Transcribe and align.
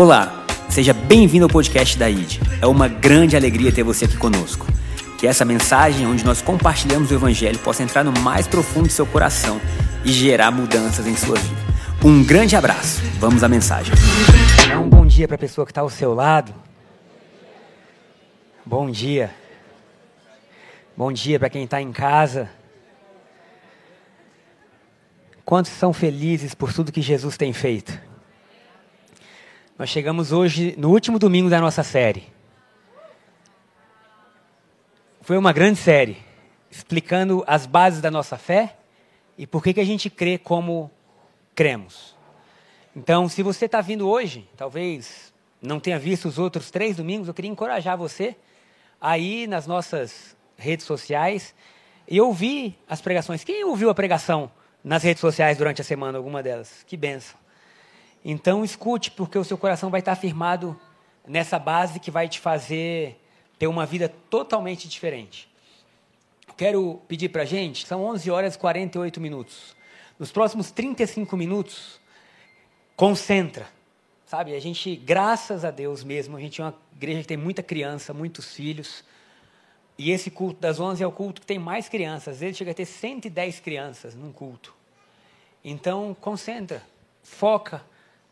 Olá, 0.00 0.46
seja 0.68 0.92
bem-vindo 0.92 1.46
ao 1.46 1.50
podcast 1.50 1.98
da 1.98 2.08
ID. 2.08 2.38
É 2.62 2.66
uma 2.68 2.86
grande 2.86 3.34
alegria 3.34 3.72
ter 3.72 3.82
você 3.82 4.04
aqui 4.04 4.16
conosco. 4.16 4.64
Que 5.18 5.26
essa 5.26 5.44
mensagem, 5.44 6.06
onde 6.06 6.24
nós 6.24 6.40
compartilhamos 6.40 7.10
o 7.10 7.14
Evangelho, 7.14 7.58
possa 7.58 7.82
entrar 7.82 8.04
no 8.04 8.12
mais 8.20 8.46
profundo 8.46 8.86
do 8.86 8.92
seu 8.92 9.04
coração 9.04 9.60
e 10.04 10.12
gerar 10.12 10.52
mudanças 10.52 11.04
em 11.04 11.16
sua 11.16 11.36
vida. 11.36 11.60
Um 12.04 12.22
grande 12.22 12.54
abraço. 12.54 13.02
Vamos 13.18 13.42
à 13.42 13.48
mensagem. 13.48 13.92
Um 14.80 14.88
bom 14.88 15.04
dia 15.04 15.26
para 15.26 15.34
a 15.34 15.38
pessoa 15.38 15.66
que 15.66 15.72
está 15.72 15.80
ao 15.80 15.90
seu 15.90 16.14
lado. 16.14 16.54
Bom 18.64 18.88
dia. 18.88 19.34
Bom 20.96 21.12
dia 21.12 21.40
para 21.40 21.50
quem 21.50 21.64
está 21.64 21.82
em 21.82 21.90
casa. 21.90 22.48
Quantos 25.44 25.72
são 25.72 25.92
felizes 25.92 26.54
por 26.54 26.72
tudo 26.72 26.92
que 26.92 27.02
Jesus 27.02 27.36
tem 27.36 27.52
feito? 27.52 28.06
Nós 29.78 29.90
chegamos 29.90 30.32
hoje 30.32 30.74
no 30.76 30.90
último 30.90 31.20
domingo 31.20 31.48
da 31.48 31.60
nossa 31.60 31.84
série. 31.84 32.24
Foi 35.20 35.38
uma 35.38 35.52
grande 35.52 35.78
série, 35.78 36.16
explicando 36.68 37.44
as 37.46 37.64
bases 37.64 38.00
da 38.00 38.10
nossa 38.10 38.36
fé 38.36 38.76
e 39.36 39.46
por 39.46 39.62
que, 39.62 39.72
que 39.72 39.80
a 39.80 39.84
gente 39.84 40.10
crê 40.10 40.36
como 40.36 40.90
cremos. 41.54 42.16
Então, 42.96 43.28
se 43.28 43.40
você 43.40 43.66
está 43.66 43.80
vindo 43.80 44.08
hoje, 44.08 44.48
talvez 44.56 45.32
não 45.62 45.78
tenha 45.78 45.96
visto 45.96 46.26
os 46.26 46.40
outros 46.40 46.72
três 46.72 46.96
domingos, 46.96 47.28
eu 47.28 47.34
queria 47.34 47.50
encorajar 47.50 47.96
você 47.96 48.34
a 49.00 49.16
ir 49.16 49.46
nas 49.46 49.64
nossas 49.64 50.36
redes 50.56 50.86
sociais 50.86 51.54
e 52.08 52.20
ouvir 52.20 52.76
as 52.88 53.00
pregações. 53.00 53.44
Quem 53.44 53.62
ouviu 53.62 53.90
a 53.90 53.94
pregação 53.94 54.50
nas 54.82 55.04
redes 55.04 55.20
sociais 55.20 55.56
durante 55.56 55.80
a 55.80 55.84
semana, 55.84 56.18
alguma 56.18 56.42
delas? 56.42 56.84
Que 56.84 56.96
benção. 56.96 57.38
Então 58.24 58.64
escute, 58.64 59.10
porque 59.10 59.38
o 59.38 59.44
seu 59.44 59.56
coração 59.56 59.90
vai 59.90 60.00
estar 60.00 60.16
firmado 60.16 60.78
nessa 61.26 61.58
base 61.58 62.00
que 62.00 62.10
vai 62.10 62.28
te 62.28 62.40
fazer 62.40 63.18
ter 63.58 63.66
uma 63.66 63.84
vida 63.84 64.08
totalmente 64.30 64.88
diferente. 64.88 65.48
Quero 66.56 67.00
pedir 67.06 67.28
para 67.28 67.42
a 67.42 67.44
gente, 67.44 67.86
são 67.86 68.04
11 68.04 68.30
horas 68.30 68.54
e 68.54 68.58
48 68.58 69.20
minutos. 69.20 69.76
Nos 70.18 70.32
próximos 70.32 70.70
35 70.70 71.36
minutos, 71.36 72.00
concentra. 72.96 73.68
Sabe, 74.26 74.54
a 74.54 74.60
gente, 74.60 74.96
graças 74.96 75.64
a 75.64 75.70
Deus 75.70 76.04
mesmo, 76.04 76.36
a 76.36 76.40
gente 76.40 76.60
é 76.60 76.64
uma 76.64 76.74
igreja 76.96 77.22
que 77.22 77.28
tem 77.28 77.36
muita 77.36 77.62
criança, 77.62 78.12
muitos 78.12 78.54
filhos. 78.54 79.04
E 79.96 80.10
esse 80.10 80.30
culto 80.30 80.60
das 80.60 80.78
11 80.78 81.02
é 81.02 81.06
o 81.06 81.12
culto 81.12 81.40
que 81.40 81.46
tem 81.46 81.58
mais 81.58 81.88
crianças. 81.88 82.40
Vezes 82.40 82.56
chega 82.56 82.72
a 82.72 82.74
ter 82.74 82.84
110 82.84 83.60
crianças 83.60 84.14
num 84.14 84.32
culto. 84.32 84.74
Então, 85.64 86.16
concentra, 86.20 86.82
foca 87.22 87.82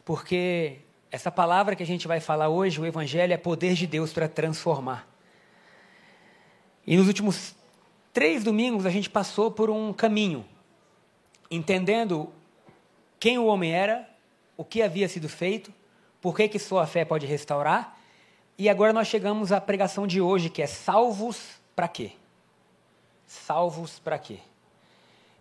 porque 0.06 0.78
essa 1.10 1.32
palavra 1.32 1.74
que 1.74 1.82
a 1.82 1.86
gente 1.86 2.06
vai 2.06 2.20
falar 2.20 2.48
hoje, 2.48 2.80
o 2.80 2.86
Evangelho, 2.86 3.32
é 3.32 3.36
poder 3.36 3.74
de 3.74 3.88
Deus 3.88 4.12
para 4.12 4.28
transformar. 4.28 5.06
E 6.86 6.96
nos 6.96 7.08
últimos 7.08 7.56
três 8.12 8.44
domingos 8.44 8.86
a 8.86 8.90
gente 8.90 9.10
passou 9.10 9.50
por 9.50 9.68
um 9.68 9.92
caminho, 9.92 10.46
entendendo 11.50 12.32
quem 13.18 13.36
o 13.36 13.46
homem 13.46 13.72
era, 13.72 14.08
o 14.56 14.64
que 14.64 14.80
havia 14.80 15.08
sido 15.08 15.28
feito, 15.28 15.74
por 16.20 16.36
que, 16.36 16.48
que 16.48 16.58
sua 16.60 16.86
fé 16.86 17.04
pode 17.04 17.26
restaurar, 17.26 17.98
e 18.56 18.68
agora 18.68 18.92
nós 18.92 19.08
chegamos 19.08 19.50
à 19.50 19.60
pregação 19.60 20.06
de 20.06 20.20
hoje, 20.20 20.48
que 20.48 20.62
é 20.62 20.68
salvos 20.68 21.60
para 21.74 21.88
quê? 21.88 22.12
Salvos 23.26 23.98
para 23.98 24.20
quê? 24.20 24.38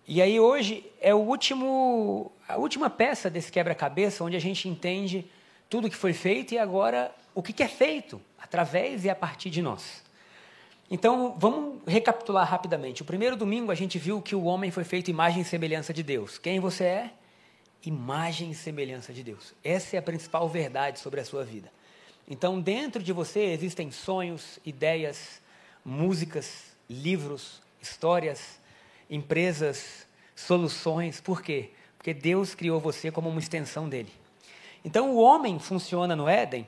E 0.07 0.23
aí 0.23 0.39
hoje 0.39 0.83
é 0.99 1.13
o 1.13 1.19
último, 1.19 2.31
a 2.47 2.57
última 2.57 2.89
peça 2.89 3.29
desse 3.29 3.51
quebra-cabeça, 3.51 4.23
onde 4.23 4.35
a 4.35 4.39
gente 4.39 4.69
entende 4.69 5.25
tudo 5.69 5.89
que 5.89 5.95
foi 5.95 6.13
feito 6.13 6.53
e 6.53 6.57
agora 6.57 7.13
o 7.33 7.41
que 7.41 7.63
é 7.63 7.67
feito 7.67 8.21
através 8.39 9.03
e 9.03 9.09
a 9.09 9.15
partir 9.15 9.49
de 9.49 9.61
nós. 9.61 10.03
Então, 10.89 11.35
vamos 11.39 11.81
recapitular 11.87 12.47
rapidamente. 12.47 13.01
O 13.01 13.05
primeiro 13.05 13.35
domingo 13.35 13.71
a 13.71 13.75
gente 13.75 13.97
viu 13.97 14.21
que 14.21 14.35
o 14.35 14.43
homem 14.43 14.69
foi 14.69 14.83
feito 14.83 15.09
imagem 15.09 15.41
e 15.41 15.45
semelhança 15.45 15.91
de 15.91 16.03
Deus. 16.03 16.37
Quem 16.37 16.59
você 16.59 16.83
é? 16.83 17.11
Imagem 17.83 18.51
e 18.51 18.55
semelhança 18.55 19.11
de 19.11 19.23
Deus. 19.23 19.53
Essa 19.63 19.95
é 19.95 19.99
a 19.99 20.01
principal 20.01 20.47
verdade 20.47 20.99
sobre 20.99 21.19
a 21.19 21.25
sua 21.25 21.43
vida. 21.43 21.71
Então, 22.27 22.61
dentro 22.61 23.01
de 23.01 23.11
você 23.11 23.39
existem 23.39 23.89
sonhos, 23.91 24.59
ideias, 24.63 25.41
músicas, 25.83 26.75
livros, 26.87 27.61
histórias, 27.81 28.59
empresas, 29.09 30.07
soluções. 30.35 31.19
Por 31.19 31.41
quê? 31.41 31.71
Porque 32.05 32.13
Deus 32.13 32.53
criou 32.53 32.79
você 32.79 33.09
como 33.09 33.29
uma 33.29 33.39
extensão 33.39 33.89
dele. 33.89 34.13
Então 34.83 35.09
o 35.09 35.17
homem 35.17 35.57
funciona 35.57 36.15
no 36.15 36.29
Éden 36.29 36.67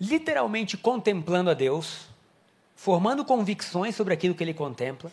literalmente 0.00 0.76
contemplando 0.76 1.50
a 1.50 1.54
Deus, 1.54 2.06
formando 2.76 3.24
convicções 3.24 3.96
sobre 3.96 4.14
aquilo 4.14 4.36
que 4.36 4.44
ele 4.44 4.54
contempla, 4.54 5.10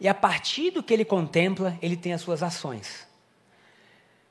e 0.00 0.08
a 0.08 0.14
partir 0.14 0.72
do 0.72 0.82
que 0.82 0.92
ele 0.92 1.04
contempla, 1.04 1.78
ele 1.80 1.96
tem 1.96 2.12
as 2.12 2.22
suas 2.22 2.42
ações. 2.42 3.06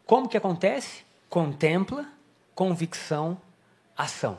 Como 0.06 0.28
que 0.28 0.36
acontece? 0.36 1.06
Contempla, 1.30 2.06
convicção, 2.54 3.40
ação. 3.96 4.38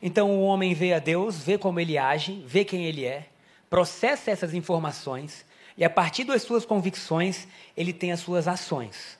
Então 0.00 0.30
o 0.30 0.42
homem 0.42 0.74
vê 0.74 0.92
a 0.92 1.00
Deus, 1.00 1.42
vê 1.42 1.58
como 1.58 1.80
ele 1.80 1.98
age, 1.98 2.40
vê 2.46 2.64
quem 2.64 2.84
ele 2.84 3.04
é, 3.04 3.26
processa 3.68 4.30
essas 4.30 4.54
informações 4.54 5.44
e 5.76 5.84
a 5.84 5.90
partir 5.90 6.24
das 6.24 6.42
suas 6.42 6.64
convicções, 6.64 7.46
ele 7.76 7.92
tem 7.92 8.12
as 8.12 8.20
suas 8.20 8.48
ações. 8.48 9.18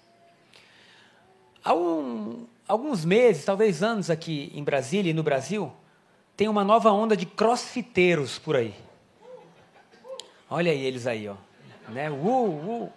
Há 1.63 1.75
um, 1.75 2.47
alguns 2.67 3.05
meses, 3.05 3.45
talvez 3.45 3.83
anos 3.83 4.09
aqui 4.09 4.51
em 4.55 4.65
Brasília 4.65 5.11
e 5.11 5.15
no 5.15 5.23
Brasil, 5.23 5.73
tem 6.37 6.49
uma 6.49 6.65
nova 6.65 6.91
onda 6.91 7.17
de 7.17 7.27
crossfiteiros 7.27 8.39
por 8.39 8.57
aí. 8.57 8.75
Olha 10.49 10.71
aí 10.71 10.85
eles 10.85 11.07
aí, 11.07 11.29
ó. 11.29 11.35
Né? 11.89 12.11
Uh, 12.11 12.85
uh. 12.85 12.93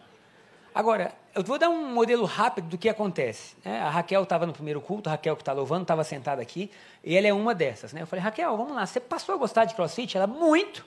Agora, 0.74 1.14
eu 1.34 1.44
vou 1.44 1.58
dar 1.58 1.70
um 1.70 1.94
modelo 1.94 2.26
rápido 2.26 2.70
do 2.70 2.78
que 2.78 2.88
acontece. 2.88 3.56
Né? 3.66 3.80
A 3.82 3.90
Raquel 3.90 4.24
estava 4.24 4.46
no 4.46 4.54
primeiro 4.54 4.80
culto, 4.80 5.10
a 5.10 5.14
Raquel 5.14 5.36
que 5.36 5.42
está 5.42 5.52
louvando, 5.52 5.82
estava 5.82 6.04
sentada 6.04 6.42
aqui, 6.42 6.72
e 7.04 7.16
ela 7.16 7.28
é 7.28 7.34
uma 7.34 7.56
dessas. 7.56 7.92
Né? 7.92 8.02
Eu 8.02 8.08
falei, 8.08 8.24
Raquel, 8.24 8.56
vamos 8.56 8.74
lá, 8.74 8.86
você 8.86 9.00
passou 9.00 9.36
a 9.36 9.38
gostar 9.38 9.66
de 9.66 9.76
crossfit? 9.76 10.16
Ela, 10.16 10.28
muito. 10.28 10.86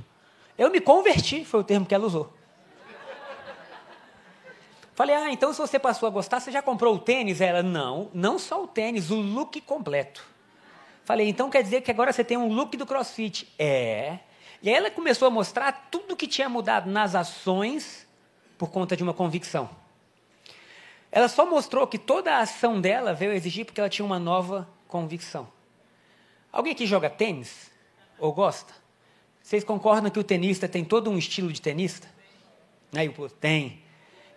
Eu 0.56 0.70
me 0.70 0.80
converti, 0.80 1.44
foi 1.44 1.60
o 1.60 1.64
termo 1.64 1.84
que 1.84 1.94
ela 1.94 2.06
usou. 2.06 2.32
Falei, 4.94 5.16
ah, 5.16 5.32
então 5.32 5.52
se 5.52 5.58
você 5.58 5.78
passou 5.78 6.06
a 6.06 6.10
gostar, 6.10 6.40
você 6.40 6.52
já 6.52 6.60
comprou 6.60 6.94
o 6.94 6.98
tênis? 6.98 7.40
Ela, 7.40 7.62
não, 7.62 8.10
não 8.12 8.38
só 8.38 8.62
o 8.62 8.66
tênis, 8.66 9.10
o 9.10 9.16
look 9.16 9.60
completo. 9.62 10.24
Falei, 11.04 11.28
então 11.28 11.50
quer 11.50 11.62
dizer 11.62 11.80
que 11.80 11.90
agora 11.90 12.12
você 12.12 12.22
tem 12.22 12.36
um 12.36 12.52
look 12.52 12.76
do 12.76 12.86
crossfit? 12.86 13.52
É. 13.58 14.18
E 14.62 14.68
aí 14.68 14.74
ela 14.74 14.90
começou 14.90 15.26
a 15.26 15.30
mostrar 15.30 15.88
tudo 15.90 16.14
que 16.14 16.28
tinha 16.28 16.48
mudado 16.48 16.90
nas 16.90 17.14
ações 17.14 18.06
por 18.56 18.70
conta 18.70 18.96
de 18.96 19.02
uma 19.02 19.14
convicção. 19.14 19.68
Ela 21.10 21.28
só 21.28 21.44
mostrou 21.44 21.86
que 21.86 21.98
toda 21.98 22.34
a 22.34 22.38
ação 22.38 22.80
dela 22.80 23.12
veio 23.12 23.32
exigir 23.32 23.64
porque 23.64 23.80
ela 23.80 23.90
tinha 23.90 24.04
uma 24.04 24.18
nova 24.18 24.68
convicção. 24.86 25.48
Alguém 26.52 26.72
aqui 26.72 26.86
joga 26.86 27.10
tênis? 27.10 27.70
Ou 28.18 28.32
gosta? 28.32 28.72
Vocês 29.42 29.64
concordam 29.64 30.10
que 30.10 30.18
o 30.18 30.24
tenista 30.24 30.68
tem 30.68 30.84
todo 30.84 31.10
um 31.10 31.18
estilo 31.18 31.52
de 31.52 31.60
tenista? 31.60 32.08
Pô, 33.16 33.28
tem. 33.28 33.82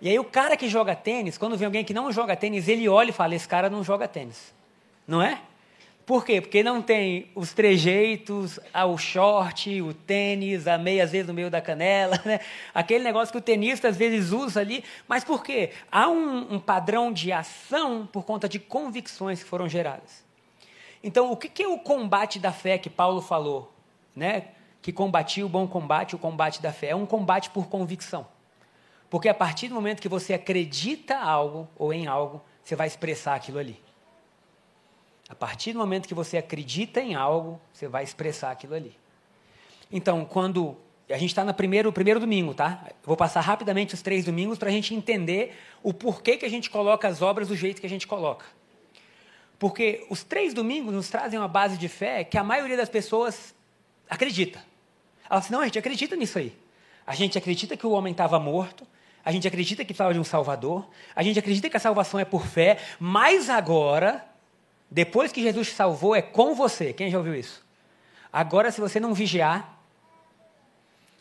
E 0.02 0.10
aí 0.10 0.20
o 0.20 0.24
cara 0.24 0.58
que 0.58 0.68
joga 0.68 0.96
tênis, 0.96 1.38
quando 1.38 1.58
vem 1.58 1.66
alguém 1.66 1.84
que 1.84 1.94
não 1.94 2.12
joga 2.12 2.36
tênis, 2.36 2.68
ele 2.68 2.88
olha 2.88 3.10
e 3.10 3.14
fala: 3.14 3.36
esse 3.36 3.48
cara 3.48 3.70
não 3.70 3.84
joga 3.84 4.08
tênis. 4.08 4.54
Não 5.08 5.22
é? 5.22 5.42
Por 6.06 6.24
quê? 6.24 6.40
Porque 6.40 6.62
não 6.62 6.84
tem 6.84 7.32
os 7.34 7.52
trejeitos, 7.52 8.60
o 8.74 8.98
short, 8.98 9.82
o 9.82 9.92
tênis, 9.92 10.68
a 10.68 10.78
meia 10.78 11.04
às 11.04 11.12
vezes 11.12 11.26
no 11.26 11.34
meio 11.34 11.50
da 11.50 11.60
canela, 11.60 12.22
né? 12.24 12.40
aquele 12.76 13.04
negócio 13.04 13.32
que 13.32 13.40
o 13.40 13.42
tenista 13.42 13.88
às 13.88 13.98
vezes 13.98 14.32
usa 14.32 14.60
ali. 14.60 14.84
Mas 15.08 15.24
por 15.24 15.44
quê? 15.44 15.72
Há 15.92 16.08
um, 16.08 16.56
um 16.56 16.60
padrão 16.60 17.12
de 17.12 17.32
ação 17.32 18.08
por 18.12 18.24
conta 18.24 18.48
de 18.48 18.60
convicções 18.60 19.42
que 19.42 19.50
foram 19.50 19.68
geradas. 19.68 20.24
Então, 21.04 21.32
o 21.32 21.38
que, 21.38 21.64
é 21.64 21.68
o 21.68 21.80
combate 21.80 22.38
da 22.38 22.52
fé 22.52 22.78
que 22.78 22.90
Paulo 22.90 23.22
falou? 23.22 23.74
Né? 24.16 24.46
Que 24.84 24.92
combatia 24.92 25.46
o 25.46 25.50
bom 25.50 25.68
combate, 25.68 26.16
o 26.16 26.20
combate 26.20 26.62
da 26.62 26.72
fé. 26.72 26.90
É 26.90 26.96
um 26.96 27.06
combate 27.08 27.50
por 27.50 27.68
convicção. 27.68 28.28
Porque 29.10 29.30
a 29.30 29.34
partir 29.34 29.68
do 29.68 29.76
momento 29.76 30.02
que 30.02 30.10
você 30.10 30.34
acredita 30.34 31.18
algo 31.18 31.68
ou 31.78 31.94
em 31.94 32.08
algo, 32.08 32.42
você 32.64 32.76
vai 32.76 32.88
expressar 32.88 33.36
aquilo 33.36 33.60
ali. 33.60 33.80
A 35.30 35.36
partir 35.36 35.74
do 35.74 35.80
momento 35.80 36.08
que 36.08 36.14
você 36.14 36.38
acredita 36.38 37.02
em 37.02 37.16
algo, 37.16 37.60
você 37.74 37.88
vai 37.88 38.04
expressar 38.04 38.52
aquilo 38.52 38.76
ali. 38.76 38.96
Então, 39.92 40.26
quando 40.26 40.78
a 41.10 41.18
gente 41.18 41.30
está 41.30 41.44
no 41.44 41.54
primeiro, 41.54 41.92
primeiro 41.92 42.20
domingo, 42.20 42.54
tá? 42.54 42.84
vou 43.04 43.16
passar 43.16 43.42
rapidamente 43.42 43.94
os 43.94 44.02
três 44.02 44.26
domingos 44.26 44.58
para 44.58 44.70
a 44.70 44.72
gente 44.72 44.94
entender 44.94 45.56
o 45.84 45.94
porquê 45.94 46.38
que 46.38 46.46
a 46.46 46.50
gente 46.50 46.70
coloca 46.70 47.08
as 47.08 47.22
obras 47.22 47.48
do 47.48 47.56
jeito 47.56 47.80
que 47.80 47.86
a 47.88 47.90
gente 47.90 48.08
coloca. 48.08 48.46
Porque 49.58 50.06
os 50.10 50.24
três 50.24 50.54
domingos 50.54 50.94
nos 50.94 51.10
trazem 51.10 51.40
uma 51.40 51.48
base 51.48 51.78
de 51.78 51.88
fé 51.88 52.24
que 52.24 52.38
a 52.38 52.44
maioria 52.44 52.76
das 52.76 52.90
pessoas 52.90 53.56
acredita. 54.10 54.64
Ela 55.30 55.40
diz, 55.40 55.50
não, 55.50 55.62
a 55.62 55.66
gente 55.66 55.80
acredita 55.80 56.16
nisso 56.16 56.38
aí. 56.38 56.56
A 57.06 57.16
gente 57.16 57.38
acredita 57.38 57.78
que 57.78 57.86
o 57.86 57.92
homem 57.92 58.12
estava 58.12 58.40
morto, 58.40 58.86
a 59.26 59.32
gente 59.32 59.48
acredita 59.48 59.84
que 59.84 59.88
precisava 59.88 60.14
de 60.14 60.20
um 60.20 60.24
Salvador, 60.24 60.88
a 61.16 61.24
gente 61.24 61.40
acredita 61.40 61.70
que 61.70 61.76
a 61.76 61.80
salvação 61.80 62.20
é 62.20 62.26
por 62.26 62.46
fé, 62.46 62.78
mas 63.00 63.50
agora 63.50 64.24
Depois 64.90 65.32
que 65.32 65.42
Jesus 65.42 65.70
te 65.70 65.74
salvou, 65.74 66.16
é 66.16 66.22
com 66.22 66.54
você. 66.56 66.94
Quem 66.94 67.10
já 67.10 67.18
ouviu 67.18 67.36
isso? 67.36 67.64
Agora, 68.32 68.72
se 68.72 68.80
você 68.80 69.00
não 69.00 69.14
vigiar, 69.14 69.80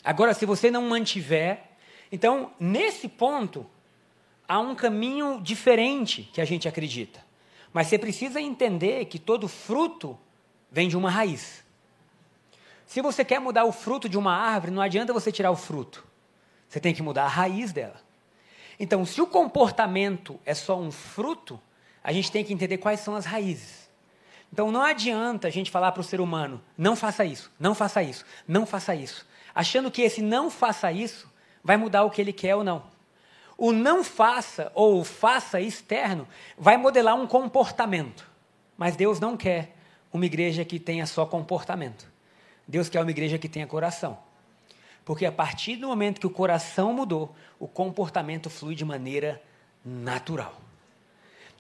agora, 0.05 0.35
se 0.35 0.45
você 0.47 0.71
não 0.71 0.83
mantiver. 0.83 1.63
Então, 2.13 2.53
nesse 2.61 3.09
ponto, 3.09 3.67
há 4.47 4.61
um 4.61 4.75
caminho 4.75 5.41
diferente 5.41 6.31
que 6.33 6.41
a 6.41 6.45
gente 6.45 6.69
acredita. 6.69 7.25
Mas 7.73 7.89
você 7.89 7.99
precisa 7.99 8.41
entender 8.41 9.07
que 9.07 9.19
todo 9.19 9.49
fruto 9.49 10.17
vem 10.71 10.89
de 10.89 10.97
uma 10.97 11.11
raiz. 11.11 11.65
Se 12.87 13.01
você 13.01 13.25
quer 13.25 13.41
mudar 13.41 13.65
o 13.65 13.73
fruto 13.73 14.09
de 14.09 14.19
uma 14.19 14.37
árvore, 14.37 14.73
não 14.73 14.83
adianta 14.83 15.13
você 15.13 15.33
tirar 15.33 15.51
o 15.51 15.57
fruto. 15.57 16.05
Você 16.75 16.81
tem 16.81 16.93
que 16.93 17.05
mudar 17.05 17.23
a 17.23 17.29
raiz 17.29 17.73
dela. 17.73 17.95
Então, 18.81 19.07
se 19.07 19.21
o 19.23 19.29
comportamento 19.29 20.41
é 20.45 20.55
só 20.55 20.77
um 20.77 20.91
fruto, 20.91 21.61
a 22.03 22.13
gente 22.13 22.33
tem 22.33 22.45
que 22.45 22.53
entender 22.53 22.79
quais 22.79 22.99
são 22.99 23.15
as 23.15 23.25
raízes. 23.25 23.89
Então, 24.53 24.73
não 24.73 24.83
adianta 24.83 25.47
a 25.47 25.51
gente 25.53 25.71
falar 25.71 25.93
para 25.93 26.01
o 26.01 26.05
ser 26.05 26.21
humano: 26.21 26.61
não 26.77 26.97
faça 26.97 27.25
isso, 27.25 27.49
não 27.61 27.77
faça 27.77 28.03
isso, 28.03 28.25
não 28.49 28.67
faça 28.67 28.93
isso, 28.93 29.25
achando 29.55 29.89
que 29.89 30.03
esse 30.03 30.21
não 30.21 30.51
faça 30.51 30.91
isso 30.91 31.33
vai 31.63 31.77
mudar 31.77 32.03
o 32.03 32.11
que 32.11 32.21
ele 32.21 32.33
quer 32.33 32.57
ou 32.57 32.65
não. 32.65 32.83
O 33.57 33.71
não 33.71 34.03
faça 34.03 34.73
ou 34.75 35.05
faça 35.05 35.61
externo 35.61 36.27
vai 36.59 36.77
modelar 36.77 37.15
um 37.15 37.29
comportamento. 37.29 38.29
Mas 38.77 38.97
Deus 38.97 39.21
não 39.21 39.37
quer 39.37 39.77
uma 40.13 40.27
igreja 40.27 40.65
que 40.65 40.81
tenha 40.81 41.07
só 41.07 41.25
comportamento. 41.25 42.05
Deus 42.67 42.89
quer 42.89 43.01
uma 43.01 43.13
igreja 43.13 43.39
que 43.39 43.49
tenha 43.49 43.65
coração. 43.65 44.19
Porque 45.05 45.27
a 45.27 45.33
partir 45.33 45.77
do 45.77 45.89
momento 45.89 46.21
que 46.21 46.27
o 46.27 46.31
coração 46.31 46.93
mudou, 46.93 47.35
o 47.59 47.69
comportamento 47.69 48.49
flui 48.49 48.75
de 48.75 48.85
maneira 48.85 49.43
natural. 49.85 50.61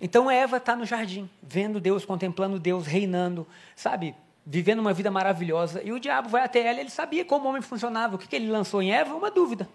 Então 0.00 0.30
Eva 0.30 0.56
está 0.56 0.74
no 0.74 0.84
jardim, 0.84 1.28
vendo 1.42 1.80
Deus, 1.80 2.04
contemplando 2.04 2.58
Deus, 2.58 2.86
reinando, 2.86 3.46
sabe? 3.76 4.14
Vivendo 4.44 4.80
uma 4.80 4.92
vida 4.92 5.10
maravilhosa. 5.10 5.82
E 5.82 5.92
o 5.92 6.00
diabo 6.00 6.28
vai 6.28 6.42
até 6.42 6.66
ela, 6.66 6.80
ele 6.80 6.90
sabia 6.90 7.24
como 7.24 7.46
o 7.46 7.48
homem 7.48 7.62
funcionava. 7.62 8.16
O 8.16 8.18
que, 8.18 8.26
que 8.26 8.36
ele 8.36 8.50
lançou 8.50 8.82
em 8.82 8.92
Eva? 8.92 9.14
Uma 9.14 9.30
dúvida. 9.30 9.68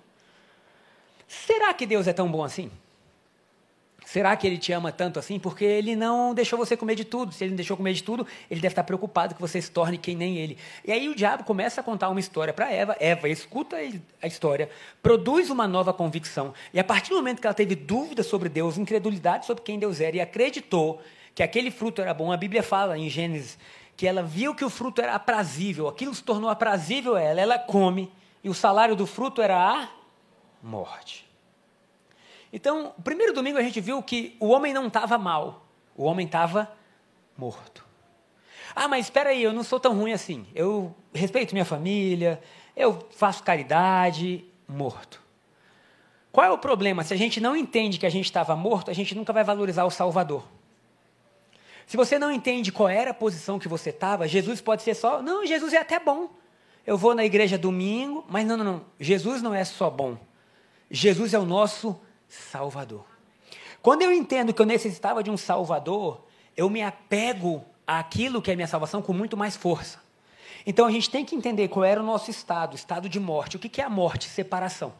Será 1.27 1.74
que 1.74 1.86
Deus 1.86 2.07
é 2.07 2.13
tão 2.13 2.30
bom 2.30 2.44
assim? 2.44 2.71
Será 4.12 4.36
que 4.36 4.48
ele 4.48 4.58
te 4.58 4.72
ama 4.72 4.92
tanto 4.92 5.20
assim? 5.20 5.38
Porque 5.38 5.64
ele 5.64 5.96
não 5.96 6.34
deixou 6.34 6.58
você 6.58 6.76
comer 6.76 6.96
de 6.96 7.06
tudo. 7.06 7.32
Se 7.32 7.44
ele 7.44 7.52
não 7.52 7.58
deixou 7.58 7.78
comer 7.78 7.94
de 7.94 8.02
tudo, 8.02 8.26
ele 8.50 8.60
deve 8.60 8.72
estar 8.72 8.84
preocupado 8.84 9.36
que 9.36 9.40
você 9.40 9.62
se 9.62 9.70
torne 9.70 10.00
quem 10.00 10.16
nem 10.16 10.36
ele. 10.36 10.58
E 10.84 10.92
aí 10.92 11.08
o 11.08 11.14
diabo 11.14 11.44
começa 11.44 11.80
a 11.80 11.84
contar 11.84 12.10
uma 12.10 12.20
história 12.20 12.52
para 12.52 12.72
Eva. 12.72 12.98
Eva 13.00 13.30
escuta 13.30 13.78
a 14.20 14.26
história, 14.26 14.68
produz 15.04 15.52
uma 15.52 15.68
nova 15.68 15.94
convicção. 15.94 16.56
E 16.74 16.80
a 16.80 16.84
partir 16.84 17.12
do 17.12 17.18
momento 17.18 17.40
que 17.40 17.46
ela 17.46 17.54
teve 17.54 17.76
dúvida 17.76 18.24
sobre 18.24 18.50
Deus, 18.50 18.80
incredulidade 18.80 19.46
sobre 19.46 19.62
quem 19.62 19.78
Deus 19.78 20.02
era 20.02 20.18
e 20.18 20.22
acreditou 20.22 21.04
que 21.36 21.44
aquele 21.44 21.70
fruto 21.70 22.02
era 22.02 22.12
bom, 22.12 22.32
a 22.32 22.38
Bíblia 22.38 22.64
fala 22.64 22.98
em 22.98 23.10
Gênesis 23.10 23.60
que 23.96 24.08
ela 24.08 24.24
viu 24.24 24.56
que 24.56 24.66
o 24.66 24.72
fruto 24.72 25.02
era 25.04 25.14
aprazível, 25.14 25.88
aquilo 25.88 26.16
se 26.16 26.24
tornou 26.24 26.50
aprazível 26.50 27.16
a 27.16 27.22
ela, 27.22 27.42
ela 27.42 27.60
come, 27.60 28.12
e 28.44 28.50
o 28.50 28.56
salário 28.56 28.96
do 28.96 29.06
fruto 29.06 29.40
era 29.40 29.56
a 29.56 29.90
morte. 30.64 31.29
Então, 32.51 32.94
primeiro 33.04 33.34
domingo 33.34 33.57
a 33.57 33.62
gente 33.62 33.80
viu 33.80 34.01
que 34.01 34.36
o 34.40 34.48
homem 34.48 34.74
não 34.74 34.88
estava 34.88 35.18
mal, 35.18 35.68
o 35.96 36.04
homem 36.04 36.25
estava 36.25 36.72
morto. 37.38 37.86
Ah, 38.75 38.88
mas 38.88 39.06
espera 39.06 39.30
aí, 39.30 39.44
eu 39.44 39.54
não 39.54 39.63
sou 39.63 39.80
tão 39.80 39.96
ruim 39.96 40.13
assim. 40.13 40.46
Eu 40.54 40.96
respeito 41.13 41.54
minha 41.54 41.66
família, 41.66 42.42
eu 42.75 43.07
faço 43.12 43.44
caridade, 43.44 44.46
morto. 44.68 45.22
Qual 46.31 46.46
é 46.46 46.51
o 46.51 46.57
problema? 46.57 47.04
Se 47.04 47.13
a 47.13 47.18
gente 47.18 47.42
não 47.42 47.56
entende 47.56 47.98
que 47.98 48.06
a 48.06 48.10
gente 48.10 48.25
estava 48.25 48.56
morto, 48.56 48.92
a 48.92 48.94
gente 48.94 49.16
nunca 49.16 49.34
vai 49.34 49.44
valorizar 49.44 49.86
o 49.86 49.92
Salvador. 49.92 50.44
Se 51.88 51.98
você 51.98 52.19
não 52.19 52.31
entende 52.31 52.72
qual 52.72 52.88
era 52.88 53.12
a 53.12 53.16
posição 53.16 53.57
que 53.57 53.68
você 53.68 53.90
estava, 53.90 54.28
Jesus 54.28 54.62
pode 54.62 54.84
ser 54.84 54.94
só. 54.94 55.24
Não, 55.24 55.45
Jesus 55.45 55.74
é 55.74 55.78
até 55.78 56.00
bom. 56.00 56.30
Eu 56.86 56.98
vou 56.98 57.16
na 57.16 57.25
igreja 57.25 57.57
domingo, 57.57 58.24
mas 58.30 58.45
não, 58.45 58.56
não, 58.56 58.63
não. 58.63 58.86
Jesus 59.00 59.42
não 59.42 59.56
é 59.56 59.63
só 59.63 59.90
bom. 59.90 60.18
Jesus 60.90 61.34
é 61.34 61.40
o 61.40 61.45
nosso 61.45 62.00
Salvador. 62.30 63.06
Quando 63.81 64.04
eu 64.04 64.14
entendo 64.14 64.54
que 64.54 64.62
eu 64.62 64.66
necessitava 64.66 65.24
de 65.24 65.31
um 65.31 65.38
Salvador, 65.38 66.22
eu 66.56 66.70
me 66.70 66.81
apego 66.81 67.66
àquilo 67.86 68.42
que 68.42 68.52
é 68.52 68.56
minha 68.56 68.68
salvação 68.68 69.02
com 69.02 69.12
muito 69.12 69.36
mais 69.36 69.58
força. 69.58 70.00
Então 70.66 70.86
a 70.86 70.92
gente 70.92 71.10
tem 71.10 71.26
que 71.26 71.36
entender 71.36 71.68
qual 71.68 71.84
era 71.84 72.02
o 72.02 72.06
nosso 72.06 72.30
estado, 72.30 72.76
estado 72.76 73.10
de 73.10 73.20
morte. 73.20 73.56
O 73.56 73.60
que 73.60 73.81
é 73.81 73.84
a 73.84 73.90
morte? 73.90 74.30
Separação. 74.30 74.94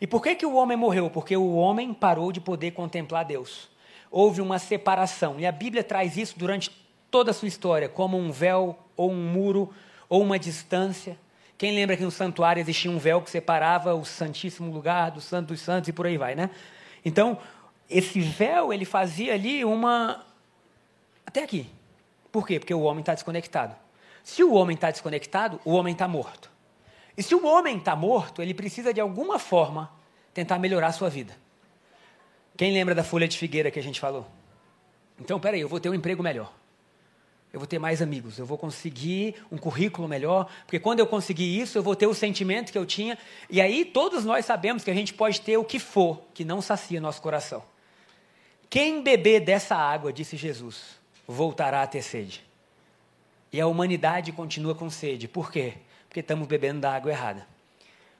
E 0.00 0.06
por 0.06 0.22
que, 0.22 0.34
que 0.34 0.46
o 0.46 0.54
homem 0.54 0.76
morreu? 0.76 1.10
Porque 1.10 1.36
o 1.36 1.54
homem 1.54 1.92
parou 1.94 2.30
de 2.30 2.40
poder 2.40 2.72
contemplar 2.72 3.24
Deus. 3.24 3.68
Houve 4.10 4.40
uma 4.40 4.58
separação. 4.58 5.40
E 5.40 5.46
a 5.46 5.52
Bíblia 5.52 5.82
traz 5.82 6.16
isso 6.16 6.38
durante 6.38 6.70
toda 7.10 7.30
a 7.30 7.34
sua 7.34 7.48
história, 7.48 7.88
como 7.88 8.18
um 8.18 8.30
véu, 8.30 8.78
ou 8.96 9.10
um 9.10 9.30
muro, 9.32 9.72
ou 10.08 10.22
uma 10.22 10.38
distância. 10.38 11.18
Quem 11.58 11.74
lembra 11.74 11.96
que 11.96 12.02
no 12.02 12.10
santuário 12.10 12.60
existia 12.60 12.90
um 12.90 12.98
véu 12.98 13.22
que 13.22 13.30
separava 13.30 13.94
o 13.94 14.04
santíssimo 14.04 14.70
lugar 14.70 15.10
do 15.10 15.20
santo 15.20 15.48
dos 15.48 15.60
santos 15.60 15.88
e 15.88 15.92
por 15.92 16.06
aí 16.06 16.18
vai, 16.18 16.34
né? 16.34 16.50
Então, 17.04 17.38
esse 17.88 18.20
véu, 18.20 18.72
ele 18.72 18.84
fazia 18.84 19.32
ali 19.32 19.64
uma... 19.64 20.24
Até 21.24 21.42
aqui. 21.42 21.66
Por 22.30 22.46
quê? 22.46 22.58
Porque 22.58 22.74
o 22.74 22.82
homem 22.82 23.00
está 23.00 23.14
desconectado. 23.14 23.74
Se 24.22 24.44
o 24.44 24.52
homem 24.52 24.74
está 24.74 24.90
desconectado, 24.90 25.58
o 25.64 25.72
homem 25.72 25.92
está 25.92 26.06
morto. 26.06 26.50
E 27.16 27.22
se 27.22 27.34
o 27.34 27.46
homem 27.46 27.78
está 27.78 27.96
morto, 27.96 28.42
ele 28.42 28.52
precisa 28.52 28.92
de 28.92 29.00
alguma 29.00 29.38
forma 29.38 29.90
tentar 30.34 30.58
melhorar 30.58 30.88
a 30.88 30.92
sua 30.92 31.08
vida. 31.08 31.34
Quem 32.56 32.72
lembra 32.72 32.94
da 32.94 33.02
folha 33.02 33.26
de 33.26 33.38
figueira 33.38 33.70
que 33.70 33.78
a 33.78 33.82
gente 33.82 33.98
falou? 33.98 34.26
Então, 35.18 35.40
peraí, 35.40 35.60
eu 35.60 35.68
vou 35.68 35.80
ter 35.80 35.88
um 35.88 35.94
emprego 35.94 36.22
melhor 36.22 36.52
eu 37.56 37.60
vou 37.60 37.66
ter 37.66 37.78
mais 37.78 38.02
amigos, 38.02 38.38
eu 38.38 38.44
vou 38.44 38.58
conseguir 38.58 39.34
um 39.50 39.56
currículo 39.56 40.06
melhor, 40.06 40.46
porque 40.66 40.78
quando 40.78 41.00
eu 41.00 41.06
conseguir 41.06 41.58
isso, 41.58 41.78
eu 41.78 41.82
vou 41.82 41.96
ter 41.96 42.06
o 42.06 42.12
sentimento 42.12 42.70
que 42.70 42.76
eu 42.76 42.84
tinha. 42.84 43.16
E 43.48 43.62
aí 43.62 43.82
todos 43.82 44.26
nós 44.26 44.44
sabemos 44.44 44.84
que 44.84 44.90
a 44.90 44.94
gente 44.94 45.14
pode 45.14 45.40
ter 45.40 45.56
o 45.56 45.64
que 45.64 45.78
for, 45.78 46.20
que 46.34 46.44
não 46.44 46.60
sacia 46.60 47.00
nosso 47.00 47.22
coração. 47.22 47.64
Quem 48.68 49.02
beber 49.02 49.40
dessa 49.40 49.74
água, 49.74 50.12
disse 50.12 50.36
Jesus, 50.36 51.00
voltará 51.26 51.80
a 51.80 51.86
ter 51.86 52.02
sede. 52.02 52.44
E 53.50 53.58
a 53.58 53.66
humanidade 53.66 54.32
continua 54.32 54.74
com 54.74 54.90
sede. 54.90 55.26
Por 55.26 55.50
quê? 55.50 55.78
Porque 56.10 56.20
estamos 56.20 56.46
bebendo 56.46 56.80
da 56.80 56.94
água 56.94 57.10
errada. 57.10 57.46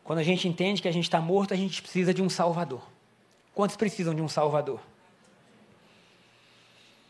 Quando 0.02 0.20
a 0.20 0.24
gente 0.24 0.48
entende 0.48 0.80
que 0.80 0.88
a 0.88 0.92
gente 0.92 1.04
está 1.04 1.20
morto, 1.20 1.52
a 1.52 1.56
gente 1.58 1.82
precisa 1.82 2.14
de 2.14 2.22
um 2.22 2.30
Salvador. 2.30 2.80
Quantos 3.54 3.76
precisam 3.76 4.14
de 4.14 4.22
um 4.22 4.28
Salvador? 4.28 4.80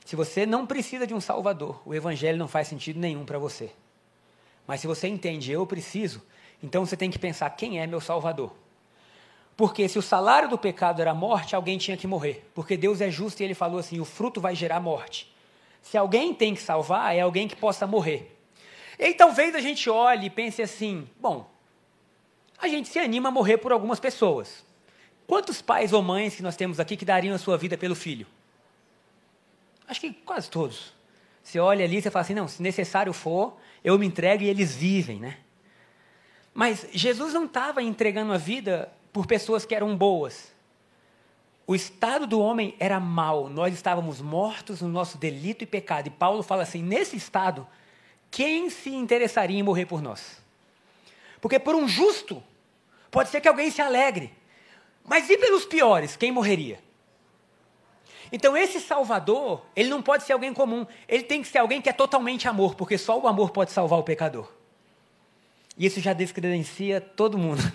Se 0.06 0.14
você 0.14 0.46
não 0.46 0.64
precisa 0.64 1.04
de 1.04 1.12
um 1.12 1.20
Salvador, 1.20 1.82
o 1.84 1.92
Evangelho 1.92 2.38
não 2.38 2.46
faz 2.46 2.68
sentido 2.68 3.00
nenhum 3.00 3.25
para 3.25 3.40
você. 3.40 3.72
Mas 4.64 4.80
se 4.80 4.86
você 4.86 5.08
entende, 5.08 5.50
eu 5.50 5.66
preciso, 5.66 6.22
então 6.62 6.86
você 6.86 6.96
tem 6.96 7.10
que 7.10 7.18
pensar: 7.18 7.50
quem 7.50 7.80
é 7.80 7.88
meu 7.88 8.00
Salvador? 8.00 8.54
Porque 9.56 9.88
se 9.88 9.98
o 9.98 10.02
salário 10.02 10.48
do 10.48 10.56
pecado 10.56 11.02
era 11.02 11.12
morte, 11.12 11.56
alguém 11.56 11.76
tinha 11.76 11.96
que 11.96 12.06
morrer. 12.06 12.48
Porque 12.54 12.76
Deus 12.76 13.00
é 13.00 13.10
justo 13.10 13.40
e 13.40 13.44
ele 13.44 13.52
falou 13.52 13.80
assim: 13.80 13.98
o 13.98 14.04
fruto 14.04 14.40
vai 14.40 14.54
gerar 14.54 14.78
morte. 14.78 15.34
Se 15.82 15.98
alguém 15.98 16.32
tem 16.32 16.54
que 16.54 16.62
salvar, 16.62 17.16
é 17.16 17.22
alguém 17.22 17.48
que 17.48 17.56
possa 17.56 17.84
morrer. 17.84 18.32
E 19.00 19.12
talvez 19.12 19.56
a 19.56 19.60
gente 19.60 19.90
olhe 19.90 20.26
e 20.26 20.30
pense 20.30 20.62
assim: 20.62 21.08
bom, 21.18 21.50
a 22.58 22.68
gente 22.68 22.88
se 22.88 23.00
anima 23.00 23.28
a 23.28 23.32
morrer 23.32 23.58
por 23.58 23.72
algumas 23.72 23.98
pessoas. 23.98 24.64
Quantos 25.26 25.60
pais 25.60 25.92
ou 25.92 26.00
mães 26.00 26.36
que 26.36 26.44
nós 26.44 26.54
temos 26.54 26.78
aqui 26.78 26.96
que 26.96 27.04
dariam 27.04 27.34
a 27.34 27.38
sua 27.38 27.58
vida 27.58 27.76
pelo 27.76 27.96
filho? 27.96 28.25
Acho 29.88 30.00
que 30.00 30.12
quase 30.12 30.50
todos. 30.50 30.93
Você 31.43 31.59
olha 31.61 31.85
ali 31.85 31.99
e 31.99 32.02
fala 32.02 32.23
assim, 32.23 32.35
não, 32.35 32.49
se 32.49 32.61
necessário 32.61 33.12
for, 33.12 33.57
eu 33.85 33.99
me 33.99 34.07
entrego 34.07 34.43
e 34.43 34.49
eles 34.49 34.75
vivem, 34.75 35.21
né? 35.21 35.38
Mas 36.52 36.87
Jesus 36.93 37.33
não 37.33 37.45
estava 37.45 37.83
entregando 37.83 38.33
a 38.33 38.38
vida 38.38 38.90
por 39.12 39.26
pessoas 39.26 39.64
que 39.64 39.75
eram 39.75 39.97
boas. 39.97 40.52
O 41.66 41.75
estado 41.75 42.26
do 42.26 42.40
homem 42.40 42.75
era 42.78 42.99
mau, 42.99 43.49
nós 43.49 43.75
estávamos 43.75 44.21
mortos 44.21 44.81
no 44.81 44.88
nosso 44.88 45.19
delito 45.19 45.64
e 45.64 45.66
pecado. 45.66 46.07
E 46.07 46.11
Paulo 46.11 46.43
fala 46.43 46.62
assim: 46.62 46.83
nesse 46.83 47.16
estado, 47.16 47.66
quem 48.31 48.71
se 48.71 48.90
interessaria 48.90 49.59
em 49.59 49.62
morrer 49.62 49.87
por 49.87 50.00
nós? 50.00 50.43
Porque 51.40 51.59
por 51.59 51.75
um 51.75 51.87
justo, 51.87 52.43
pode 53.11 53.28
ser 53.28 53.40
que 53.40 53.49
alguém 53.49 53.71
se 53.71 53.83
alegre. 53.83 54.33
Mas 55.05 55.28
e 55.31 55.38
pelos 55.38 55.64
piores, 55.64 56.16
quem 56.16 56.33
morreria? 56.33 56.81
Então 58.33 58.56
esse 58.56 58.80
Salvador, 58.80 59.62
ele 59.75 59.88
não 59.88 60.02
pode 60.02 60.25
ser 60.25 60.33
alguém 60.33 60.52
comum, 60.52 60.87
ele 61.09 61.23
tem 61.23 61.42
que 61.42 61.49
ser 61.49 61.59
alguém 61.59 61.80
que 61.80 61.88
é 61.88 61.92
totalmente 61.92 62.49
amor, 62.49 62.75
porque 62.75 62.99
só 62.99 63.18
o 63.18 63.26
amor 63.26 63.50
pode 63.50 63.73
salvar 63.73 63.99
o 63.99 64.02
pecador. 64.02 64.50
E 65.76 65.87
isso 65.87 66.00
já 66.00 66.12
descredencia 66.12 67.00
todo 67.00 67.37
mundo. 67.37 67.62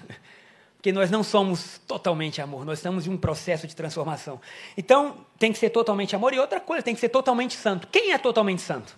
Porque 0.81 0.91
nós 0.91 1.11
não 1.11 1.21
somos 1.21 1.79
totalmente 1.85 2.41
amor, 2.41 2.65
nós 2.65 2.79
estamos 2.79 3.05
em 3.05 3.11
um 3.11 3.17
processo 3.17 3.67
de 3.67 3.75
transformação. 3.75 4.41
Então, 4.75 5.23
tem 5.37 5.53
que 5.53 5.59
ser 5.59 5.69
totalmente 5.69 6.15
amor 6.15 6.33
e 6.33 6.39
outra 6.39 6.59
coisa, 6.59 6.81
tem 6.81 6.95
que 6.95 6.99
ser 6.99 7.09
totalmente 7.09 7.53
santo. 7.53 7.87
Quem 7.87 8.13
é 8.13 8.17
totalmente 8.17 8.63
santo? 8.63 8.97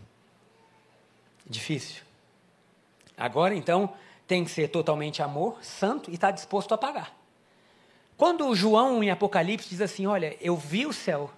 Difícil. 1.46 2.02
Agora, 3.18 3.54
então, 3.54 3.94
tem 4.26 4.46
que 4.46 4.52
ser 4.52 4.70
totalmente 4.70 5.22
amor, 5.22 5.58
santo 5.62 6.10
e 6.10 6.14
estar 6.14 6.28
tá 6.28 6.32
disposto 6.32 6.74
a 6.74 6.78
pagar. 6.78 7.14
Quando 8.16 8.56
João, 8.56 9.04
em 9.04 9.10
Apocalipse, 9.10 9.68
diz 9.68 9.82
assim: 9.82 10.06
Olha, 10.06 10.38
eu 10.40 10.56
vi 10.56 10.86
o 10.86 10.94
céu 10.94 11.30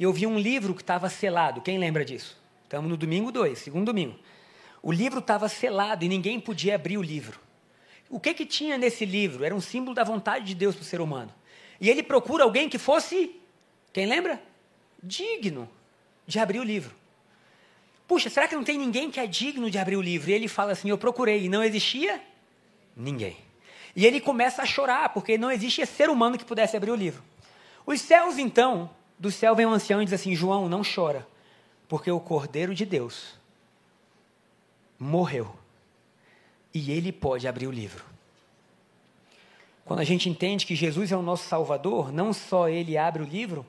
e 0.00 0.02
eu 0.02 0.14
vi 0.14 0.26
um 0.26 0.38
livro 0.38 0.74
que 0.74 0.80
estava 0.80 1.10
selado. 1.10 1.60
Quem 1.60 1.76
lembra 1.76 2.02
disso? 2.06 2.34
Estamos 2.64 2.90
no 2.90 2.96
domingo 2.96 3.30
2, 3.30 3.58
segundo 3.58 3.84
domingo. 3.84 4.18
O 4.82 4.90
livro 4.90 5.18
estava 5.18 5.46
selado 5.46 6.02
e 6.02 6.08
ninguém 6.08 6.40
podia 6.40 6.76
abrir 6.76 6.96
o 6.96 7.02
livro. 7.02 7.38
O 8.08 8.18
que, 8.18 8.32
que 8.32 8.46
tinha 8.46 8.78
nesse 8.78 9.04
livro? 9.04 9.44
Era 9.44 9.54
um 9.54 9.60
símbolo 9.60 9.94
da 9.94 10.02
vontade 10.02 10.46
de 10.46 10.54
Deus 10.54 10.74
para 10.74 10.80
o 10.80 10.86
ser 10.86 11.02
humano. 11.02 11.30
E 11.78 11.90
ele 11.90 12.02
procura 12.02 12.44
alguém 12.44 12.66
que 12.66 12.78
fosse, 12.78 13.38
quem 13.92 14.06
lembra? 14.06 14.42
Digno 15.02 15.68
de 16.26 16.38
abrir 16.38 16.60
o 16.60 16.64
livro. 16.64 16.94
Puxa, 18.08 18.30
será 18.30 18.48
que 18.48 18.56
não 18.56 18.64
tem 18.64 18.78
ninguém 18.78 19.10
que 19.10 19.20
é 19.20 19.26
digno 19.26 19.70
de 19.70 19.76
abrir 19.76 19.96
o 19.96 20.02
livro? 20.02 20.30
E 20.30 20.32
ele 20.32 20.48
fala 20.48 20.72
assim: 20.72 20.88
Eu 20.88 20.96
procurei 20.96 21.44
e 21.44 21.48
não 21.50 21.62
existia 21.62 22.22
ninguém. 22.96 23.36
E 23.94 24.06
ele 24.06 24.18
começa 24.18 24.62
a 24.62 24.66
chorar, 24.66 25.10
porque 25.10 25.36
não 25.36 25.50
existia 25.50 25.84
ser 25.84 26.08
humano 26.08 26.38
que 26.38 26.44
pudesse 26.44 26.74
abrir 26.74 26.90
o 26.90 26.96
livro. 26.96 27.22
Os 27.84 28.00
céus, 28.00 28.38
então, 28.38 28.88
do 29.20 29.30
céu 29.30 29.54
vem 29.54 29.66
um 29.66 29.72
ancião 29.72 30.02
e 30.02 30.04
diz 30.04 30.14
assim: 30.14 30.34
João, 30.34 30.68
não 30.68 30.82
chora 30.82 31.24
porque 31.90 32.08
o 32.08 32.20
Cordeiro 32.20 32.72
de 32.72 32.86
Deus 32.86 33.34
morreu 34.96 35.52
e 36.72 36.92
ele 36.92 37.10
pode 37.10 37.48
abrir 37.48 37.66
o 37.66 37.72
livro. 37.72 38.04
Quando 39.84 39.98
a 39.98 40.04
gente 40.04 40.28
entende 40.28 40.64
que 40.64 40.76
Jesus 40.76 41.10
é 41.10 41.16
o 41.16 41.22
nosso 41.22 41.48
Salvador, 41.48 42.12
não 42.12 42.32
só 42.32 42.68
ele 42.68 42.96
abre 42.96 43.24
o 43.24 43.26
livro, 43.26 43.66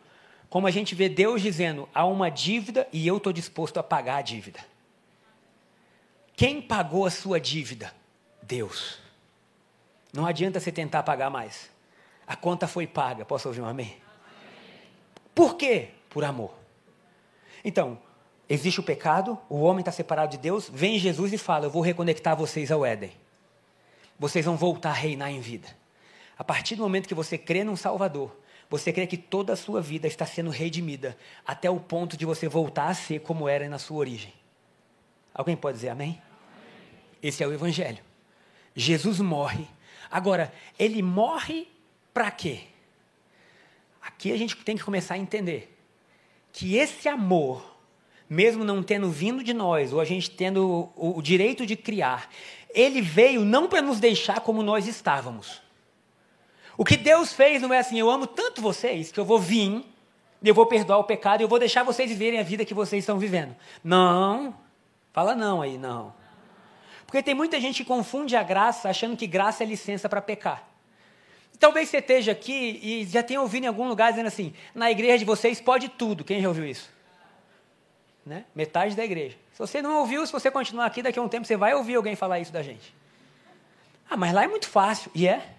como 0.51 0.67
a 0.67 0.71
gente 0.71 0.93
vê 0.93 1.09
Deus 1.09 1.41
dizendo: 1.41 1.89
há 1.95 2.05
uma 2.05 2.29
dívida 2.29 2.87
e 2.93 3.07
eu 3.07 3.17
estou 3.17 3.33
disposto 3.33 3.77
a 3.79 3.83
pagar 3.83 4.17
a 4.17 4.21
dívida. 4.21 4.59
Quem 6.35 6.61
pagou 6.61 7.05
a 7.05 7.11
sua 7.11 7.39
dívida? 7.39 7.93
Deus. 8.43 8.99
Não 10.13 10.25
adianta 10.25 10.59
você 10.59 10.71
tentar 10.71 11.03
pagar 11.03 11.29
mais. 11.29 11.71
A 12.27 12.35
conta 12.35 12.67
foi 12.67 12.85
paga. 12.85 13.25
Posso 13.25 13.47
ouvir 13.47 13.61
um 13.61 13.65
amém? 13.65 14.00
Por 15.33 15.55
quê? 15.55 15.89
Por 16.09 16.23
amor. 16.23 16.53
Então, 17.63 17.99
Existe 18.51 18.81
o 18.81 18.83
pecado, 18.83 19.39
o 19.47 19.61
homem 19.61 19.79
está 19.79 19.93
separado 19.93 20.31
de 20.33 20.37
Deus, 20.37 20.69
vem 20.69 20.99
Jesus 20.99 21.31
e 21.31 21.37
fala: 21.37 21.67
Eu 21.67 21.69
vou 21.69 21.81
reconectar 21.81 22.35
vocês 22.35 22.69
ao 22.69 22.85
Éden. 22.85 23.13
Vocês 24.19 24.43
vão 24.43 24.57
voltar 24.57 24.89
a 24.89 24.93
reinar 24.93 25.31
em 25.31 25.39
vida. 25.39 25.69
A 26.37 26.43
partir 26.43 26.75
do 26.75 26.83
momento 26.83 27.07
que 27.07 27.13
você 27.15 27.37
crê 27.37 27.63
num 27.63 27.77
Salvador, 27.77 28.37
você 28.69 28.91
crê 28.91 29.07
que 29.07 29.15
toda 29.15 29.53
a 29.53 29.55
sua 29.55 29.79
vida 29.79 30.05
está 30.05 30.25
sendo 30.25 30.49
redimida, 30.49 31.17
até 31.47 31.69
o 31.69 31.79
ponto 31.79 32.17
de 32.17 32.25
você 32.25 32.49
voltar 32.49 32.89
a 32.89 32.93
ser 32.93 33.21
como 33.21 33.47
era 33.47 33.69
na 33.69 33.79
sua 33.79 33.99
origem. 33.99 34.33
Alguém 35.33 35.55
pode 35.55 35.77
dizer 35.77 35.87
amém? 35.87 36.21
Esse 37.23 37.41
é 37.41 37.47
o 37.47 37.53
Evangelho. 37.53 38.03
Jesus 38.75 39.21
morre. 39.21 39.65
Agora, 40.11 40.51
ele 40.77 41.01
morre 41.01 41.69
para 42.13 42.29
quê? 42.29 42.63
Aqui 44.01 44.31
a 44.31 44.37
gente 44.37 44.55
tem 44.57 44.75
que 44.75 44.83
começar 44.83 45.15
a 45.15 45.17
entender 45.17 45.77
que 46.51 46.75
esse 46.75 47.07
amor 47.07 47.71
mesmo 48.31 48.63
não 48.63 48.81
tendo 48.81 49.11
vindo 49.11 49.43
de 49.43 49.53
nós, 49.53 49.91
ou 49.91 49.99
a 49.99 50.05
gente 50.05 50.31
tendo 50.31 50.89
o, 50.95 51.17
o 51.17 51.21
direito 51.21 51.65
de 51.65 51.75
criar, 51.75 52.29
ele 52.73 53.01
veio 53.01 53.43
não 53.43 53.67
para 53.67 53.81
nos 53.81 53.99
deixar 53.99 54.39
como 54.39 54.63
nós 54.63 54.87
estávamos. 54.87 55.61
O 56.77 56.85
que 56.85 56.95
Deus 56.95 57.33
fez 57.33 57.61
não 57.61 57.73
é 57.73 57.79
assim, 57.79 57.99
eu 57.99 58.09
amo 58.09 58.25
tanto 58.25 58.61
vocês 58.61 59.11
que 59.11 59.19
eu 59.19 59.25
vou 59.25 59.37
vir, 59.37 59.85
eu 60.41 60.55
vou 60.55 60.65
perdoar 60.65 60.99
o 60.99 61.03
pecado 61.03 61.41
e 61.41 61.43
eu 61.43 61.47
vou 61.49 61.59
deixar 61.59 61.83
vocês 61.83 62.09
viverem 62.09 62.39
a 62.39 62.43
vida 62.43 62.63
que 62.63 62.73
vocês 62.73 63.03
estão 63.03 63.19
vivendo. 63.19 63.53
Não. 63.83 64.55
Fala 65.11 65.35
não 65.35 65.61
aí, 65.61 65.77
não. 65.77 66.13
Porque 67.05 67.21
tem 67.21 67.35
muita 67.35 67.59
gente 67.59 67.83
que 67.83 67.87
confunde 67.87 68.37
a 68.37 68.43
graça 68.43 68.87
achando 68.89 69.17
que 69.17 69.27
graça 69.27 69.61
é 69.61 69.67
licença 69.67 70.07
para 70.07 70.21
pecar. 70.21 70.70
Talvez 71.61 71.89
você 71.89 71.99
esteja 71.99 72.31
aqui 72.31 72.79
e 72.81 73.05
já 73.05 73.21
tenha 73.21 73.39
ouvido 73.39 73.65
em 73.65 73.67
algum 73.67 73.87
lugar 73.87 74.09
dizendo 74.09 74.25
assim: 74.25 74.51
na 74.73 74.89
igreja 74.89 75.19
de 75.19 75.25
vocês 75.25 75.61
pode 75.61 75.89
tudo. 75.89 76.23
Quem 76.23 76.41
já 76.41 76.47
ouviu 76.47 76.65
isso? 76.65 76.89
Né? 78.25 78.45
Metade 78.55 78.95
da 78.95 79.05
igreja. 79.05 79.37
Se 79.53 79.59
você 79.59 79.79
não 79.79 79.99
ouviu, 79.99 80.25
se 80.25 80.33
você 80.33 80.49
continuar 80.49 80.87
aqui, 80.87 81.03
daqui 81.03 81.19
a 81.19 81.21
um 81.21 81.29
tempo 81.29 81.45
você 81.45 81.55
vai 81.55 81.75
ouvir 81.75 81.93
alguém 81.93 82.15
falar 82.15 82.39
isso 82.39 82.51
da 82.51 82.63
gente. 82.63 82.95
Ah, 84.09 84.17
mas 84.17 84.33
lá 84.33 84.43
é 84.43 84.47
muito 84.47 84.67
fácil. 84.67 85.11
E 85.13 85.27
é? 85.27 85.53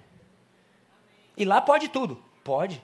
E 1.36 1.44
lá 1.44 1.60
pode 1.60 1.88
tudo? 1.88 2.20
Pode. 2.42 2.82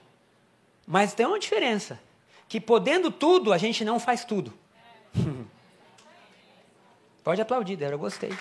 Mas 0.87 1.13
tem 1.13 1.25
uma 1.25 1.39
diferença. 1.39 1.99
Que 2.47 2.61
podendo 2.61 3.11
tudo, 3.11 3.51
a 3.51 3.57
gente 3.57 3.83
não 3.83 3.99
faz 3.99 4.23
tudo. 4.23 4.53
pode 7.21 7.41
aplaudir, 7.41 7.75
Débora, 7.75 7.95
eu 7.95 7.99
gostei. 7.99 8.31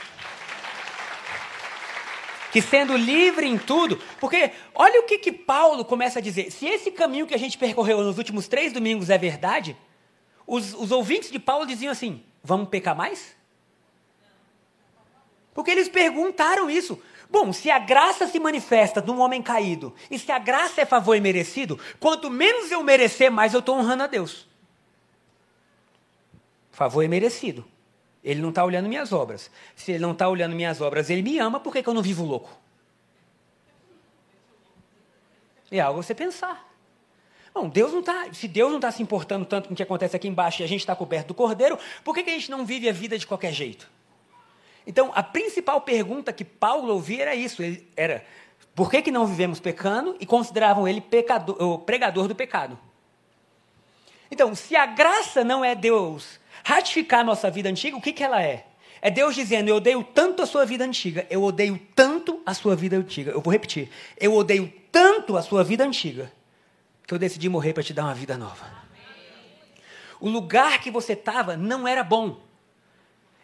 Que 2.51 2.63
sendo 2.63 2.97
livre 2.97 3.47
em 3.47 3.59
tudo, 3.59 4.01
porque 4.19 4.51
olha 4.75 5.01
o 5.01 5.05
que, 5.05 5.19
que 5.19 5.33
Paulo 5.33 5.85
começa 5.85 6.19
a 6.19 6.23
dizer. 6.23 6.51
Se 6.51 6.67
esse 6.67 6.91
caminho 6.91 7.27
que 7.27 7.35
a 7.35 7.39
gente 7.39 7.59
percorreu 7.59 8.03
nos 8.03 8.17
últimos 8.17 8.49
três 8.49 8.73
domingos 8.73 9.11
é 9.11 9.19
verdade, 9.19 9.77
os, 10.47 10.73
os 10.73 10.91
ouvintes 10.91 11.31
de 11.31 11.39
Paulo 11.39 11.67
diziam 11.67 11.93
assim: 11.93 12.23
vamos 12.43 12.69
pecar 12.69 12.97
mais? 12.97 13.37
Porque 15.53 15.71
eles 15.71 15.89
perguntaram 15.89 16.71
isso. 16.71 17.01
Bom, 17.31 17.53
se 17.53 17.71
a 17.71 17.79
graça 17.79 18.27
se 18.27 18.41
manifesta 18.41 19.03
num 19.03 19.21
homem 19.21 19.43
caído, 19.43 19.95
e 20.11 20.19
se 20.19 20.33
a 20.33 20.39
graça 20.39 20.81
é 20.81 20.87
favor 20.87 21.15
e 21.15 21.21
merecido, 21.21 21.79
quanto 22.01 22.31
menos 22.31 22.71
eu 22.71 22.83
merecer, 22.83 23.31
mais 23.31 23.53
eu 23.53 23.61
estou 23.61 23.77
honrando 23.77 24.05
a 24.05 24.07
Deus. 24.07 24.47
Favor 26.71 27.05
é 27.05 27.09
merecido. 27.09 27.67
Ele 28.29 28.43
não 28.43 28.51
está 28.51 28.63
olhando 28.63 28.91
minhas 28.91 29.11
obras. 29.11 29.51
Se 29.75 29.91
ele 29.91 30.01
não 30.01 30.13
está 30.13 30.29
olhando 30.29 30.55
minhas 30.55 30.83
obras, 30.83 31.09
ele 31.09 31.23
me 31.23 31.39
ama, 31.39 31.59
por 31.59 31.73
que, 31.73 31.83
que 31.83 31.89
eu 31.89 31.95
não 31.95 32.03
vivo 32.03 32.27
louco? 32.27 32.51
É 35.71 35.81
algo 35.81 36.03
você 36.03 36.15
pensar. 36.15 36.69
Não, 37.55 37.67
Deus 37.71 37.91
não 37.91 38.03
tá, 38.03 38.27
se 38.35 38.47
Deus 38.47 38.69
não 38.69 38.77
está 38.77 38.93
se 38.93 39.03
importando 39.03 39.47
tanto 39.47 39.69
com 39.69 39.73
o 39.73 39.77
que 39.77 39.83
acontece 39.83 40.15
aqui 40.15 40.29
embaixo 40.29 40.61
e 40.61 40.65
a 40.65 40.69
gente 40.69 40.81
está 40.81 40.95
coberto 40.95 41.29
do 41.29 41.35
cordeiro, 41.35 41.79
por 42.05 42.15
que, 42.15 42.23
que 42.23 42.29
a 42.29 42.35
gente 42.35 42.51
não 42.51 42.67
vive 42.67 42.87
a 42.87 42.93
vida 42.93 43.19
de 43.19 43.27
qualquer 43.27 43.51
jeito? 43.51 43.89
Então, 44.87 45.11
a 45.15 45.23
principal 45.23 45.81
pergunta 45.81 46.31
que 46.31 46.45
Paulo 46.45 46.93
ouvia 46.93 47.23
era 47.23 47.35
isso: 47.35 47.63
era 47.97 48.23
por 48.75 48.91
que, 48.91 49.01
que 49.01 49.11
não 49.11 49.27
vivemos 49.27 49.59
pecando 49.59 50.19
e 50.21 50.27
consideravam 50.27 50.87
ele 50.87 51.01
pecador, 51.01 51.57
o 51.63 51.79
pregador 51.79 52.29
do 52.29 52.35
pecado? 52.35 52.79
Então, 54.31 54.55
se 54.55 54.77
a 54.77 54.85
graça 54.85 55.43
não 55.43 55.65
é 55.65 55.75
Deus 55.75 56.39
ratificar 56.65 57.21
a 57.21 57.25
nossa 57.25 57.51
vida 57.51 57.69
antiga, 57.69 57.97
o 57.97 58.01
que, 58.01 58.13
que 58.13 58.23
ela 58.23 58.43
é? 58.43 58.67
É 59.01 59.11
Deus 59.11 59.35
dizendo: 59.35 59.69
Eu 59.69 59.77
odeio 59.77 60.03
tanto 60.03 60.43
a 60.43 60.47
sua 60.47 60.65
vida 60.65 60.85
antiga, 60.85 61.27
eu 61.31 61.43
odeio 61.43 61.81
tanto 61.95 62.41
a 62.45 62.55
sua 62.55 62.75
vida 62.75 62.97
antiga. 62.97 63.31
Eu 63.31 63.41
vou 63.41 63.53
repetir: 63.53 63.91
Eu 64.19 64.35
odeio 64.35 64.73
tanto 64.91 65.37
a 65.37 65.43
sua 65.43 65.63
vida 65.63 65.85
antiga, 65.85 66.33
que 67.07 67.15
eu 67.15 67.19
decidi 67.19 67.49
morrer 67.49 67.73
para 67.73 67.83
te 67.83 67.93
dar 67.93 68.05
uma 68.05 68.15
vida 68.15 68.37
nova. 68.37 68.89
O 70.21 70.29
lugar 70.29 70.81
que 70.81 70.91
você 70.91 71.13
estava 71.13 71.57
não 71.57 71.87
era 71.87 72.03
bom. 72.03 72.41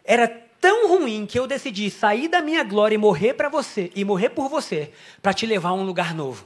Era 0.03 0.27
tão 0.27 0.89
ruim 0.89 1.25
que 1.25 1.39
eu 1.39 1.47
decidi 1.47 1.89
sair 1.89 2.27
da 2.27 2.41
minha 2.41 2.63
glória 2.63 2.95
e 2.95 2.97
morrer 2.97 3.33
para 3.33 3.49
você, 3.49 3.91
e 3.95 4.03
morrer 4.03 4.29
por 4.29 4.49
você, 4.49 4.91
para 5.21 5.33
te 5.33 5.45
levar 5.45 5.69
a 5.69 5.73
um 5.73 5.83
lugar 5.83 6.13
novo. 6.13 6.45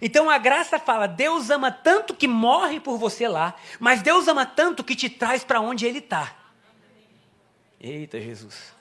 Então 0.00 0.30
a 0.30 0.38
graça 0.38 0.78
fala: 0.78 1.06
Deus 1.06 1.50
ama 1.50 1.70
tanto 1.70 2.14
que 2.14 2.28
morre 2.28 2.80
por 2.80 2.98
você 2.98 3.26
lá, 3.26 3.54
mas 3.78 4.02
Deus 4.02 4.28
ama 4.28 4.46
tanto 4.46 4.84
que 4.84 4.96
te 4.96 5.08
traz 5.08 5.44
para 5.44 5.60
onde 5.60 5.86
Ele 5.86 5.98
está. 5.98 6.36
Eita 7.80 8.20
Jesus. 8.20 8.76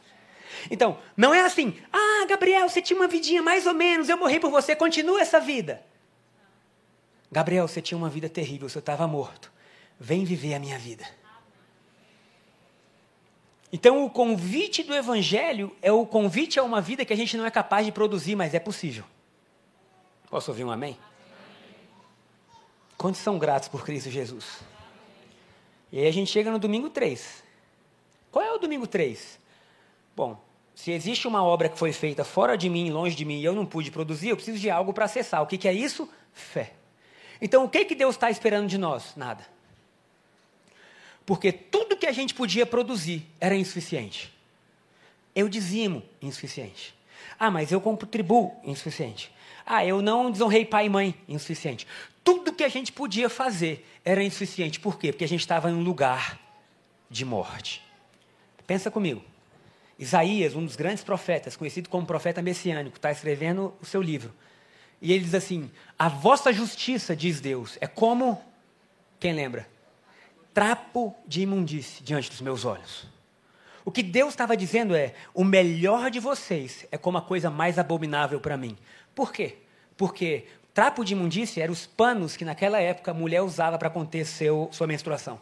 Então, 0.71 0.97
não 1.15 1.33
é 1.33 1.41
assim, 1.41 1.77
ah, 1.93 2.25
Gabriel, 2.27 2.67
você 2.67 2.81
tinha 2.81 2.97
uma 2.97 3.07
vidinha 3.07 3.43
mais 3.43 3.67
ou 3.67 3.73
menos, 3.73 4.09
eu 4.09 4.17
morri 4.17 4.39
por 4.39 4.49
você, 4.49 4.75
continua 4.75 5.21
essa 5.21 5.39
vida. 5.39 5.83
Gabriel, 7.31 7.67
você 7.67 7.81
tinha 7.81 7.97
uma 7.97 8.09
vida 8.09 8.27
terrível, 8.27 8.67
você 8.67 8.79
estava 8.79 9.05
morto. 9.07 9.51
Vem 9.99 10.23
viver 10.23 10.53
a 10.55 10.59
minha 10.59 10.79
vida. 10.79 11.05
Então, 13.71 14.05
o 14.05 14.09
convite 14.09 14.81
do 14.81 14.95
Evangelho 14.95 15.75
é 15.81 15.91
o 15.91 16.05
convite 16.05 16.57
a 16.59 16.63
uma 16.63 16.79
vida 16.79 17.03
que 17.03 17.13
a 17.13 17.17
gente 17.17 17.35
não 17.35 17.45
é 17.45 17.51
capaz 17.51 17.85
de 17.85 17.91
produzir, 17.91 18.35
mas 18.35 18.53
é 18.53 18.59
possível. 18.59 19.03
Posso 20.29 20.51
ouvir 20.51 20.63
um 20.63 20.71
amém? 20.71 20.97
Quantos 22.97 23.21
são 23.21 23.37
gratos 23.37 23.69
por 23.69 23.85
Cristo 23.85 24.09
Jesus? 24.09 24.59
E 25.91 25.99
aí 25.99 26.07
a 26.07 26.11
gente 26.11 26.29
chega 26.31 26.51
no 26.51 26.59
domingo 26.59 26.89
3. 26.89 27.43
Qual 28.31 28.43
é 28.43 28.51
o 28.51 28.57
domingo 28.57 28.85
3? 28.85 29.39
Bom, 30.15 30.41
se 30.75 30.91
existe 30.91 31.27
uma 31.27 31.43
obra 31.43 31.69
que 31.69 31.77
foi 31.77 31.93
feita 31.93 32.23
fora 32.23 32.57
de 32.57 32.69
mim, 32.69 32.91
longe 32.91 33.15
de 33.15 33.23
mim, 33.23 33.39
e 33.39 33.45
eu 33.45 33.53
não 33.53 33.65
pude 33.65 33.89
produzir, 33.89 34.29
eu 34.29 34.35
preciso 34.35 34.59
de 34.59 34.69
algo 34.69 34.93
para 34.93 35.05
acessar. 35.05 35.41
O 35.41 35.47
que, 35.47 35.57
que 35.57 35.67
é 35.67 35.73
isso? 35.73 36.09
Fé. 36.33 36.73
Então, 37.41 37.63
o 37.63 37.69
que, 37.69 37.85
que 37.85 37.95
Deus 37.95 38.15
está 38.15 38.29
esperando 38.29 38.67
de 38.67 38.77
nós? 38.77 39.15
Nada. 39.15 39.45
Porque 41.25 41.51
tudo 41.51 41.97
que 41.97 42.05
a 42.05 42.11
gente 42.11 42.33
podia 42.33 42.65
produzir 42.65 43.25
era 43.39 43.55
insuficiente. 43.55 44.33
Eu 45.35 45.47
dizimo, 45.47 46.03
insuficiente. 46.21 46.95
Ah, 47.39 47.51
mas 47.51 47.71
eu 47.71 47.79
contribuo, 47.79 48.55
insuficiente. 48.63 49.31
Ah, 49.67 49.85
eu 49.85 50.01
não 50.01 50.31
desonrei 50.31 50.65
pai 50.65 50.85
e 50.85 50.89
mãe, 50.89 51.15
insuficiente. 51.27 51.85
Tudo 52.23 52.53
que 52.53 52.63
a 52.63 52.69
gente 52.69 52.91
podia 52.91 53.29
fazer 53.29 53.85
era 54.03 54.23
insuficiente. 54.23 54.79
Por 54.79 54.97
quê? 54.97 55.11
Porque 55.11 55.25
a 55.25 55.27
gente 55.27 55.41
estava 55.41 55.69
em 55.69 55.73
um 55.73 55.83
lugar 55.83 56.39
de 57.09 57.25
morte. 57.25 57.83
Pensa 58.65 58.89
comigo. 58.89 59.23
Isaías, 59.99 60.55
um 60.55 60.65
dos 60.65 60.75
grandes 60.75 61.03
profetas, 61.03 61.55
conhecido 61.55 61.89
como 61.89 62.05
profeta 62.05 62.41
messiânico, 62.41 62.97
está 62.97 63.11
escrevendo 63.11 63.73
o 63.81 63.85
seu 63.85 64.01
livro. 64.01 64.33
E 65.01 65.11
ele 65.11 65.23
diz 65.23 65.33
assim: 65.33 65.69
A 65.99 66.07
vossa 66.07 66.53
justiça, 66.53 67.15
diz 67.15 67.41
Deus, 67.41 67.77
é 67.81 67.87
como. 67.87 68.41
Quem 69.19 69.33
lembra? 69.33 69.67
trapo 70.57 71.15
de 71.27 71.41
imundície 71.41 72.03
diante 72.03 72.31
dos 72.31 72.41
meus 72.41 72.65
olhos. 72.65 73.05
O 73.85 73.91
que 73.91 74.01
Deus 74.01 74.29
estava 74.29 74.57
dizendo 74.57 74.95
é: 74.95 75.13
o 75.31 75.43
melhor 75.43 76.09
de 76.09 76.19
vocês 76.19 76.87
é 76.91 76.97
como 76.97 77.19
a 77.19 77.21
coisa 77.21 77.51
mais 77.51 77.77
abominável 77.77 78.39
para 78.39 78.57
mim. 78.57 78.75
Por 79.17 79.33
quê? 79.33 79.57
Porque 79.97 80.45
trapo 80.75 81.03
de 81.03 81.13
imundície 81.13 81.59
eram 81.59 81.73
os 81.73 81.87
panos 81.87 82.37
que 82.37 82.45
naquela 82.45 82.79
época 82.79 83.09
a 83.09 83.13
mulher 83.15 83.41
usava 83.41 83.75
para 83.75 83.89
conter 83.89 84.27
seu, 84.27 84.69
sua 84.71 84.85
menstruação. 84.85 85.41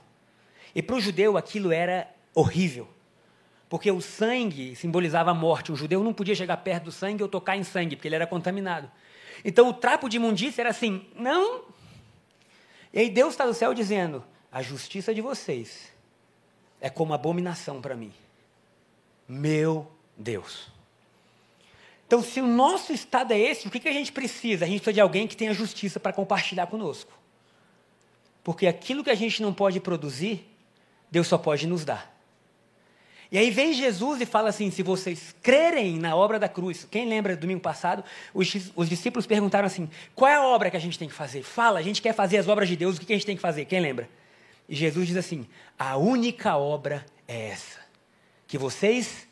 E 0.73 0.81
para 0.81 0.95
o 0.95 1.01
judeu 1.01 1.35
aquilo 1.35 1.73
era 1.73 2.09
horrível. 2.33 2.87
Porque 3.67 3.91
o 3.91 3.99
sangue 3.99 4.77
simbolizava 4.77 5.31
a 5.31 5.33
morte. 5.33 5.73
O 5.73 5.75
judeu 5.75 6.01
não 6.01 6.13
podia 6.13 6.33
chegar 6.33 6.55
perto 6.55 6.85
do 6.85 6.91
sangue 6.93 7.21
ou 7.21 7.27
tocar 7.27 7.57
em 7.57 7.65
sangue, 7.65 7.97
porque 7.97 8.07
ele 8.07 8.15
era 8.15 8.25
contaminado. 8.25 8.89
Então 9.43 9.67
o 9.67 9.73
trapo 9.73 10.07
de 10.07 10.15
imundície 10.15 10.61
era 10.61 10.69
assim: 10.69 11.05
não. 11.13 11.65
E 12.93 12.99
aí 12.99 13.09
Deus 13.09 13.33
está 13.33 13.45
do 13.45 13.53
céu 13.53 13.73
dizendo: 13.73 14.23
a 14.49 14.61
justiça 14.61 15.13
de 15.13 15.19
vocês 15.19 15.91
é 16.79 16.89
como 16.89 17.13
abominação 17.13 17.81
para 17.81 17.93
mim. 17.93 18.13
Meu 19.27 19.91
Deus. 20.15 20.73
Então, 22.07 22.21
se 22.21 22.39
o 22.39 22.45
nosso 22.45 22.93
estado 22.93 23.33
é 23.33 23.39
esse, 23.39 23.67
o 23.67 23.71
que, 23.71 23.79
que 23.79 23.89
a 23.89 23.93
gente 23.93 24.11
precisa? 24.11 24.65
A 24.65 24.67
gente 24.67 24.79
precisa 24.79 24.93
de 24.93 25.01
alguém 25.01 25.27
que 25.27 25.35
tenha 25.35 25.53
justiça 25.53 25.99
para 25.99 26.13
compartilhar 26.13 26.67
conosco. 26.67 27.11
Porque 28.43 28.67
aquilo 28.67 29.03
que 29.03 29.09
a 29.09 29.15
gente 29.15 29.41
não 29.41 29.51
pode 29.51 29.79
produzir, 29.79 30.47
Deus 31.09 31.27
só 31.27 31.37
pode 31.37 31.65
nos 31.65 31.83
dar. 31.83 32.15
E 33.31 33.37
aí 33.39 33.49
vem 33.49 33.73
Jesus 33.73 34.21
e 34.21 34.25
fala 34.25 34.49
assim: 34.49 34.69
se 34.69 34.83
vocês 34.83 35.35
crerem 35.41 35.97
na 35.97 36.15
obra 36.15 36.37
da 36.37 36.47
cruz, 36.47 36.87
quem 36.89 37.09
lembra 37.09 37.35
do 37.35 37.41
domingo 37.41 37.59
passado, 37.59 38.03
os, 38.33 38.71
os, 38.75 38.87
discípulos 38.87 39.25
perguntaram 39.25 39.65
assim: 39.65 39.89
qual 40.13 40.29
é 40.29 40.35
a 40.35 40.43
obra 40.43 40.69
que 40.69 40.77
a 40.77 40.79
gente 40.79 40.99
tem 40.99 41.07
que 41.07 41.13
fazer? 41.13 41.41
Fala, 41.41 41.79
a 41.79 41.81
gente 41.81 42.01
quer 42.01 42.13
fazer 42.13 42.37
as 42.37 42.47
obras 42.47 42.69
de 42.69 42.75
Deus, 42.75 42.97
o 42.97 43.01
que 43.01 43.11
a 43.11 43.15
gente 43.15 43.25
tem 43.25 43.35
que 43.35 43.41
fazer? 43.41 43.65
Quem 43.65 43.79
lembra? 43.79 44.07
E 44.69 44.75
Jesus 44.75 45.07
diz 45.07 45.17
assim: 45.17 45.47
a 45.77 45.97
única 45.97 46.55
obra 46.55 47.03
é 47.27 47.49
essa 47.49 47.79
que 48.47 48.57
vocês 48.57 49.27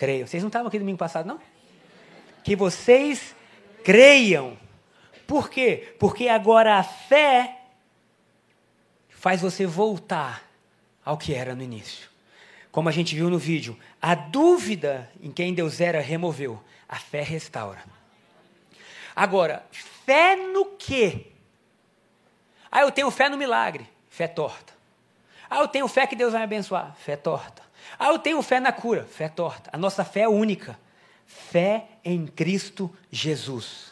creiam. 0.00 0.26
Vocês 0.26 0.42
não 0.42 0.48
estavam 0.48 0.68
aqui 0.68 0.78
domingo 0.78 0.96
passado, 0.96 1.26
não? 1.26 1.38
Que 2.42 2.56
vocês 2.56 3.36
creiam. 3.84 4.56
Por 5.26 5.50
quê? 5.50 5.94
Porque 5.98 6.26
agora 6.26 6.78
a 6.78 6.82
fé 6.82 7.58
faz 9.10 9.42
você 9.42 9.66
voltar 9.66 10.42
ao 11.04 11.18
que 11.18 11.34
era 11.34 11.54
no 11.54 11.62
início. 11.62 12.08
Como 12.72 12.88
a 12.88 12.92
gente 12.92 13.14
viu 13.14 13.28
no 13.28 13.38
vídeo, 13.38 13.78
a 14.00 14.14
dúvida 14.14 15.10
em 15.20 15.30
quem 15.30 15.52
Deus 15.52 15.80
era 15.80 16.00
removeu, 16.00 16.58
a 16.88 16.96
fé 16.96 17.20
restaura. 17.22 17.84
Agora, 19.14 19.66
fé 20.06 20.34
no 20.34 20.64
quê? 20.78 21.26
Ah, 22.72 22.80
eu 22.80 22.90
tenho 22.90 23.10
fé 23.10 23.28
no 23.28 23.36
milagre, 23.36 23.86
fé 24.08 24.26
torta. 24.26 24.72
Ah, 25.50 25.58
eu 25.58 25.68
tenho 25.68 25.86
fé 25.88 26.06
que 26.06 26.16
Deus 26.16 26.32
vai 26.32 26.40
me 26.40 26.44
abençoar. 26.44 26.94
Fé 26.96 27.16
torta. 27.16 27.69
Ah, 27.98 28.08
eu 28.08 28.18
tenho 28.18 28.40
fé 28.42 28.60
na 28.60 28.72
cura. 28.72 29.04
Fé 29.04 29.28
torta. 29.28 29.70
A 29.72 29.78
nossa 29.78 30.04
fé 30.04 30.20
é 30.20 30.28
única. 30.28 30.78
Fé 31.26 31.84
em 32.04 32.26
Cristo 32.26 32.90
Jesus. 33.10 33.90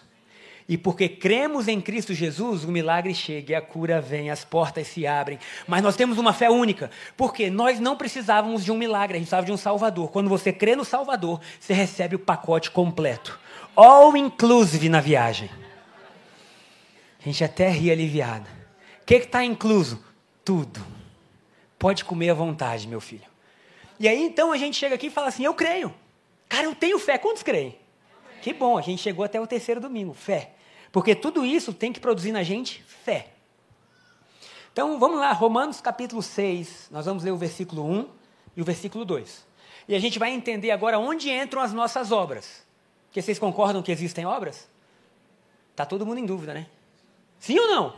E 0.68 0.76
porque 0.76 1.08
cremos 1.08 1.66
em 1.66 1.80
Cristo 1.80 2.12
Jesus, 2.12 2.62
o 2.62 2.70
milagre 2.70 3.14
chega 3.14 3.52
e 3.52 3.54
a 3.54 3.62
cura 3.62 4.02
vem, 4.02 4.30
as 4.30 4.44
portas 4.44 4.86
se 4.86 5.06
abrem. 5.06 5.38
Mas 5.66 5.82
nós 5.82 5.96
temos 5.96 6.18
uma 6.18 6.34
fé 6.34 6.50
única. 6.50 6.90
Porque 7.16 7.48
nós 7.48 7.80
não 7.80 7.96
precisávamos 7.96 8.62
de 8.62 8.70
um 8.70 8.76
milagre, 8.76 9.16
a 9.16 9.18
gente 9.18 9.26
precisava 9.26 9.46
de 9.46 9.52
um 9.52 9.56
Salvador. 9.56 10.10
Quando 10.10 10.28
você 10.28 10.52
crê 10.52 10.76
no 10.76 10.84
Salvador, 10.84 11.40
você 11.58 11.72
recebe 11.72 12.16
o 12.16 12.18
pacote 12.18 12.70
completo. 12.70 13.40
All 13.74 14.14
inclusive 14.14 14.90
na 14.90 15.00
viagem. 15.00 15.48
A 17.18 17.24
gente 17.24 17.42
até 17.42 17.70
ri 17.70 17.90
aliviada. 17.90 18.48
O 19.02 19.06
que 19.06 19.14
está 19.14 19.42
incluso? 19.42 20.04
Tudo. 20.44 20.84
Pode 21.78 22.04
comer 22.04 22.28
à 22.28 22.34
vontade, 22.34 22.86
meu 22.86 23.00
filho. 23.00 23.27
E 23.98 24.06
aí 24.06 24.22
então 24.22 24.52
a 24.52 24.56
gente 24.56 24.76
chega 24.76 24.94
aqui 24.94 25.06
e 25.06 25.10
fala 25.10 25.28
assim: 25.28 25.44
Eu 25.44 25.54
creio. 25.54 25.94
Cara, 26.48 26.64
eu 26.64 26.74
tenho 26.74 26.98
fé. 26.98 27.18
Quantos 27.18 27.42
creem? 27.42 27.76
Que 28.40 28.52
bom, 28.52 28.78
a 28.78 28.82
gente 28.82 29.02
chegou 29.02 29.24
até 29.24 29.40
o 29.40 29.46
terceiro 29.46 29.80
domingo. 29.80 30.14
Fé. 30.14 30.52
Porque 30.92 31.14
tudo 31.14 31.44
isso 31.44 31.72
tem 31.72 31.92
que 31.92 32.00
produzir 32.00 32.32
na 32.32 32.42
gente 32.42 32.82
fé. 32.82 33.28
Então 34.72 34.98
vamos 34.98 35.18
lá, 35.18 35.32
Romanos 35.32 35.80
capítulo 35.80 36.22
6. 36.22 36.88
Nós 36.90 37.06
vamos 37.06 37.24
ler 37.24 37.32
o 37.32 37.36
versículo 37.36 37.84
1 37.84 38.08
e 38.56 38.62
o 38.62 38.64
versículo 38.64 39.04
2. 39.04 39.46
E 39.88 39.94
a 39.94 39.98
gente 39.98 40.18
vai 40.18 40.30
entender 40.30 40.70
agora 40.70 40.98
onde 40.98 41.30
entram 41.30 41.60
as 41.60 41.72
nossas 41.72 42.12
obras. 42.12 42.64
Porque 43.06 43.20
vocês 43.20 43.38
concordam 43.38 43.82
que 43.82 43.90
existem 43.90 44.24
obras? 44.24 44.68
Tá 45.74 45.84
todo 45.84 46.06
mundo 46.06 46.18
em 46.18 46.26
dúvida, 46.26 46.54
né? 46.54 46.66
Sim 47.38 47.58
ou 47.58 47.66
não? 47.68 47.96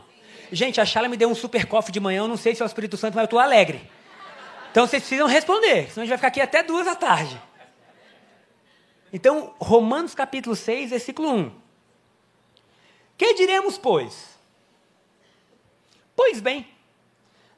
Gente, 0.51 0.79
a 0.81 0.85
Chala 0.85 1.07
me 1.07 1.17
deu 1.17 1.29
um 1.29 1.35
super 1.35 1.65
cofre 1.65 1.91
de 1.91 1.99
manhã, 1.99 2.19
eu 2.19 2.27
não 2.27 2.37
sei 2.37 2.55
se 2.55 2.61
é 2.61 2.65
o 2.65 2.67
Espírito 2.67 2.97
Santo, 2.97 3.15
mas 3.15 3.23
eu 3.23 3.25
estou 3.25 3.39
alegre. 3.39 3.81
Então 4.71 4.87
vocês 4.87 5.03
precisam 5.03 5.27
responder, 5.27 5.91
senão 5.91 6.03
a 6.03 6.05
gente 6.05 6.09
vai 6.09 6.17
ficar 6.17 6.27
aqui 6.29 6.39
até 6.39 6.63
duas 6.63 6.85
da 6.85 6.95
tarde. 6.95 7.39
Então, 9.11 9.53
Romanos 9.59 10.15
capítulo 10.15 10.55
6, 10.55 10.91
versículo 10.91 11.29
1. 11.29 11.61
Que 13.17 13.33
diremos, 13.33 13.77
pois? 13.77 14.39
Pois 16.15 16.39
bem, 16.39 16.65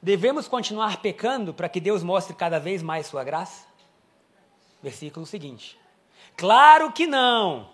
devemos 0.02 0.48
continuar 0.48 1.00
pecando 1.00 1.54
para 1.54 1.68
que 1.68 1.80
Deus 1.80 2.02
mostre 2.02 2.34
cada 2.34 2.58
vez 2.58 2.82
mais 2.82 3.06
sua 3.06 3.22
graça? 3.22 3.64
Versículo 4.82 5.24
seguinte. 5.24 5.78
Claro 6.36 6.90
que 6.90 7.06
não. 7.06 7.70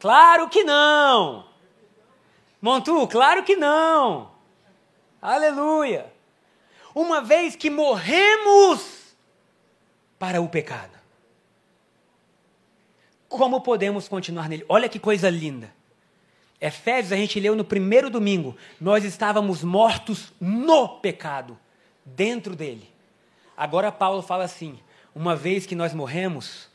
Claro 0.00 0.48
que 0.48 0.64
não. 0.64 1.46
Montu, 2.60 3.06
claro 3.06 3.44
que 3.44 3.54
não. 3.54 4.30
Aleluia. 5.20 6.11
Uma 6.94 7.20
vez 7.20 7.56
que 7.56 7.70
morremos 7.70 9.14
para 10.18 10.40
o 10.40 10.48
pecado. 10.48 10.98
Como 13.28 13.60
podemos 13.60 14.08
continuar 14.08 14.48
nele? 14.48 14.64
Olha 14.68 14.88
que 14.88 14.98
coisa 14.98 15.30
linda. 15.30 15.72
Efésios, 16.60 17.12
a 17.12 17.16
gente 17.16 17.40
leu 17.40 17.56
no 17.56 17.64
primeiro 17.64 18.08
domingo. 18.08 18.56
Nós 18.80 19.04
estávamos 19.04 19.64
mortos 19.64 20.32
no 20.40 21.00
pecado, 21.00 21.58
dentro 22.04 22.54
dele. 22.54 22.88
Agora 23.56 23.90
Paulo 23.90 24.22
fala 24.22 24.44
assim: 24.44 24.78
uma 25.14 25.34
vez 25.34 25.66
que 25.66 25.74
nós 25.74 25.92
morremos 25.92 26.68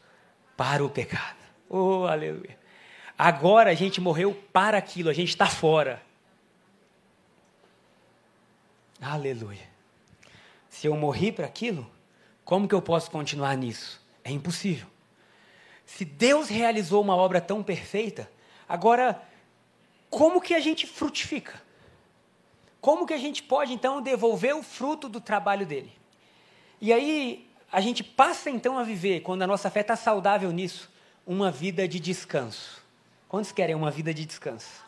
para 0.58 0.84
o 0.84 0.89
pecado. 0.89 1.38
Oh, 1.69 2.06
aleluia. 2.06 2.58
Agora 3.17 3.69
a 3.69 3.73
gente 3.73 4.01
morreu 4.01 4.34
para 4.51 4.77
aquilo, 4.77 5.10
a 5.10 5.13
gente 5.13 5.30
está 5.30 5.47
fora. 5.47 6.01
Aleluia. 9.01 9.77
Se 10.78 10.86
eu 10.86 10.96
morri 10.96 11.32
para 11.32 11.48
aquilo, 11.48 11.90
como 12.46 12.68
que 12.68 12.76
eu 12.76 12.82
posso 12.84 13.10
continuar 13.10 13.58
nisso? 13.58 14.00
É 14.24 14.30
impossível. 14.30 14.86
Se 15.88 16.06
Deus 16.06 16.50
realizou 16.50 17.02
uma 17.02 17.16
obra 17.16 17.42
tão 17.42 17.63
perfeita, 17.63 18.30
agora 18.70 19.20
como 20.08 20.40
que 20.40 20.54
a 20.54 20.60
gente 20.60 20.86
frutifica? 20.86 21.60
Como 22.80 23.08
que 23.08 23.13
a 23.16 23.18
gente 23.18 23.42
pode 23.42 23.74
então 23.74 24.04
devolver 24.04 24.56
o 24.56 24.62
fruto 24.62 25.10
do 25.10 25.20
trabalho 25.20 25.66
dele? 25.66 25.92
E 26.80 26.94
aí 26.94 27.50
a 27.72 27.82
gente 27.82 28.04
passa 28.04 28.52
então 28.52 28.78
a 28.78 28.84
viver, 28.84 29.22
quando 29.22 29.42
a 29.42 29.48
nossa 29.48 29.72
fé 29.72 29.80
está 29.80 29.96
saudável 29.96 30.52
nisso, 30.52 30.92
uma 31.26 31.50
vida 31.50 31.88
de 31.88 32.00
descanso. 32.00 32.84
Quantos 33.28 33.52
querem 33.52 33.74
uma 33.74 33.90
vida 33.90 34.13
de 34.13 34.26
descanso? 34.26 34.86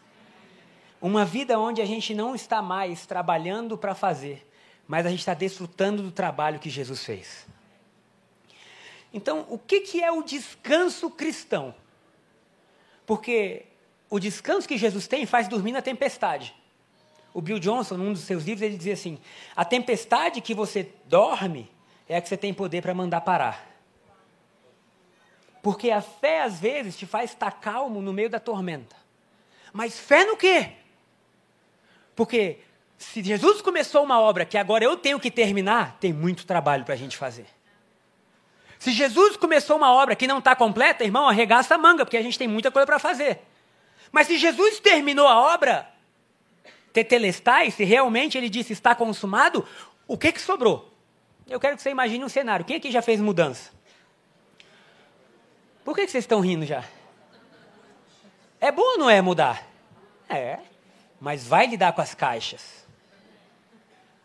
Uma 1.01 1.25
vida 1.25 1.57
onde 1.57 1.81
a 1.81 1.85
gente 1.85 2.13
não 2.13 2.35
está 2.35 2.61
mais 2.61 3.07
trabalhando 3.07 3.75
para 3.75 3.95
fazer, 3.95 4.47
mas 4.89 5.05
a 5.05 5.09
gente 5.11 5.19
está 5.19 5.35
desfrutando 5.35 6.01
do 6.01 6.11
trabalho 6.11 6.57
que 6.57 6.67
Jesus 6.67 7.05
fez. 7.05 7.45
Então, 9.13 9.45
o 9.47 9.59
que, 9.59 9.81
que 9.81 10.03
é 10.03 10.11
o 10.11 10.23
descanso 10.23 11.11
cristão? 11.11 11.75
Porque 13.05 13.67
o 14.09 14.19
descanso 14.19 14.67
que 14.67 14.79
Jesus 14.79 15.07
tem 15.07 15.27
faz 15.27 15.47
dormir 15.47 15.73
na 15.73 15.81
tempestade. 15.83 16.55
O 17.31 17.39
Bill 17.39 17.59
Johnson, 17.59 17.97
num 17.97 18.11
dos 18.11 18.23
seus 18.23 18.43
livros, 18.43 18.63
ele 18.63 18.77
dizia 18.77 18.93
assim: 18.93 19.19
a 19.55 19.63
tempestade 19.63 20.41
que 20.41 20.55
você 20.55 20.91
dorme 21.05 21.71
é 22.07 22.17
a 22.17 22.21
que 22.21 22.27
você 22.27 22.35
tem 22.35 22.51
poder 22.51 22.81
para 22.81 22.93
mandar 22.95 23.21
parar. 23.21 23.69
Porque 25.61 25.91
a 25.91 26.01
fé, 26.01 26.41
às 26.41 26.59
vezes, 26.59 26.97
te 26.97 27.05
faz 27.05 27.29
estar 27.29 27.51
calmo 27.51 28.01
no 28.01 28.11
meio 28.11 28.29
da 28.29 28.39
tormenta. 28.39 28.95
Mas 29.71 29.99
fé 29.99 30.25
no 30.25 30.35
quê? 30.35 30.71
Porque 32.15 32.61
se 32.99 33.23
Jesus 33.23 33.61
começou 33.61 34.03
uma 34.03 34.19
obra 34.19 34.45
que 34.45 34.57
agora 34.57 34.83
eu 34.83 34.97
tenho 34.97 35.19
que 35.21 35.31
terminar, 35.31 35.97
tem 36.01 36.11
muito 36.11 36.45
trabalho 36.45 36.83
para 36.83 36.93
a 36.93 36.97
gente 36.97 37.15
fazer. 37.15 37.47
Se 38.77 38.91
Jesus 38.91 39.37
começou 39.37 39.77
uma 39.77 39.91
obra 39.91 40.17
que 40.17 40.27
não 40.27 40.39
está 40.39 40.53
completa, 40.53 41.05
irmão, 41.05 41.27
arregaça 41.27 41.75
a 41.75 41.77
manga, 41.77 42.05
porque 42.05 42.17
a 42.17 42.21
gente 42.21 42.37
tem 42.37 42.47
muita 42.47 42.69
coisa 42.69 42.85
para 42.85 42.99
fazer. 42.99 43.39
Mas 44.11 44.27
se 44.27 44.37
Jesus 44.37 44.81
terminou 44.81 45.27
a 45.27 45.53
obra, 45.53 45.89
tetelestai, 46.91 47.71
se 47.71 47.85
realmente 47.85 48.37
ele 48.37 48.49
disse 48.49 48.73
está 48.73 48.93
consumado, 48.93 49.65
o 50.05 50.17
que, 50.17 50.33
que 50.33 50.41
sobrou? 50.41 50.93
Eu 51.47 51.59
quero 51.59 51.77
que 51.77 51.81
você 51.81 51.91
imagine 51.91 52.23
um 52.23 52.29
cenário. 52.29 52.65
Quem 52.65 52.75
aqui 52.75 52.91
já 52.91 53.01
fez 53.01 53.21
mudança? 53.21 53.71
Por 55.85 55.95
que 55.95 56.05
vocês 56.05 56.25
estão 56.25 56.41
rindo 56.41 56.65
já? 56.65 56.83
É 58.59 58.73
bom 58.73 58.81
ou 58.81 58.97
não 58.97 59.09
é 59.09 59.21
mudar? 59.21 59.65
É, 60.27 60.59
mas 61.19 61.47
vai 61.47 61.65
lidar 61.65 61.93
com 61.93 62.01
as 62.01 62.13
caixas. 62.13 62.88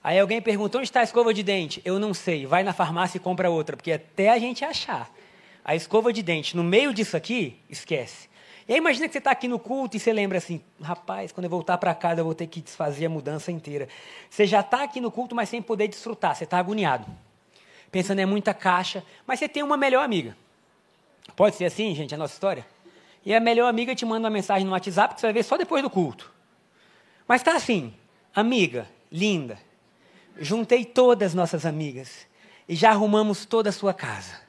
Aí 0.05 0.21
alguém 0.21 0.43
perguntou 0.43 0.81
onde 0.81 0.89
está 0.89 1.01
a 1.01 1.03
escova 1.03 1.33
de 1.33 1.43
dente? 1.43 1.81
Eu 1.83 1.99
não 1.99 2.13
sei. 2.13 2.45
Vai 2.45 2.63
na 2.63 2.75
farmácia 2.75 3.17
e 3.17 3.21
compra 3.21 3.49
outra, 3.49 3.75
porque 3.75 3.91
até 3.91 4.29
a 4.29 4.39
gente 4.39 4.63
achar 4.63 5.11
a 5.65 5.75
escova 5.75 6.13
de 6.13 6.23
dente 6.23 6.55
no 6.55 6.63
meio 6.63 6.93
disso 6.93 7.17
aqui, 7.17 7.59
esquece. 7.71 8.29
E 8.69 8.73
aí 8.75 8.79
imagina 8.79 9.07
que 9.07 9.13
você 9.13 9.19
está 9.19 9.31
aqui 9.31 9.49
no 9.49 9.59
culto 9.59 9.97
e 9.97 10.01
você 10.01 10.13
lembra 10.13 10.37
assim, 10.37 10.61
rapaz, 10.79 11.33
quando 11.33 11.45
eu 11.45 11.51
voltar 11.51 11.79
para 11.79 11.95
casa 11.95 12.21
eu 12.21 12.25
vou 12.25 12.35
ter 12.35 12.47
que 12.47 12.61
desfazer 12.61 13.07
a 13.07 13.09
mudança 13.09 13.51
inteira. 13.51 13.89
Você 14.29 14.47
já 14.47 14.61
está 14.61 14.83
aqui 14.83 15.01
no 15.01 15.11
culto, 15.11 15.35
mas 15.35 15.49
sem 15.49 15.63
poder 15.63 15.89
desfrutar, 15.89 16.37
você 16.37 16.45
está 16.45 16.59
agoniado. 16.59 17.07
Pensando 17.91 18.19
é 18.19 18.27
muita 18.27 18.53
caixa, 18.53 19.03
mas 19.27 19.39
você 19.39 19.49
tem 19.49 19.63
uma 19.63 19.77
melhor 19.77 20.05
amiga. 20.05 20.37
Pode 21.35 21.57
ser 21.57 21.65
assim, 21.65 21.95
gente, 21.95 22.15
a 22.15 22.19
nossa 22.19 22.35
história? 22.35 22.67
E 23.25 23.35
a 23.35 23.41
melhor 23.41 23.69
amiga 23.69 23.95
te 23.95 24.05
manda 24.05 24.27
uma 24.27 24.31
mensagem 24.31 24.67
no 24.67 24.73
WhatsApp 24.73 25.15
que 25.15 25.21
você 25.21 25.27
vai 25.29 25.33
ver 25.33 25.45
só 25.45 25.57
depois 25.57 25.83
do 25.83 25.89
culto. 25.89 26.31
Mas 27.27 27.41
está 27.41 27.57
assim, 27.57 27.95
amiga, 28.35 28.87
linda, 29.11 29.59
juntei 30.39 30.85
todas 30.85 31.29
as 31.29 31.35
nossas 31.35 31.67
amigas 31.67 32.27
e 32.69 32.75
já 32.75 32.91
arrumamos 32.91 33.45
toda 33.45 33.71
a 33.71 33.73
sua 33.73 33.95
casa. 33.95 34.43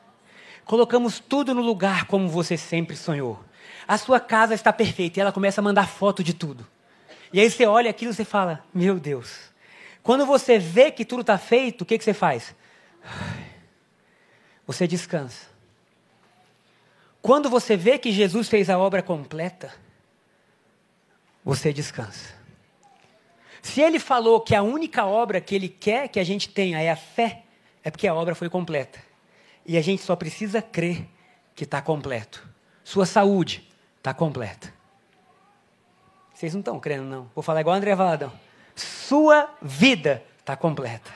Colocamos 0.66 1.20
tudo 1.20 1.54
no 1.54 1.62
lugar 1.62 2.06
como 2.06 2.28
você 2.28 2.58
sempre 2.58 2.96
sonhou. 2.96 3.40
A 3.88 3.98
sua 3.98 4.20
casa 4.20 4.54
está 4.54 4.74
perfeita. 4.74 5.20
E 5.20 5.22
ela 5.22 5.32
começa 5.32 5.62
a 5.62 5.64
mandar 5.64 5.88
foto 5.88 6.24
de 6.24 6.34
tudo. 6.34 6.66
E 7.32 7.40
aí 7.40 7.50
você 7.50 7.66
olha 7.66 7.90
aquilo 7.90 8.12
e 8.12 8.16
você 8.16 8.26
fala: 8.26 8.64
Meu 8.74 9.00
Deus. 9.00 9.54
Quando 10.02 10.26
você 10.26 10.58
vê 10.58 10.92
que 10.92 11.06
tudo 11.06 11.22
está 11.22 11.38
feito, 11.38 11.82
o 11.82 11.86
que, 11.86 11.98
que 11.98 12.04
você 12.04 12.14
faz? 12.14 12.56
Você 14.68 14.88
descansa. 14.88 15.46
Quando 17.22 17.52
você 17.52 17.78
vê 17.78 18.00
que 18.00 18.12
Jesus 18.12 18.50
fez 18.50 18.68
a 18.68 18.80
obra 18.80 19.04
completa, 19.04 19.72
você 21.44 21.72
descansa. 21.72 22.34
Se 23.66 23.82
ele 23.82 23.98
falou 23.98 24.40
que 24.42 24.54
a 24.54 24.62
única 24.62 25.08
obra 25.08 25.42
que 25.42 25.56
ele 25.56 25.68
quer 25.68 26.08
que 26.08 26.20
a 26.20 26.24
gente 26.24 26.48
tenha 26.48 26.80
é 26.80 26.92
a 26.92 26.96
fé, 26.96 27.42
é 27.84 27.90
porque 27.90 28.08
a 28.08 28.14
obra 28.14 28.36
foi 28.36 28.48
completa. 28.48 29.00
E 29.66 29.76
a 29.76 29.82
gente 29.82 30.04
só 30.04 30.16
precisa 30.16 30.62
crer 30.62 31.10
que 31.56 31.64
está 31.64 31.82
completo. 31.82 32.48
Sua 32.84 33.08
saúde, 33.08 33.68
está 33.98 34.14
completa. 34.14 34.72
Vocês 36.32 36.54
não 36.54 36.60
estão 36.60 36.80
crendo, 36.80 37.06
não. 37.06 37.28
Vou 37.34 37.42
falar 37.42 37.62
igual 37.62 37.76
André 37.76 37.96
Valadão. 37.96 38.32
Sua 38.76 39.50
vida 39.60 40.24
está 40.38 40.56
completa. 40.56 41.12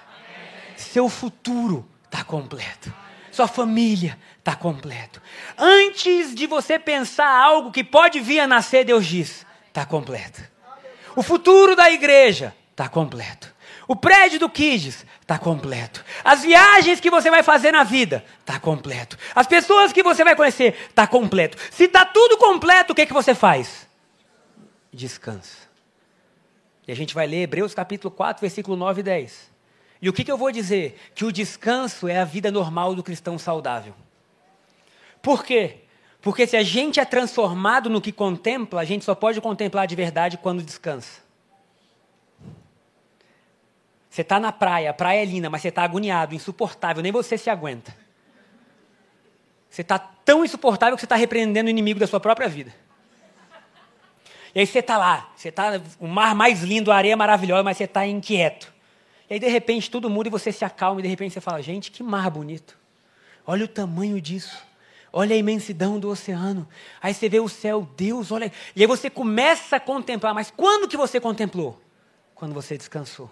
Seu 0.75 1.07
futuro 1.07 1.87
está 2.05 2.23
completo. 2.23 2.91
Sua 3.31 3.47
família 3.47 4.17
está 4.39 4.55
completo. 4.55 5.21
Antes 5.55 6.33
de 6.33 6.47
você 6.47 6.79
pensar 6.79 7.29
algo 7.29 7.71
que 7.71 7.83
pode 7.83 8.19
vir 8.19 8.39
a 8.39 8.47
nascer, 8.47 8.85
Deus 8.85 9.05
diz: 9.05 9.45
está 9.67 9.85
completo. 9.85 10.41
O 11.15 11.23
futuro 11.23 11.75
da 11.75 11.91
igreja 11.91 12.55
está 12.71 12.87
completo. 12.87 13.53
O 13.87 13.95
prédio 13.95 14.39
do 14.39 14.49
Kids 14.49 15.05
está 15.19 15.39
completo. 15.39 16.05
As 16.23 16.43
viagens 16.43 16.99
que 16.99 17.09
você 17.09 17.31
vai 17.31 17.41
fazer 17.41 17.71
na 17.71 17.83
vida 17.83 18.23
está 18.39 18.59
completo. 18.59 19.17
As 19.33 19.47
pessoas 19.47 19.91
que 19.91 20.03
você 20.03 20.23
vai 20.23 20.35
conhecer 20.35 20.75
está 20.89 21.07
completo. 21.07 21.57
Se 21.71 21.85
está 21.85 22.05
tudo 22.05 22.37
completo, 22.37 22.93
o 22.93 22.95
que, 22.95 23.05
que 23.05 23.13
você 23.13 23.33
faz? 23.33 23.87
Descansa. 24.93 25.57
E 26.87 26.91
a 26.91 26.95
gente 26.95 27.15
vai 27.15 27.25
ler 27.25 27.43
Hebreus 27.43 27.73
capítulo 27.73 28.11
4, 28.11 28.41
versículo 28.41 28.77
9 28.77 28.99
e 28.99 29.03
10. 29.03 29.51
E 30.01 30.07
o 30.07 30.13
que, 30.13 30.23
que 30.23 30.31
eu 30.31 30.37
vou 30.37 30.51
dizer? 30.51 30.99
Que 31.13 31.25
o 31.25 31.31
descanso 31.31 32.07
é 32.07 32.19
a 32.19 32.25
vida 32.25 32.51
normal 32.51 32.95
do 32.95 33.03
cristão 33.03 33.37
saudável. 33.37 33.93
Por 35.21 35.43
quê? 35.43 35.83
Porque 36.21 36.45
se 36.45 36.57
a 36.57 36.63
gente 36.63 36.99
é 36.99 37.05
transformado 37.05 37.89
no 37.89 38.01
que 38.01 38.11
contempla, 38.11 38.81
a 38.81 38.85
gente 38.85 39.05
só 39.05 39.15
pode 39.15 39.39
contemplar 39.39 39.87
de 39.87 39.95
verdade 39.95 40.37
quando 40.37 40.61
descansa. 40.61 41.21
Você 44.09 44.21
está 44.21 44.39
na 44.39 44.51
praia, 44.51 44.89
a 44.89 44.93
praia 44.93 45.21
é 45.21 45.25
linda, 45.25 45.49
mas 45.49 45.61
você 45.61 45.69
está 45.69 45.83
agoniado, 45.83 46.35
insuportável, 46.35 47.01
nem 47.01 47.11
você 47.11 47.37
se 47.37 47.49
aguenta. 47.49 47.95
Você 49.69 49.81
está 49.81 49.99
tão 49.99 50.43
insuportável 50.43 50.95
que 50.95 51.01
você 51.01 51.05
está 51.05 51.15
repreendendo 51.15 51.67
o 51.67 51.69
inimigo 51.69 51.99
da 51.99 52.07
sua 52.07 52.19
própria 52.19 52.49
vida. 52.49 52.73
E 54.53 54.59
aí 54.59 54.67
você 54.67 54.79
está 54.79 54.97
lá, 54.97 55.31
você 55.35 55.49
está 55.49 55.79
o 55.99 56.07
mar 56.07 56.33
mais 56.33 56.63
lindo, 56.63 56.91
a 56.91 56.95
areia 56.95 57.15
maravilhosa, 57.15 57.63
mas 57.63 57.77
você 57.77 57.83
está 57.83 58.05
inquieto. 58.05 58.73
E 59.29 59.35
aí 59.35 59.39
de 59.39 59.47
repente 59.47 59.91
tudo 59.91 60.09
muda 60.09 60.27
e 60.27 60.31
você 60.31 60.51
se 60.51 60.65
acalma 60.65 60.99
e 60.99 61.03
de 61.03 61.09
repente 61.09 61.33
você 61.33 61.39
fala: 61.39 61.61
gente, 61.61 61.91
que 61.91 62.01
mar 62.01 62.31
bonito. 62.31 62.77
Olha 63.45 63.65
o 63.65 63.67
tamanho 63.67 64.19
disso. 64.19 64.68
Olha 65.11 65.35
a 65.35 65.37
imensidão 65.37 65.99
do 65.99 66.09
oceano. 66.09 66.67
Aí 67.01 67.13
você 67.13 67.27
vê 67.27 67.39
o 67.39 67.49
céu, 67.49 67.87
Deus, 67.97 68.31
olha. 68.31 68.51
E 68.75 68.81
aí 68.81 68.87
você 68.87 69.09
começa 69.09 69.77
a 69.77 69.79
contemplar. 69.79 70.33
Mas 70.33 70.51
quando 70.51 70.87
que 70.87 70.95
você 70.95 71.19
contemplou? 71.19 71.81
Quando 72.35 72.53
você 72.53 72.77
descansou. 72.77 73.29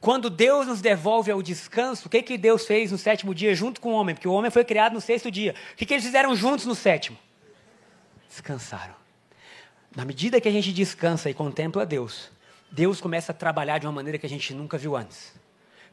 Quando 0.00 0.28
Deus 0.28 0.66
nos 0.66 0.80
devolve 0.80 1.30
ao 1.30 1.40
descanso, 1.40 2.08
o 2.08 2.10
que, 2.10 2.22
que 2.22 2.36
Deus 2.36 2.66
fez 2.66 2.90
no 2.90 2.98
sétimo 2.98 3.34
dia 3.34 3.54
junto 3.54 3.80
com 3.80 3.90
o 3.90 3.94
homem? 3.94 4.14
Porque 4.14 4.26
o 4.26 4.32
homem 4.32 4.50
foi 4.50 4.64
criado 4.64 4.94
no 4.94 5.00
sexto 5.00 5.30
dia. 5.30 5.54
O 5.74 5.76
que, 5.76 5.86
que 5.86 5.94
eles 5.94 6.04
fizeram 6.04 6.34
juntos 6.34 6.66
no 6.66 6.74
sétimo? 6.74 7.16
Descansaram. 8.28 8.94
Na 9.94 10.04
medida 10.04 10.40
que 10.40 10.48
a 10.48 10.52
gente 10.52 10.72
descansa 10.72 11.30
e 11.30 11.34
contempla 11.34 11.86
Deus, 11.86 12.30
Deus 12.70 13.00
começa 13.00 13.30
a 13.30 13.34
trabalhar 13.34 13.78
de 13.78 13.86
uma 13.86 13.92
maneira 13.92 14.18
que 14.18 14.26
a 14.26 14.28
gente 14.28 14.54
nunca 14.54 14.78
viu 14.78 14.96
antes. 14.96 15.34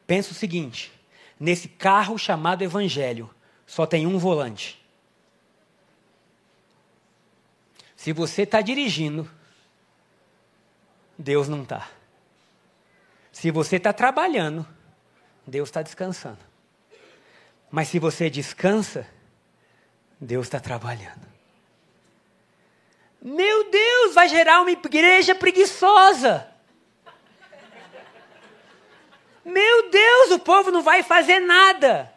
Pensa 0.07 0.31
o 0.31 0.33
seguinte: 0.33 0.91
nesse 1.39 1.67
carro 1.67 2.17
chamado 2.17 2.63
Evangelho, 2.63 3.29
só 3.69 3.85
tem 3.85 4.07
um 4.07 4.17
volante. 4.17 4.83
Se 7.95 8.11
você 8.11 8.41
está 8.41 8.61
dirigindo, 8.61 9.29
Deus 11.15 11.47
não 11.47 11.61
está. 11.61 11.87
Se 13.31 13.51
você 13.51 13.75
está 13.75 13.93
trabalhando, 13.93 14.67
Deus 15.45 15.69
está 15.69 15.83
descansando. 15.83 16.39
Mas 17.69 17.89
se 17.89 17.99
você 17.99 18.27
descansa, 18.27 19.07
Deus 20.19 20.47
está 20.47 20.59
trabalhando. 20.59 21.27
Meu 23.21 23.69
Deus, 23.69 24.15
vai 24.15 24.27
gerar 24.29 24.61
uma 24.61 24.71
igreja 24.71 25.35
preguiçosa. 25.35 26.51
Meu 29.45 29.91
Deus, 29.91 30.31
o 30.31 30.39
povo 30.39 30.71
não 30.71 30.81
vai 30.81 31.03
fazer 31.03 31.39
nada. 31.39 32.11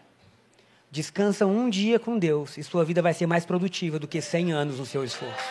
Descansa 0.93 1.47
um 1.47 1.71
dia 1.71 1.99
com 1.99 2.19
Deus 2.19 2.59
e 2.59 2.63
sua 2.63 2.85
vida 2.85 3.01
vai 3.01 3.15
ser 3.15 3.27
mais 3.27 3.47
produtiva 3.47 3.99
do 3.99 4.07
que 4.07 4.21
100 4.21 4.53
anos 4.53 4.79
no 4.79 4.85
seu 4.85 5.03
esforço. 5.03 5.43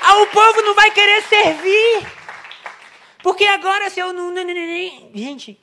Ah, 0.00 0.22
o 0.22 0.26
povo 0.28 0.62
não 0.62 0.74
vai 0.74 0.90
querer 0.90 1.22
servir. 1.24 2.10
Porque 3.22 3.44
agora 3.44 3.90
se 3.90 4.00
eu 4.00 4.14
não. 4.14 4.34
Gente, 5.14 5.60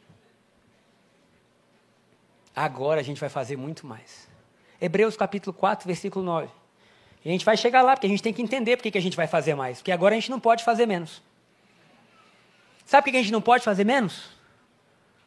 agora 2.56 3.00
a 3.02 3.04
gente 3.04 3.20
vai 3.20 3.30
fazer 3.30 3.58
muito 3.58 3.88
mais. 3.88 4.30
Hebreus 4.80 5.18
capítulo 5.18 5.52
4, 5.52 5.88
versículo 5.88 6.24
9. 6.24 6.48
E 7.26 7.30
a 7.30 7.32
gente 7.32 7.46
vai 7.46 7.58
chegar 7.58 7.82
lá, 7.82 7.96
porque 7.96 8.06
a 8.06 8.10
gente 8.12 8.22
tem 8.22 8.34
que 8.34 8.42
entender 8.44 8.78
porque 8.78 8.92
que 8.92 9.00
a 9.00 9.02
gente 9.02 9.18
vai 9.18 9.26
fazer 9.26 9.56
mais. 9.56 9.80
Porque 9.80 9.92
agora 9.92 10.14
a 10.14 10.20
gente 10.20 10.30
não 10.30 10.40
pode 10.40 10.64
fazer 10.64 10.86
menos. 10.86 11.24
Sabe 12.86 13.06
por 13.06 13.12
que 13.12 13.18
a 13.18 13.22
gente 13.24 13.32
não 13.32 13.42
pode 13.42 13.64
fazer 13.64 13.84
menos? 13.84 14.30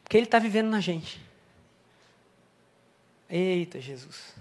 Porque 0.01 0.15
Ele 0.15 0.27
está 0.27 0.39
vivendo 0.39 0.69
na 0.69 0.79
gente. 0.79 1.26
Eita, 3.29 3.79
Jesus. 3.79 4.33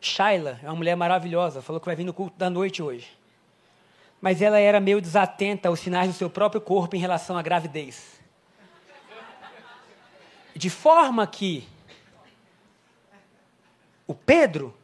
Shaila 0.00 0.60
é 0.62 0.66
uma 0.66 0.76
mulher 0.76 0.96
maravilhosa, 0.96 1.62
falou 1.62 1.80
que 1.80 1.86
vai 1.86 1.96
vir 1.96 2.04
no 2.04 2.12
culto 2.14 2.36
da 2.36 2.50
noite 2.50 2.82
hoje 2.82 3.16
mas 4.20 4.40
ela 4.42 4.58
era 4.58 4.80
meio 4.80 5.00
desatenta 5.00 5.68
aos 5.68 5.80
sinais 5.80 6.08
do 6.08 6.14
seu 6.14 6.30
próprio 6.30 6.60
corpo 6.60 6.96
em 6.96 6.98
relação 6.98 7.36
à 7.36 7.42
gravidez. 7.42 8.20
De 10.54 10.70
forma 10.70 11.26
que 11.26 11.68
o 14.06 14.14
Pedro 14.14 14.74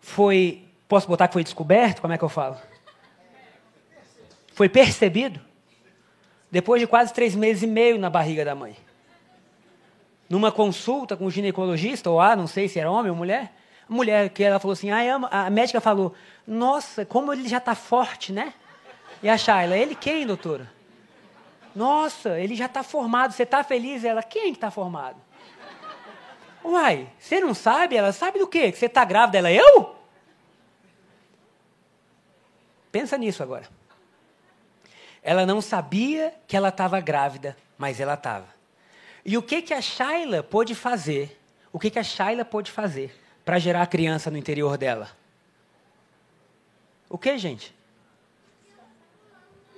foi, 0.00 0.64
posso 0.86 1.08
botar 1.08 1.26
que 1.26 1.32
foi 1.32 1.42
descoberto? 1.42 2.00
Como 2.00 2.12
é 2.12 2.18
que 2.18 2.24
eu 2.24 2.28
falo? 2.28 2.56
Foi 4.54 4.68
percebido 4.68 5.40
depois 6.50 6.80
de 6.80 6.86
quase 6.86 7.14
três 7.14 7.34
meses 7.34 7.62
e 7.62 7.66
meio 7.66 7.98
na 7.98 8.10
barriga 8.10 8.44
da 8.44 8.54
mãe. 8.54 8.76
Numa 10.32 10.50
consulta 10.50 11.14
com 11.14 11.26
o 11.26 11.30
ginecologista, 11.30 12.08
ou 12.08 12.18
ah, 12.18 12.34
não 12.34 12.46
sei 12.46 12.66
se 12.66 12.80
era 12.80 12.90
homem 12.90 13.10
ou 13.10 13.16
mulher, 13.18 13.52
a 13.86 13.92
mulher 13.92 14.30
que 14.30 14.42
ela 14.42 14.58
falou 14.58 14.72
assim, 14.72 14.90
ah, 14.90 15.28
a 15.30 15.50
médica 15.50 15.78
falou, 15.78 16.14
nossa, 16.46 17.04
como 17.04 17.34
ele 17.34 17.46
já 17.46 17.58
está 17.58 17.74
forte, 17.74 18.32
né? 18.32 18.54
E 19.22 19.28
a 19.28 19.36
Shayla, 19.36 19.76
ele 19.76 19.94
quem, 19.94 20.26
doutora? 20.26 20.72
Nossa, 21.76 22.40
ele 22.40 22.54
já 22.54 22.64
está 22.64 22.82
formado, 22.82 23.32
você 23.32 23.42
está 23.42 23.62
feliz? 23.62 24.04
Ela, 24.06 24.22
quem 24.22 24.52
está 24.52 24.70
formado? 24.70 25.20
Uai, 26.64 27.10
você 27.18 27.38
não 27.38 27.52
sabe? 27.52 27.94
Ela 27.94 28.10
sabe 28.10 28.38
do 28.38 28.46
quê? 28.46 28.72
Que 28.72 28.78
você 28.78 28.86
está 28.86 29.04
grávida? 29.04 29.36
Ela, 29.36 29.52
eu? 29.52 29.94
Pensa 32.90 33.18
nisso 33.18 33.42
agora. 33.42 33.68
Ela 35.22 35.44
não 35.44 35.60
sabia 35.60 36.32
que 36.48 36.56
ela 36.56 36.70
estava 36.70 37.00
grávida, 37.00 37.54
mas 37.76 38.00
ela 38.00 38.14
estava. 38.14 38.51
E 39.24 39.38
o 39.38 39.42
que 39.42 39.62
que 39.62 39.74
a 39.74 39.80
Shayla 39.80 40.42
pôde 40.42 40.74
fazer? 40.74 41.40
O 41.72 41.78
que 41.78 41.90
que 41.90 41.98
a 41.98 42.02
Shayla 42.02 42.44
pôde 42.44 42.70
fazer 42.70 43.14
para 43.44 43.58
gerar 43.58 43.82
a 43.82 43.86
criança 43.86 44.30
no 44.30 44.36
interior 44.36 44.76
dela? 44.76 45.10
O 47.08 47.16
que, 47.16 47.36
gente? 47.38 47.74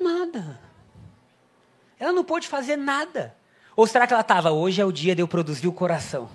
Nada. 0.00 0.61
Ela 1.98 2.12
não 2.12 2.24
pôde 2.24 2.48
fazer 2.48 2.76
nada. 2.76 3.35
Ou 3.76 3.87
será 3.87 4.07
que 4.07 4.12
ela 4.12 4.20
estava, 4.20 4.50
hoje 4.50 4.80
é 4.80 4.85
o 4.85 4.92
dia 4.92 5.14
de 5.14 5.22
eu 5.22 5.28
produzir 5.28 5.66
o 5.66 5.72
coração? 5.72 6.30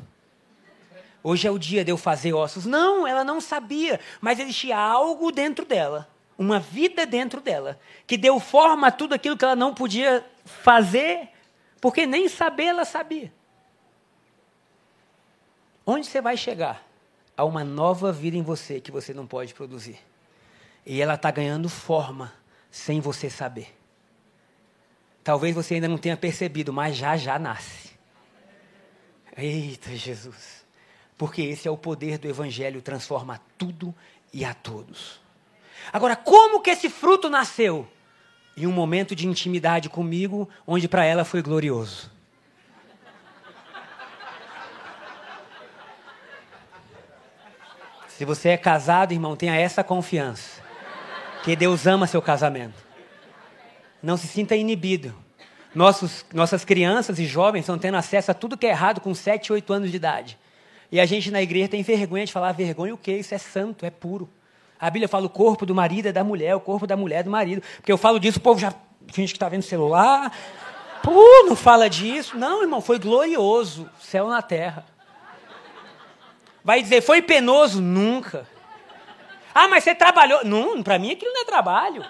Hoje 1.24 1.48
é 1.48 1.52
o 1.52 1.60
dia 1.60 1.84
de 1.84 1.92
eu 1.92 1.98
fazer 1.98 2.34
ossos. 2.34 2.66
Não, 2.66 3.06
ela 3.08 3.24
não 3.24 3.42
sabia, 3.42 4.00
mas 4.22 4.40
existia 4.40 4.78
algo 4.78 5.32
dentro 5.32 5.66
dela, 5.66 6.10
uma 6.38 6.60
vida 6.60 7.06
dentro 7.06 7.42
dela, 7.42 7.80
que 8.08 8.18
deu 8.18 8.40
forma 8.40 8.88
a 8.88 8.92
tudo 8.92 9.14
aquilo 9.14 9.38
que 9.38 9.44
ela 9.44 9.56
não 9.56 9.74
podia 9.74 10.26
fazer, 10.46 11.30
porque 11.80 12.06
nem 12.06 12.28
saber 12.28 12.66
ela 12.66 12.86
sabia. 12.86 13.32
Onde 15.86 16.08
você 16.08 16.22
vai 16.22 16.38
chegar? 16.38 16.86
A 17.36 17.44
uma 17.44 17.64
nova 17.64 18.12
vida 18.12 18.38
em 18.38 18.44
você 18.44 18.82
que 18.82 18.92
você 18.92 19.14
não 19.14 19.26
pode 19.26 19.54
produzir. 19.54 19.98
E 20.86 21.02
ela 21.02 21.16
está 21.16 21.32
ganhando 21.32 21.70
forma 21.70 22.34
sem 22.70 23.00
você 23.00 23.30
saber. 23.30 23.76
Talvez 25.24 25.56
você 25.56 25.76
ainda 25.76 25.88
não 25.88 25.98
tenha 25.98 26.18
percebido, 26.18 26.74
mas 26.74 26.96
já 26.96 27.16
já 27.16 27.40
nasce. 27.40 27.92
Eita 29.36 29.96
Jesus. 29.96 30.66
Porque 31.18 31.42
esse 31.42 31.68
é 31.68 31.72
o 31.72 31.78
poder 31.78 32.18
do 32.18 32.28
Evangelho, 32.28 32.82
transforma 32.82 33.42
tudo 33.58 33.94
e 34.34 34.44
a 34.46 34.54
todos. 34.54 35.20
Agora, 35.92 36.16
como 36.16 36.62
que 36.62 36.70
esse 36.70 36.90
fruto 36.90 37.30
nasceu? 37.30 37.88
Em 38.56 38.68
um 38.68 38.72
momento 38.72 39.16
de 39.16 39.28
intimidade 39.28 39.90
comigo, 39.90 40.50
onde 40.68 40.88
para 40.88 41.06
ela 41.06 41.24
foi 41.24 41.42
glorioso. 41.42 42.12
Se 48.20 48.26
você 48.26 48.50
é 48.50 48.58
casado, 48.58 49.14
irmão, 49.14 49.34
tenha 49.36 49.56
essa 49.56 49.82
confiança. 49.82 50.62
Que 51.42 51.56
Deus 51.56 51.88
ama 51.88 52.06
seu 52.06 52.22
casamento. 52.22 52.84
Não 54.04 54.18
se 54.18 54.28
sinta 54.28 54.58
inibido. 54.58 55.16
Nossos, 55.74 56.26
nossas 56.34 56.66
crianças 56.66 57.18
e 57.18 57.26
jovens 57.26 57.62
estão 57.62 57.78
tendo 57.78 57.96
acesso 57.96 58.32
a 58.32 58.34
tudo 58.34 58.58
que 58.58 58.66
é 58.66 58.72
errado 58.72 59.00
com 59.00 59.16
7, 59.16 59.54
8 59.54 59.72
anos 59.72 59.90
de 59.90 59.96
idade. 59.96 60.38
E 60.92 61.00
a 61.00 61.06
gente 61.06 61.32
na 61.32 61.42
igreja 61.42 61.70
tem 61.70 61.82
vergonha 61.82 62.26
de 62.26 62.34
falar 62.34 62.52
vergonha 62.52 62.94
o 62.94 62.98
quê? 62.98 63.14
Isso 63.14 63.34
é 63.34 63.38
santo, 63.38 63.86
é 63.86 63.90
puro. 63.90 64.30
A 64.80 64.90
Bíblia 64.90 65.10
fala 65.10 65.26
o 65.26 65.30
corpo 65.30 65.66
do 65.66 65.76
marido 65.76 66.08
é 66.08 66.12
da 66.12 66.24
mulher, 66.24 66.56
o 66.56 66.60
corpo 66.60 66.88
da 66.88 66.96
mulher 66.96 67.20
é 67.20 67.24
do 67.24 67.30
marido. 67.30 67.62
Porque 67.76 67.92
eu 67.92 67.98
falo 67.98 68.20
disso, 68.20 68.40
o 68.40 68.42
povo 68.42 68.60
já 68.60 68.74
finge 69.12 69.34
que 69.34 69.38
está 69.38 69.50
vendo 69.50 69.62
celular. 69.62 70.32
Pô, 71.04 71.44
não 71.46 71.56
fala 71.56 71.90
disso. 71.90 72.38
Não, 72.38 72.62
irmão, 72.62 72.80
foi 72.80 72.98
glorioso. 72.98 73.90
Céu 74.00 74.28
na 74.28 74.42
terra. 74.42 74.86
Vai 76.64 76.82
dizer, 76.82 77.02
foi 77.02 77.22
penoso? 77.22 77.82
Nunca. 77.82 78.48
Ah, 79.54 79.68
mas 79.68 79.84
você 79.84 79.94
trabalhou. 79.94 80.46
Não, 80.46 80.82
para 80.82 80.98
mim 80.98 81.12
aquilo 81.12 81.34
não 81.34 81.42
é 81.42 81.46
trabalho. 81.46 82.06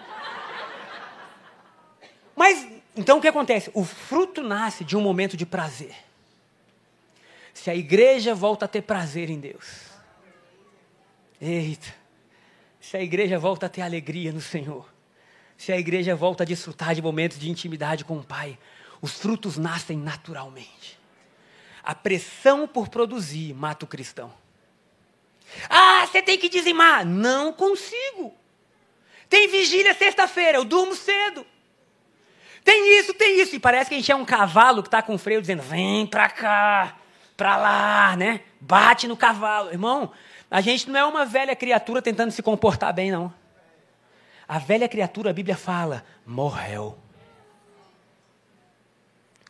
Mas, 2.35 2.67
então 2.95 3.17
o 3.17 3.21
que 3.21 3.27
acontece? 3.27 3.71
O 3.73 3.83
fruto 3.83 4.43
nasce 4.43 4.83
de 4.83 4.95
um 4.95 5.01
momento 5.01 5.35
de 5.35 5.45
prazer. 5.45 5.95
Se 7.53 7.69
a 7.69 7.75
igreja 7.75 8.35
volta 8.35 8.65
a 8.65 8.67
ter 8.67 8.83
prazer 8.83 9.29
em 9.29 9.39
Deus. 9.39 9.89
Eita. 11.41 11.98
Se 12.89 12.97
a 12.97 13.03
igreja 13.03 13.37
volta 13.37 13.67
a 13.67 13.69
ter 13.69 13.83
alegria 13.83 14.31
no 14.31 14.41
Senhor. 14.41 14.83
Se 15.55 15.71
a 15.71 15.77
igreja 15.77 16.15
volta 16.15 16.41
a 16.41 16.45
desfrutar 16.45 16.95
de 16.95 17.03
momentos 17.03 17.37
de 17.37 17.47
intimidade 17.47 18.03
com 18.03 18.17
o 18.17 18.23
Pai. 18.23 18.57
Os 18.99 19.11
frutos 19.11 19.59
nascem 19.59 19.95
naturalmente. 19.95 20.99
A 21.83 21.93
pressão 21.93 22.67
por 22.67 22.89
produzir 22.89 23.53
mata 23.53 23.85
o 23.85 23.87
cristão. 23.87 24.33
Ah, 25.69 26.03
você 26.07 26.19
tem 26.23 26.35
que 26.39 26.49
dizimar. 26.49 27.05
Não 27.05 27.53
consigo. 27.53 28.33
Tem 29.29 29.47
vigília 29.47 29.93
sexta-feira, 29.93 30.57
eu 30.57 30.65
durmo 30.65 30.95
cedo. 30.95 31.45
Tem 32.63 32.99
isso, 32.99 33.13
tem 33.13 33.39
isso. 33.39 33.55
E 33.55 33.59
parece 33.59 33.89
que 33.89 33.95
a 33.97 33.99
gente 33.99 34.11
é 34.11 34.15
um 34.15 34.25
cavalo 34.25 34.81
que 34.81 34.87
está 34.87 35.03
com 35.03 35.15
freio 35.15 35.41
dizendo: 35.41 35.61
vem 35.61 36.07
para 36.07 36.27
cá, 36.27 36.97
para 37.37 37.55
lá, 37.55 38.15
né? 38.15 38.41
Bate 38.59 39.07
no 39.07 39.15
cavalo. 39.15 39.69
Irmão, 39.69 40.11
a 40.49 40.61
gente 40.61 40.89
não 40.89 40.99
é 40.99 41.05
uma 41.05 41.25
velha 41.25 41.55
criatura 41.55 42.01
tentando 42.01 42.31
se 42.31 42.41
comportar 42.41 42.93
bem, 42.93 43.11
não. 43.11 43.33
A 44.47 44.57
velha 44.57 44.89
criatura, 44.89 45.29
a 45.29 45.33
Bíblia 45.33 45.55
fala, 45.55 46.03
morreu. 46.25 46.97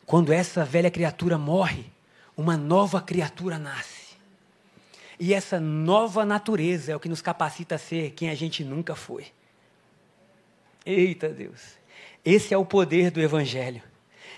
Quando 0.05 0.33
essa 0.33 0.65
velha 0.65 0.91
criatura 0.91 1.37
morre, 1.37 1.85
uma 2.35 2.57
nova 2.57 3.01
criatura 3.01 3.57
nasce. 3.57 4.17
E 5.19 5.33
essa 5.33 5.59
nova 5.59 6.25
natureza 6.25 6.91
é 6.91 6.95
o 6.95 6.99
que 6.99 7.09
nos 7.09 7.21
capacita 7.21 7.75
a 7.75 7.77
ser 7.77 8.11
quem 8.11 8.29
a 8.29 8.35
gente 8.35 8.63
nunca 8.63 8.95
foi. 8.95 9.27
Eita 10.85 11.29
Deus. 11.29 11.77
Esse 12.23 12.53
é 12.53 12.57
o 12.57 12.65
poder 12.65 13.11
do 13.11 13.21
Evangelho. 13.21 13.83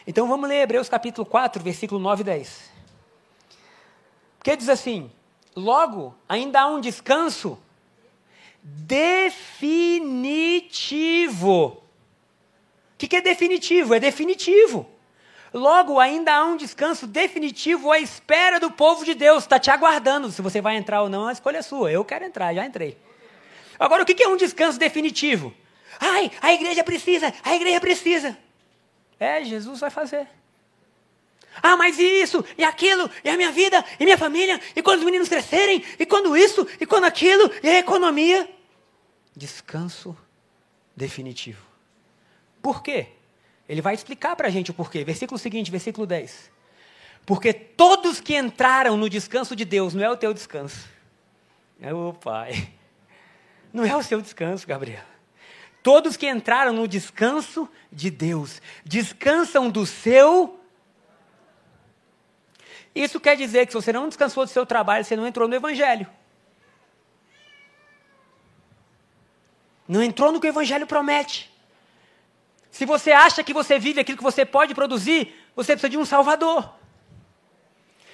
Então 0.06 0.28
vamos 0.28 0.50
ler 0.50 0.62
Hebreus 0.62 0.90
capítulo 0.90 1.26
4, 1.26 1.64
versículo 1.64 2.00
9 2.00 2.22
e 2.22 2.26
10. 2.26 2.72
Porque 4.38 4.58
diz 4.58 4.70
assim: 4.70 5.12
Logo, 5.56 6.16
ainda 6.28 6.62
há 6.62 6.68
um 6.68 6.80
descanso 6.80 7.58
definitivo. 8.64 9.44
O 12.94 12.98
que, 12.98 13.16
é 13.16 13.22
definitivo? 13.22 13.94
É 13.94 14.00
definitivo. 14.00 14.90
Logo, 15.54 16.00
ainda 16.00 16.34
há 16.34 16.46
um 16.46 16.56
descanso 16.56 17.06
definitivo 17.06 17.92
à 17.92 18.00
espera 18.00 18.60
do 18.60 18.72
povo 18.72 19.04
de 19.04 19.14
Deus. 19.14 19.44
Está 19.44 19.60
te 19.60 19.70
aguardando. 19.70 20.32
Se 20.32 20.42
você 20.42 20.62
vai 20.62 20.78
entrar 20.78 21.02
ou 21.02 21.10
não, 21.10 21.28
a 21.28 21.34
escolha 21.34 21.58
é 21.58 21.62
sua. 21.62 21.92
Eu 21.92 22.06
quero 22.06 22.24
entrar, 22.24 22.54
já 22.54 22.66
entrei. 22.66 22.98
Agora, 23.78 24.04
o 24.04 24.06
que 24.06 24.22
é 24.24 24.28
um 24.28 24.38
descanso 24.38 24.80
definitivo? 24.80 25.54
Ai, 26.00 26.32
a 26.42 26.54
igreja 26.54 26.84
precisa, 26.84 27.34
a 27.44 27.56
igreja 27.56 27.82
precisa. 27.82 28.38
É, 29.20 29.44
Jesus 29.44 29.80
vai 29.80 29.90
fazer. 29.90 30.28
Ah, 31.62 31.76
mas 31.76 31.98
e 32.00 32.04
isso, 32.04 32.44
e 32.58 32.64
aquilo, 32.64 33.10
e 33.24 33.30
a 33.30 33.36
minha 33.36 33.52
vida, 33.52 33.84
e 34.00 34.04
minha 34.06 34.18
família, 34.18 34.60
e 34.76 34.82
quando 34.82 35.00
os 35.00 35.06
meninos 35.06 35.28
crescerem, 35.28 35.84
e 36.00 36.06
quando 36.06 36.38
isso, 36.38 36.68
e 36.80 36.86
quando 36.86 37.06
aquilo, 37.06 37.52
e 37.64 37.70
a 37.70 37.80
economia. 37.80 38.50
Descanso 39.36 40.16
definitivo. 40.96 41.66
Por 42.62 42.84
quê? 42.84 43.08
Ele 43.68 43.82
vai 43.82 43.94
explicar 43.94 44.36
para 44.36 44.48
a 44.48 44.52
gente 44.52 44.72
o 44.72 44.74
porquê. 44.74 45.04
Versículo 45.04 45.40
seguinte, 45.40 45.72
versículo 45.72 46.06
10. 46.06 46.52
Porque 47.26 47.54
todos 47.54 48.20
que 48.20 48.38
entraram 48.38 48.98
no 48.98 49.10
descanso 49.10 49.56
de 49.56 49.66
Deus, 49.66 49.94
não 49.94 50.04
é 50.04 50.10
o 50.10 50.18
teu 50.18 50.34
descanso. 50.34 50.90
É 51.80 51.94
o 51.94 52.14
Pai. 52.14 52.70
Não 53.74 53.86
é 53.86 53.96
o 53.96 54.04
seu 54.04 54.22
descanso, 54.22 54.68
Gabriel. 54.68 55.04
Todos 55.82 56.18
que 56.18 56.30
entraram 56.30 56.74
no 56.74 56.88
descanso 56.88 57.68
de 57.92 58.12
Deus, 58.12 58.62
descansam 58.86 59.70
do 59.70 59.86
seu. 59.86 60.60
Isso 62.94 63.20
quer 63.20 63.38
dizer 63.38 63.66
que 63.66 63.72
se 63.72 63.78
você 63.82 63.94
não 63.94 64.08
descansou 64.08 64.46
do 64.46 64.52
seu 64.52 64.66
trabalho, 64.66 65.06
você 65.06 65.16
não 65.16 65.26
entrou 65.26 65.48
no 65.48 65.56
Evangelho. 65.56 66.08
Não 69.88 70.04
entrou 70.04 70.32
no 70.32 70.40
que 70.40 70.48
o 70.48 70.50
Evangelho 70.50 70.86
promete. 70.86 71.52
Se 72.70 72.86
você 72.86 73.12
acha 73.12 73.44
que 73.44 73.54
você 73.54 73.78
vive 73.78 74.00
aquilo 74.00 74.18
que 74.18 74.24
você 74.24 74.46
pode 74.46 74.74
produzir, 74.74 75.36
você 75.56 75.74
precisa 75.74 75.90
de 75.90 75.98
um 75.98 76.06
Salvador. 76.06 76.74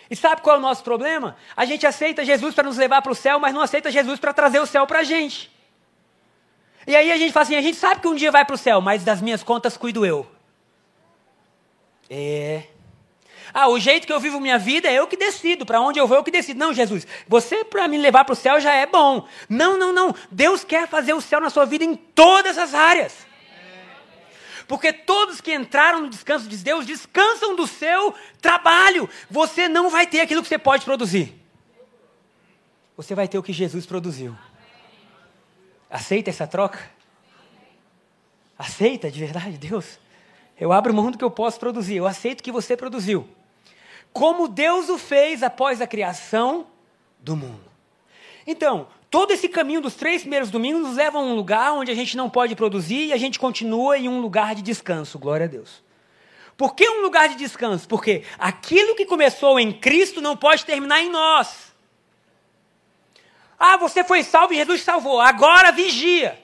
E 0.09 0.15
sabe 0.15 0.41
qual 0.41 0.55
é 0.55 0.59
o 0.59 0.61
nosso 0.61 0.83
problema? 0.83 1.35
A 1.55 1.65
gente 1.65 1.85
aceita 1.85 2.23
Jesus 2.23 2.55
para 2.55 2.63
nos 2.63 2.77
levar 2.77 3.01
para 3.01 3.11
o 3.11 3.15
céu, 3.15 3.39
mas 3.39 3.53
não 3.53 3.61
aceita 3.61 3.91
Jesus 3.91 4.19
para 4.19 4.33
trazer 4.33 4.59
o 4.59 4.65
céu 4.65 4.87
para 4.87 4.99
a 4.99 5.03
gente. 5.03 5.51
E 6.87 6.95
aí 6.95 7.11
a 7.11 7.17
gente 7.17 7.33
fala 7.33 7.43
assim: 7.43 7.55
a 7.55 7.61
gente 7.61 7.77
sabe 7.77 8.01
que 8.01 8.07
um 8.07 8.15
dia 8.15 8.31
vai 8.31 8.45
para 8.45 8.55
o 8.55 8.57
céu, 8.57 8.79
mas 8.79 9.03
das 9.03 9.21
minhas 9.21 9.43
contas 9.43 9.75
cuido 9.75 10.05
eu. 10.05 10.25
É. 12.09 12.63
Ah, 13.53 13.67
o 13.69 13.79
jeito 13.79 14.05
que 14.05 14.13
eu 14.13 14.19
vivo 14.19 14.39
minha 14.39 14.57
vida 14.57 14.87
é 14.89 14.93
eu 14.93 15.07
que 15.07 15.17
decido. 15.17 15.65
Para 15.65 15.81
onde 15.81 15.99
eu 15.99 16.07
vou, 16.07 16.17
eu 16.17 16.23
que 16.23 16.31
decido. 16.31 16.59
Não, 16.59 16.73
Jesus, 16.73 17.07
você 17.27 17.63
para 17.63 17.87
me 17.87 17.97
levar 17.97 18.25
para 18.25 18.33
o 18.33 18.35
céu 18.35 18.59
já 18.59 18.73
é 18.73 18.85
bom. 18.85 19.27
Não, 19.49 19.77
não, 19.77 19.93
não. 19.93 20.13
Deus 20.31 20.63
quer 20.63 20.87
fazer 20.87 21.13
o 21.13 21.21
céu 21.21 21.39
na 21.39 21.49
sua 21.49 21.65
vida 21.65 21.83
em 21.83 21.95
todas 21.95 22.57
as 22.57 22.73
áreas. 22.73 23.27
Porque 24.67 24.91
todos 24.91 25.39
que 25.39 25.53
entraram 25.53 26.01
no 26.01 26.09
descanso 26.09 26.47
de 26.47 26.57
Deus 26.57 26.85
descansam 26.85 27.55
do 27.55 27.65
seu 27.65 28.13
trabalho. 28.41 29.09
Você 29.29 29.69
não 29.69 29.89
vai 29.89 30.05
ter 30.05 30.19
aquilo 30.19 30.41
que 30.41 30.49
você 30.49 30.57
pode 30.57 30.83
produzir. 30.83 31.33
Você 32.97 33.15
vai 33.15 33.27
ter 33.27 33.37
o 33.37 33.43
que 33.43 33.53
Jesus 33.53 33.85
produziu. 33.85 34.35
Aceita 35.89 36.29
essa 36.29 36.45
troca? 36.45 36.79
Aceita 38.57 39.09
de 39.09 39.19
verdade, 39.19 39.57
Deus? 39.57 39.99
Eu 40.59 40.73
abro 40.73 40.93
mão 40.93 41.11
do 41.11 41.17
que 41.17 41.23
eu 41.23 41.29
posso 41.29 41.59
produzir, 41.59 41.97
eu 41.97 42.07
aceito 42.07 42.39
o 42.39 42.43
que 42.43 42.51
você 42.51 42.75
produziu. 42.75 43.29
Como 44.13 44.47
Deus 44.47 44.89
o 44.89 44.97
fez 44.97 45.43
após 45.43 45.81
a 45.81 45.87
criação 45.87 46.67
do 47.19 47.35
mundo. 47.35 47.67
Então, 48.45 48.87
todo 49.09 49.31
esse 49.31 49.49
caminho 49.49 49.81
dos 49.81 49.95
três 49.95 50.21
primeiros 50.21 50.49
domingos 50.49 50.81
nos 50.81 50.95
leva 50.95 51.17
a 51.17 51.21
um 51.21 51.35
lugar 51.35 51.73
onde 51.73 51.91
a 51.91 51.95
gente 51.95 52.15
não 52.15 52.29
pode 52.29 52.55
produzir 52.55 53.07
e 53.07 53.13
a 53.13 53.17
gente 53.17 53.37
continua 53.37 53.97
em 53.97 54.07
um 54.07 54.19
lugar 54.19 54.55
de 54.55 54.61
descanso, 54.61 55.19
glória 55.19 55.45
a 55.45 55.49
Deus. 55.49 55.83
Por 56.55 56.73
que 56.73 56.89
um 56.89 57.01
lugar 57.01 57.29
de 57.29 57.35
descanso? 57.35 57.87
Porque 57.87 58.23
aquilo 58.39 58.95
que 58.95 59.05
começou 59.05 59.59
em 59.59 59.71
Cristo 59.71 60.21
não 60.21 60.35
pode 60.35 60.65
terminar 60.65 61.01
em 61.01 61.09
nós. 61.09 61.73
Ah, 63.59 63.77
você 63.77 64.03
foi 64.03 64.23
salvo 64.23 64.53
e 64.53 64.57
Jesus 64.57 64.81
salvou. 64.81 65.21
Agora 65.21 65.71
vigia. 65.71 66.41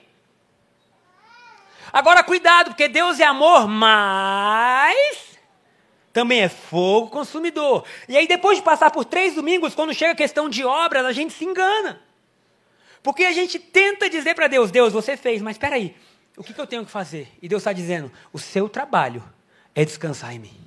Agora, 1.91 2.23
cuidado, 2.23 2.71
porque 2.71 2.88
Deus 2.88 3.19
é 3.19 3.23
amor, 3.23 3.67
mas 3.67 5.33
também 6.13 6.41
é 6.41 6.47
fogo 6.47 7.10
consumidor. 7.10 7.84
E 8.08 8.15
aí, 8.15 8.28
depois 8.28 8.60
de 8.60 8.63
passar 8.63 8.91
por 8.91 9.04
três 9.04 9.34
domingos, 9.34 9.73
quando 9.73 9.93
chega 9.95 10.12
a 10.12 10.15
questão 10.15 10.47
de 10.47 10.63
obras, 10.63 11.04
a 11.06 11.12
gente 11.12 11.34
se 11.34 11.43
engana. 11.43 11.99
Porque 13.02 13.23
a 13.23 13.34
gente 13.34 13.58
tenta 13.58 14.08
dizer 14.08 14.36
para 14.36 14.47
Deus: 14.47 14.69
Deus, 14.69 14.93
você 14.93 15.17
fez, 15.17 15.41
mas 15.41 15.56
espera 15.56 15.76
aí, 15.76 15.95
o 16.38 16.43
que, 16.43 16.54
que 16.54 16.62
eu 16.62 16.67
tenho 16.67 16.86
que 16.86 16.91
fazer? 16.91 17.28
E 17.41 17.49
Deus 17.49 17.62
está 17.62 17.73
dizendo: 17.73 18.12
o 18.32 18.38
seu 18.38 18.69
trabalho 18.69 19.23
é 19.73 19.84
descansar 19.84 20.34
em 20.36 20.39
mim. 20.39 20.58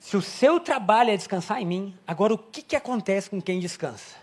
Se 0.00 0.16
o 0.16 0.22
seu 0.22 0.58
trabalho 0.58 1.10
é 1.10 1.16
descansar 1.16 1.62
em 1.62 1.66
mim, 1.66 1.98
agora 2.04 2.34
o 2.34 2.38
que, 2.38 2.62
que 2.62 2.74
acontece 2.74 3.30
com 3.30 3.40
quem 3.40 3.60
descansa? 3.60 4.16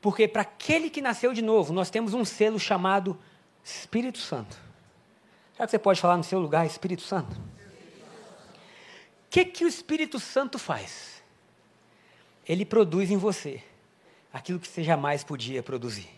Porque 0.00 0.28
para 0.28 0.42
aquele 0.42 0.88
que 0.88 1.02
nasceu 1.02 1.32
de 1.32 1.42
novo, 1.42 1.72
nós 1.72 1.90
temos 1.90 2.14
um 2.14 2.24
selo 2.24 2.60
chamado 2.60 3.18
Espírito 3.64 4.18
Santo. 4.18 4.56
Será 5.54 5.66
que 5.66 5.72
você 5.72 5.78
pode 5.78 6.00
falar 6.00 6.16
no 6.16 6.22
seu 6.22 6.38
lugar 6.38 6.64
Espírito 6.64 7.02
Santo? 7.02 7.36
Que, 9.30 9.44
que 9.44 9.64
o 9.64 9.68
Espírito 9.68 10.18
Santo 10.18 10.58
faz? 10.58 11.22
Ele 12.46 12.64
produz 12.64 13.10
em 13.10 13.16
você 13.16 13.62
aquilo 14.32 14.58
que 14.58 14.68
você 14.68 14.82
jamais 14.82 15.22
podia 15.22 15.62
produzir. 15.62 16.08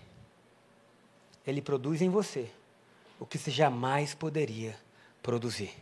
Ele 1.46 1.60
produz 1.60 2.02
em 2.02 2.08
você 2.08 2.48
o 3.18 3.26
que 3.26 3.36
você 3.36 3.50
jamais 3.50 4.14
poderia 4.14 4.78
produzir. 5.22 5.72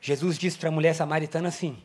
Jesus 0.00 0.38
disse 0.38 0.58
para 0.58 0.68
a 0.68 0.72
mulher 0.72 0.94
samaritana 0.94 1.48
assim: 1.48 1.82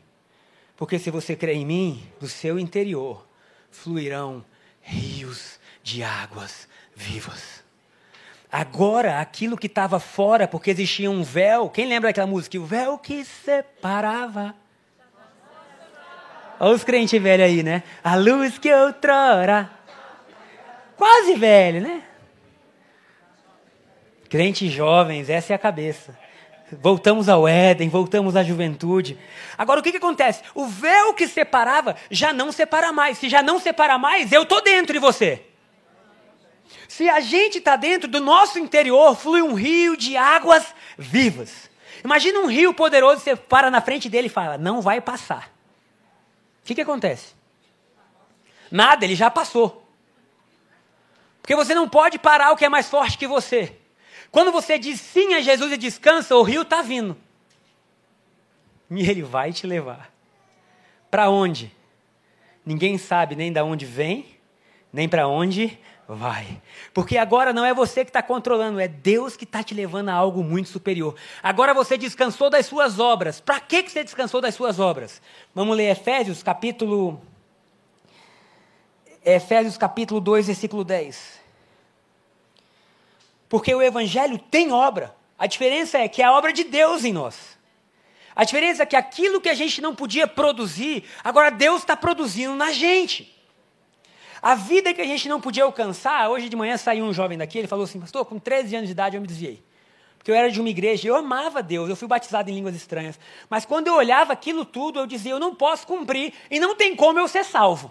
Porque 0.76 0.98
se 0.98 1.10
você 1.10 1.34
crê 1.34 1.54
em 1.54 1.66
mim, 1.66 2.08
do 2.20 2.28
seu 2.28 2.58
interior 2.58 3.26
fluirão 3.70 4.44
rios 4.80 5.58
de 5.82 6.02
águas 6.02 6.68
vivas. 6.94 7.61
Agora, 8.52 9.18
aquilo 9.18 9.56
que 9.56 9.66
estava 9.66 9.98
fora, 9.98 10.46
porque 10.46 10.70
existia 10.70 11.10
um 11.10 11.22
véu, 11.22 11.70
quem 11.70 11.86
lembra 11.86 12.10
daquela 12.10 12.26
música? 12.26 12.58
O 12.58 12.66
véu 12.66 12.98
que 12.98 13.24
separava. 13.24 14.54
Olha 16.60 16.74
os 16.74 16.84
crentes 16.84 17.20
velhos 17.20 17.46
aí, 17.46 17.62
né? 17.62 17.82
A 18.04 18.14
luz 18.14 18.58
que 18.58 18.70
outrora. 18.70 19.70
Quase 20.98 21.34
velho, 21.34 21.80
né? 21.80 22.02
Crentes 24.28 24.70
jovens, 24.70 25.30
essa 25.30 25.54
é 25.54 25.56
a 25.56 25.58
cabeça. 25.58 26.14
Voltamos 26.72 27.30
ao 27.30 27.48
Éden, 27.48 27.88
voltamos 27.88 28.36
à 28.36 28.42
juventude. 28.42 29.18
Agora 29.56 29.80
o 29.80 29.82
que, 29.82 29.92
que 29.92 29.96
acontece? 29.96 30.42
O 30.54 30.66
véu 30.66 31.14
que 31.14 31.26
separava 31.26 31.96
já 32.10 32.34
não 32.34 32.52
separa 32.52 32.92
mais. 32.92 33.16
Se 33.16 33.30
já 33.30 33.42
não 33.42 33.58
separa 33.58 33.96
mais, 33.96 34.30
eu 34.30 34.42
estou 34.42 34.62
dentro 34.62 34.92
de 34.92 34.98
você. 34.98 35.42
Se 36.92 37.08
a 37.08 37.20
gente 37.20 37.56
está 37.56 37.74
dentro 37.74 38.06
do 38.06 38.20
nosso 38.20 38.58
interior, 38.58 39.16
flui 39.16 39.40
um 39.40 39.54
rio 39.54 39.96
de 39.96 40.14
águas 40.14 40.74
vivas. 40.98 41.70
Imagina 42.04 42.40
um 42.40 42.46
rio 42.46 42.74
poderoso, 42.74 43.22
você 43.22 43.34
para 43.34 43.70
na 43.70 43.80
frente 43.80 44.10
dele 44.10 44.26
e 44.26 44.30
fala: 44.30 44.58
não 44.58 44.82
vai 44.82 45.00
passar. 45.00 45.50
O 46.60 46.66
que, 46.66 46.74
que 46.74 46.82
acontece? 46.82 47.32
Nada, 48.70 49.06
ele 49.06 49.14
já 49.14 49.30
passou. 49.30 49.90
Porque 51.40 51.56
você 51.56 51.74
não 51.74 51.88
pode 51.88 52.18
parar 52.18 52.52
o 52.52 52.56
que 52.58 52.64
é 52.66 52.68
mais 52.68 52.90
forte 52.90 53.16
que 53.16 53.26
você. 53.26 53.74
Quando 54.30 54.52
você 54.52 54.78
diz 54.78 55.00
sim 55.00 55.32
a 55.32 55.40
Jesus 55.40 55.72
e 55.72 55.78
descansa, 55.78 56.36
o 56.36 56.42
rio 56.42 56.60
está 56.60 56.82
vindo. 56.82 57.16
E 58.90 59.08
ele 59.08 59.22
vai 59.22 59.50
te 59.50 59.66
levar. 59.66 60.12
Para 61.10 61.30
onde? 61.30 61.74
Ninguém 62.66 62.98
sabe 62.98 63.34
nem 63.34 63.50
de 63.50 63.62
onde 63.62 63.86
vem, 63.86 64.26
nem 64.92 65.08
para 65.08 65.26
onde 65.26 65.78
vai. 66.08 66.60
Porque 66.92 67.16
agora 67.16 67.52
não 67.52 67.64
é 67.64 67.72
você 67.72 68.04
que 68.04 68.10
está 68.10 68.22
controlando, 68.22 68.80
é 68.80 68.88
Deus 68.88 69.36
que 69.36 69.44
está 69.44 69.62
te 69.62 69.74
levando 69.74 70.08
a 70.08 70.14
algo 70.14 70.42
muito 70.42 70.68
superior. 70.68 71.14
Agora 71.42 71.72
você 71.72 71.96
descansou 71.96 72.50
das 72.50 72.66
suas 72.66 72.98
obras. 72.98 73.40
Para 73.40 73.60
que, 73.60 73.82
que 73.82 73.90
você 73.90 74.04
descansou 74.04 74.40
das 74.40 74.54
suas 74.54 74.78
obras? 74.78 75.22
Vamos 75.54 75.76
ler 75.76 75.90
Efésios 75.90 76.42
capítulo. 76.42 77.20
Efésios 79.24 79.76
capítulo 79.76 80.20
2, 80.20 80.46
versículo 80.46 80.84
10. 80.84 81.40
Porque 83.48 83.74
o 83.74 83.82
Evangelho 83.82 84.38
tem 84.38 84.72
obra. 84.72 85.14
A 85.38 85.46
diferença 85.46 85.98
é 85.98 86.08
que 86.08 86.22
é 86.22 86.24
a 86.24 86.32
obra 86.32 86.52
de 86.52 86.64
Deus 86.64 87.04
em 87.04 87.12
nós. 87.12 87.58
A 88.34 88.44
diferença 88.44 88.82
é 88.82 88.86
que 88.86 88.96
aquilo 88.96 89.40
que 89.40 89.48
a 89.48 89.54
gente 89.54 89.80
não 89.80 89.94
podia 89.94 90.26
produzir, 90.26 91.04
agora 91.22 91.50
Deus 91.50 91.82
está 91.82 91.96
produzindo 91.96 92.54
na 92.54 92.72
gente. 92.72 93.31
A 94.42 94.56
vida 94.56 94.92
que 94.92 95.00
a 95.00 95.06
gente 95.06 95.28
não 95.28 95.40
podia 95.40 95.62
alcançar, 95.62 96.28
hoje 96.28 96.48
de 96.48 96.56
manhã 96.56 96.76
saiu 96.76 97.04
um 97.04 97.12
jovem 97.12 97.38
daqui, 97.38 97.58
ele 97.58 97.68
falou 97.68 97.84
assim, 97.84 98.00
pastor, 98.00 98.24
com 98.24 98.40
13 98.40 98.74
anos 98.74 98.88
de 98.88 98.92
idade 98.92 99.16
eu 99.16 99.20
me 99.20 99.26
desviei. 99.28 99.62
Porque 100.18 100.32
eu 100.32 100.34
era 100.34 100.50
de 100.50 100.60
uma 100.60 100.68
igreja, 100.68 101.06
eu 101.06 101.14
amava 101.14 101.62
Deus, 101.62 101.88
eu 101.88 101.96
fui 101.96 102.08
batizado 102.08 102.50
em 102.50 102.54
línguas 102.54 102.74
estranhas. 102.74 103.18
Mas 103.48 103.64
quando 103.64 103.86
eu 103.86 103.94
olhava 103.94 104.32
aquilo 104.32 104.64
tudo, 104.64 104.98
eu 104.98 105.06
dizia, 105.06 105.32
eu 105.32 105.38
não 105.38 105.54
posso 105.54 105.86
cumprir 105.86 106.32
e 106.50 106.58
não 106.58 106.74
tem 106.74 106.96
como 106.96 107.20
eu 107.20 107.28
ser 107.28 107.44
salvo. 107.44 107.90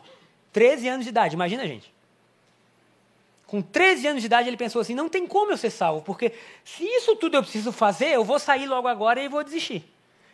13 0.51 0.87
anos 0.89 1.05
de 1.05 1.09
idade, 1.09 1.35
imagina 1.35 1.65
gente. 1.65 1.93
Com 3.47 3.61
13 3.61 4.07
anos 4.07 4.21
de 4.21 4.27
idade, 4.27 4.47
ele 4.47 4.55
pensou 4.55 4.81
assim: 4.81 4.95
não 4.95 5.09
tem 5.09 5.27
como 5.27 5.51
eu 5.51 5.57
ser 5.57 5.69
salvo, 5.69 6.01
porque 6.03 6.31
se 6.63 6.85
isso 6.85 7.17
tudo 7.17 7.35
eu 7.35 7.43
preciso 7.43 7.73
fazer, 7.73 8.07
eu 8.07 8.23
vou 8.23 8.39
sair 8.39 8.65
logo 8.65 8.87
agora 8.87 9.21
e 9.21 9.27
vou 9.27 9.43
desistir. 9.43 9.83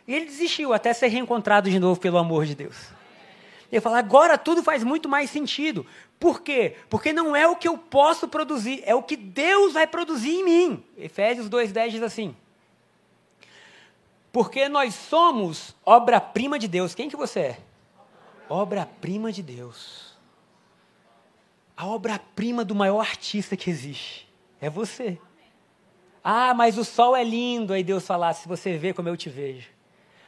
E 0.06 0.14
ele 0.14 0.24
desistiu 0.24 0.72
até 0.72 0.92
ser 0.92 1.08
reencontrado 1.08 1.68
de 1.68 1.80
novo 1.80 1.98
pelo 1.98 2.16
amor 2.16 2.46
de 2.46 2.54
Deus. 2.54 2.76
Ele 3.72 3.80
fala: 3.80 3.98
agora 3.98 4.38
tudo 4.38 4.62
faz 4.62 4.84
muito 4.84 5.08
mais 5.08 5.30
sentido. 5.30 5.84
Por 6.18 6.40
quê? 6.42 6.76
Porque 6.88 7.12
não 7.12 7.34
é 7.34 7.46
o 7.46 7.56
que 7.56 7.68
eu 7.68 7.78
posso 7.78 8.26
produzir, 8.26 8.82
é 8.84 8.94
o 8.94 9.02
que 9.02 9.16
Deus 9.16 9.74
vai 9.74 9.86
produzir 9.86 10.30
em 10.30 10.44
mim. 10.44 10.84
Efésios 10.96 11.48
2,10 11.48 11.90
diz 11.90 12.02
assim: 12.02 12.36
Porque 14.32 14.68
nós 14.68 14.94
somos 14.94 15.76
obra-prima 15.84 16.58
de 16.58 16.66
Deus. 16.66 16.94
Quem 16.94 17.08
que 17.08 17.16
você 17.16 17.40
é? 17.40 17.58
Obra-prima 18.48 19.30
de 19.30 19.42
Deus 19.42 20.08
a 21.78 21.86
obra-prima 21.86 22.64
do 22.64 22.74
maior 22.74 22.98
artista 22.98 23.56
que 23.56 23.70
existe. 23.70 24.28
É 24.60 24.68
você. 24.68 25.16
Ah, 26.24 26.52
mas 26.52 26.76
o 26.76 26.84
sol 26.84 27.14
é 27.14 27.22
lindo. 27.22 27.72
Aí 27.72 27.84
Deus 27.84 28.04
fala, 28.04 28.32
se 28.32 28.48
você 28.48 28.76
vê 28.76 28.92
como 28.92 29.08
eu 29.08 29.16
te 29.16 29.28
vejo. 29.30 29.68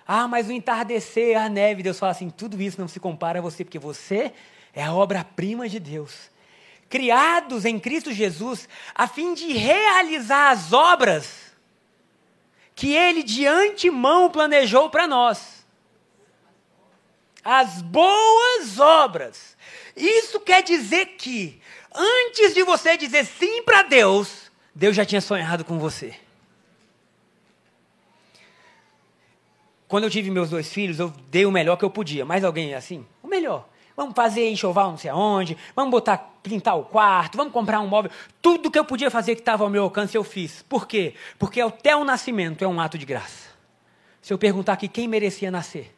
Ah, 0.06 0.28
mas 0.28 0.48
o 0.48 0.52
entardecer, 0.52 1.36
a 1.36 1.48
neve, 1.48 1.82
Deus 1.82 1.98
fala 1.98 2.12
assim, 2.12 2.30
tudo 2.30 2.62
isso 2.62 2.80
não 2.80 2.86
se 2.86 3.00
compara 3.00 3.40
a 3.40 3.42
você, 3.42 3.64
porque 3.64 3.80
você 3.80 4.32
é 4.74 4.82
a 4.82 4.92
obra-prima 4.92 5.68
de 5.68 5.78
Deus. 5.78 6.30
Criados 6.88 7.64
em 7.64 7.78
Cristo 7.78 8.12
Jesus, 8.12 8.68
a 8.94 9.06
fim 9.06 9.34
de 9.34 9.52
realizar 9.52 10.50
as 10.50 10.72
obras 10.72 11.52
que 12.74 12.92
Ele 12.92 13.22
de 13.22 13.46
antemão 13.46 14.30
planejou 14.30 14.90
para 14.90 15.06
nós. 15.06 15.64
As 17.42 17.80
boas 17.80 18.78
obras 18.78 19.56
isso 19.96 20.40
quer 20.40 20.62
dizer 20.62 21.06
que, 21.18 21.60
antes 21.94 22.54
de 22.54 22.62
você 22.62 22.96
dizer 22.96 23.26
sim 23.26 23.62
para 23.62 23.82
Deus, 23.82 24.50
Deus 24.74 24.96
já 24.96 25.04
tinha 25.04 25.20
sonhado 25.20 25.64
com 25.64 25.78
você. 25.78 26.14
Quando 29.88 30.04
eu 30.04 30.10
tive 30.10 30.30
meus 30.30 30.50
dois 30.50 30.72
filhos, 30.72 31.00
eu 31.00 31.10
dei 31.30 31.44
o 31.44 31.50
melhor 31.50 31.76
que 31.76 31.84
eu 31.84 31.90
podia. 31.90 32.24
Mais 32.24 32.44
alguém 32.44 32.72
é 32.72 32.76
assim? 32.76 33.04
O 33.22 33.26
melhor. 33.26 33.68
Vamos 34.00 34.14
fazer 34.14 34.48
enxoval 34.48 34.92
não 34.92 34.96
sei 34.96 35.10
aonde, 35.10 35.58
vamos 35.76 35.90
botar, 35.90 36.16
pintar 36.42 36.74
o 36.74 36.84
quarto, 36.84 37.36
vamos 37.36 37.52
comprar 37.52 37.80
um 37.80 37.86
móvel. 37.86 38.10
Tudo 38.40 38.70
que 38.70 38.78
eu 38.78 38.84
podia 38.86 39.10
fazer 39.10 39.34
que 39.34 39.42
estava 39.42 39.62
ao 39.62 39.68
meu 39.68 39.82
alcance, 39.82 40.16
eu 40.16 40.24
fiz. 40.24 40.62
Por 40.62 40.88
quê? 40.88 41.12
Porque 41.38 41.60
até 41.60 41.94
o 41.94 42.02
nascimento 42.02 42.64
é 42.64 42.66
um 42.66 42.80
ato 42.80 42.96
de 42.96 43.04
graça. 43.04 43.50
Se 44.22 44.32
eu 44.32 44.38
perguntar 44.38 44.72
aqui 44.72 44.88
quem 44.88 45.06
merecia 45.06 45.50
nascer, 45.50 45.94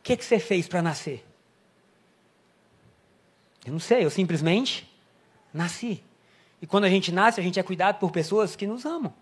o 0.00 0.02
que, 0.02 0.18
que 0.18 0.22
você 0.22 0.38
fez 0.38 0.68
para 0.68 0.82
nascer? 0.82 1.26
Eu 3.64 3.72
não 3.72 3.80
sei, 3.80 4.04
eu 4.04 4.10
simplesmente 4.10 4.86
nasci. 5.50 6.04
E 6.60 6.66
quando 6.66 6.84
a 6.84 6.90
gente 6.90 7.10
nasce, 7.10 7.40
a 7.40 7.42
gente 7.42 7.58
é 7.58 7.62
cuidado 7.62 7.98
por 7.98 8.10
pessoas 8.10 8.54
que 8.54 8.66
nos 8.66 8.84
amam. 8.84 9.14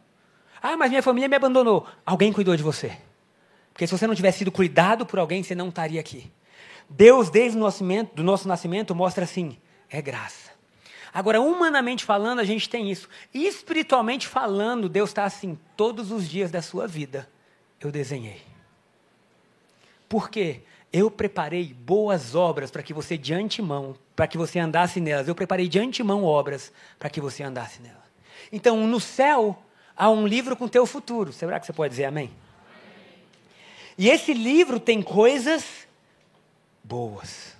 Ah, 0.61 0.77
mas 0.77 0.91
minha 0.91 1.05
família 1.05 1.29
me 1.29 1.37
abandonou. 1.37 1.87
Alguém 2.05 2.33
cuidou 2.33 2.57
de 2.57 2.64
você. 2.64 2.99
Porque 3.73 3.87
se 3.87 3.97
você 3.97 4.09
não 4.09 4.14
tivesse 4.16 4.39
sido 4.39 4.51
cuidado 4.51 5.07
por 5.07 5.21
alguém, 5.21 5.41
você 5.45 5.55
não 5.55 5.69
estaria 5.69 6.01
aqui. 6.01 6.29
Deus, 6.89 7.30
desde 7.30 7.59
o 7.59 7.61
nascimento, 7.61 8.14
do 8.14 8.22
nosso 8.22 8.49
nascimento, 8.49 8.95
mostra 8.95 9.24
assim: 9.24 9.59
é 9.91 10.01
graça. 10.01 10.51
Agora, 11.12 11.41
humanamente 11.41 12.05
falando, 12.05 12.39
a 12.39 12.45
gente 12.45 12.68
tem 12.68 12.91
isso. 12.91 13.09
E 13.32 13.47
espiritualmente 13.47 14.26
falando, 14.26 14.89
Deus 14.89 15.11
está 15.11 15.24
assim: 15.24 15.59
todos 15.76 16.11
os 16.11 16.28
dias 16.28 16.51
da 16.51 16.62
sua 16.62 16.86
vida, 16.86 17.28
eu 17.80 17.91
desenhei. 17.91 18.43
Por 20.09 20.30
quê? 20.30 20.62
Eu 20.91 21.11
preparei 21.11 21.74
boas 21.74 22.34
obras 22.34 22.70
para 22.70 22.82
que 22.82 22.95
você 22.95 23.18
de 23.18 23.34
antemão, 23.34 23.95
para 24.16 24.26
que 24.26 24.39
você 24.39 24.59
andasse 24.59 25.01
nelas. 25.01 25.28
Eu 25.28 25.34
preparei 25.34 25.68
de 25.68 25.78
antemão 25.78 26.24
obras 26.24 26.72
para 26.99 27.11
que 27.11 27.20
você 27.20 27.43
andasse 27.43 27.82
nelas. 27.82 27.99
Então, 28.51 28.86
no 28.86 28.99
céu 28.99 29.62
há 29.95 30.09
um 30.09 30.26
livro 30.26 30.57
com 30.57 30.66
teu 30.66 30.86
futuro. 30.86 31.30
Será 31.32 31.61
que 31.61 31.66
você 31.66 31.74
pode 31.74 31.91
dizer 31.91 32.07
amém? 32.07 32.24
amém? 32.24 32.36
E 33.99 34.09
esse 34.09 34.32
livro 34.32 34.80
tem 34.80 35.03
coisas 35.03 35.88
boas. 36.89 37.59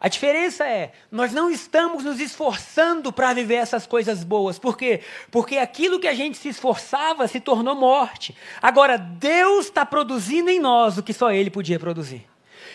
A 0.00 0.06
diferença 0.06 0.64
é, 0.64 0.92
nós 1.10 1.32
não 1.32 1.50
estamos 1.50 2.04
nos 2.04 2.20
esforçando 2.20 3.12
para 3.12 3.32
viver 3.32 3.56
essas 3.56 3.84
coisas 3.84 4.22
boas. 4.22 4.56
Por 4.56 4.76
quê? 4.76 5.00
Porque 5.28 5.56
aquilo 5.56 5.98
que 5.98 6.06
a 6.06 6.14
gente 6.14 6.38
se 6.38 6.48
esforçava 6.48 7.26
se 7.26 7.40
tornou 7.40 7.74
morte. 7.74 8.36
Agora, 8.62 8.96
Deus 8.96 9.64
está 9.64 9.84
produzindo 9.84 10.50
em 10.50 10.60
nós 10.60 10.98
o 10.98 11.02
que 11.02 11.12
só 11.12 11.32
Ele 11.32 11.50
podia 11.50 11.80
produzir. 11.80 12.24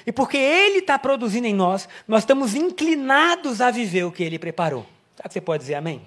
E 0.06 0.12
porque 0.12 0.38
Ele 0.38 0.80
está 0.80 1.00
produzindo 1.00 1.48
em 1.48 1.54
nós, 1.54 1.88
nós 2.06 2.24
estamos 2.24 2.56
inclinados 2.56 3.62
a 3.62 3.72
viver 3.72 4.04
o 4.04 4.12
que 4.12 4.24
Ele 4.24 4.38
preparou. 4.38 4.86
Será 5.16 5.30
que 5.30 5.34
você 5.34 5.42
pode 5.42 5.62
dizer 5.62 5.76
amém? 5.76 6.06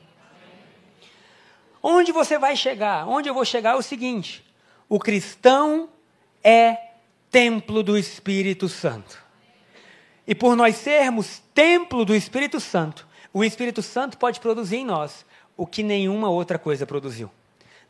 Onde 1.83 2.13
você 2.13 2.37
vai 2.37 2.57
chegar? 2.57 3.09
Onde 3.09 3.31
eu 3.31 3.35
vou 3.35 3.45
chegar 3.45 3.71
é 3.71 3.77
o 3.77 3.83
seguinte: 3.83 4.45
o 4.87 4.99
cristão 4.99 5.89
é 6.45 6.77
templo 7.31 7.83
do 7.83 7.97
Espírito 7.97 8.69
Santo. 8.69 9.26
E 10.27 10.35
por 10.35 10.57
nós 10.57 10.77
sermos 10.77 11.43
templo 11.55 12.05
do 12.05 12.15
Espírito 12.15 12.59
Santo, 12.59 13.07
o 13.33 13.45
Espírito 13.45 13.83
Santo 13.83 14.19
pode 14.19 14.41
produzir 14.41 14.77
em 14.77 14.85
nós 14.85 15.25
o 15.57 15.67
que 15.67 15.83
nenhuma 15.83 16.29
outra 16.29 16.59
coisa 16.59 16.87
produziu. 16.87 17.31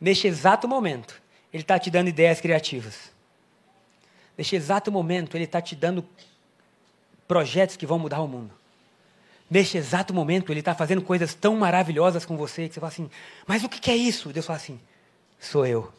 Neste 0.01 0.26
exato 0.26 0.68
momento, 0.68 1.20
Ele 1.53 1.62
está 1.62 1.78
te 1.78 1.91
dando 1.91 2.09
ideias 2.09 2.41
criativas. 2.41 3.11
Neste 4.37 4.55
exato 4.55 4.93
momento, 4.93 5.37
Ele 5.37 5.45
está 5.45 5.61
te 5.61 5.74
dando 5.74 6.05
projetos 7.26 7.76
que 7.76 7.87
vão 7.87 7.99
mudar 7.99 8.20
o 8.20 8.28
mundo. 8.28 8.53
Neste 9.51 9.78
exato 9.78 10.12
momento, 10.12 10.53
Ele 10.53 10.61
está 10.61 10.74
fazendo 10.74 11.01
coisas 11.01 11.34
tão 11.34 11.57
maravilhosas 11.57 12.26
com 12.26 12.37
você 12.37 12.68
que 12.68 12.74
você 12.74 12.80
fala 12.80 12.93
assim: 12.93 13.11
Mas 13.47 13.64
o 13.64 13.68
que 13.68 13.91
é 13.91 13.97
isso? 13.97 14.32
Deus 14.32 14.45
fala 14.45 14.59
assim: 14.59 14.80
Sou 15.41 15.64
eu. 15.64 15.93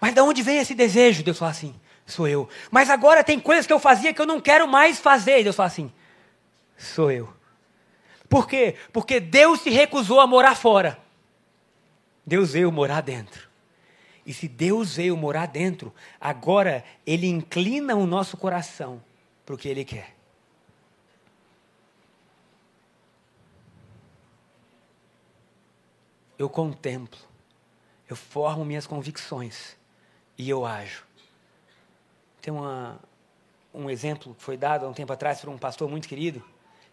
Mas 0.00 0.14
de 0.14 0.20
onde 0.20 0.42
vem 0.42 0.58
esse 0.58 0.74
desejo? 0.74 1.22
Deus 1.22 1.38
fala 1.38 1.50
assim: 1.50 1.74
Sou 2.06 2.28
eu. 2.28 2.48
Mas 2.70 2.88
agora 2.88 3.24
tem 3.24 3.40
coisas 3.40 3.66
que 3.66 3.72
eu 3.72 3.80
fazia 3.80 4.14
que 4.14 4.20
eu 4.20 4.26
não 4.26 4.40
quero 4.40 4.68
mais 4.68 4.98
fazer. 4.98 5.42
Deus 5.42 5.56
fala 5.56 5.66
assim: 5.66 5.92
Sou 6.78 7.10
eu. 7.10 7.28
Por 8.28 8.46
quê? 8.46 8.76
Porque 8.92 9.18
Deus 9.18 9.60
se 9.60 9.70
recusou 9.70 10.20
a 10.20 10.26
morar 10.26 10.54
fora. 10.54 10.98
Deus 12.24 12.52
veio 12.52 12.70
morar 12.70 13.00
dentro. 13.00 13.48
E 14.24 14.32
se 14.32 14.48
Deus 14.48 14.96
veio 14.96 15.16
morar 15.16 15.46
dentro, 15.46 15.94
agora 16.20 16.84
Ele 17.06 17.28
inclina 17.28 17.94
o 17.94 18.06
nosso 18.06 18.36
coração 18.36 19.02
para 19.44 19.54
o 19.54 19.58
que 19.58 19.68
Ele 19.68 19.84
quer. 19.84 20.14
Eu 26.38 26.50
contemplo, 26.50 27.18
eu 28.10 28.16
formo 28.16 28.64
minhas 28.64 28.86
convicções 28.86 29.76
e 30.36 30.50
eu 30.50 30.66
ajo. 30.66 31.05
Tem 32.46 32.54
uma, 32.54 33.00
um 33.74 33.90
exemplo 33.90 34.32
que 34.32 34.40
foi 34.40 34.56
dado 34.56 34.86
há 34.86 34.88
um 34.88 34.92
tempo 34.92 35.12
atrás 35.12 35.40
por 35.40 35.50
um 35.50 35.58
pastor 35.58 35.90
muito 35.90 36.06
querido, 36.06 36.40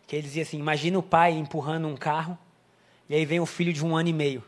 que 0.07 0.15
ele 0.15 0.23
dizia 0.23 0.41
assim: 0.41 0.57
Imagina 0.57 0.97
o 0.97 1.03
pai 1.03 1.33
empurrando 1.33 1.87
um 1.87 1.95
carro, 1.95 2.35
e 3.07 3.13
aí 3.13 3.23
vem 3.23 3.39
o 3.39 3.45
filho 3.45 3.71
de 3.71 3.85
um 3.85 3.95
ano 3.95 4.09
e 4.09 4.13
meio. 4.13 4.43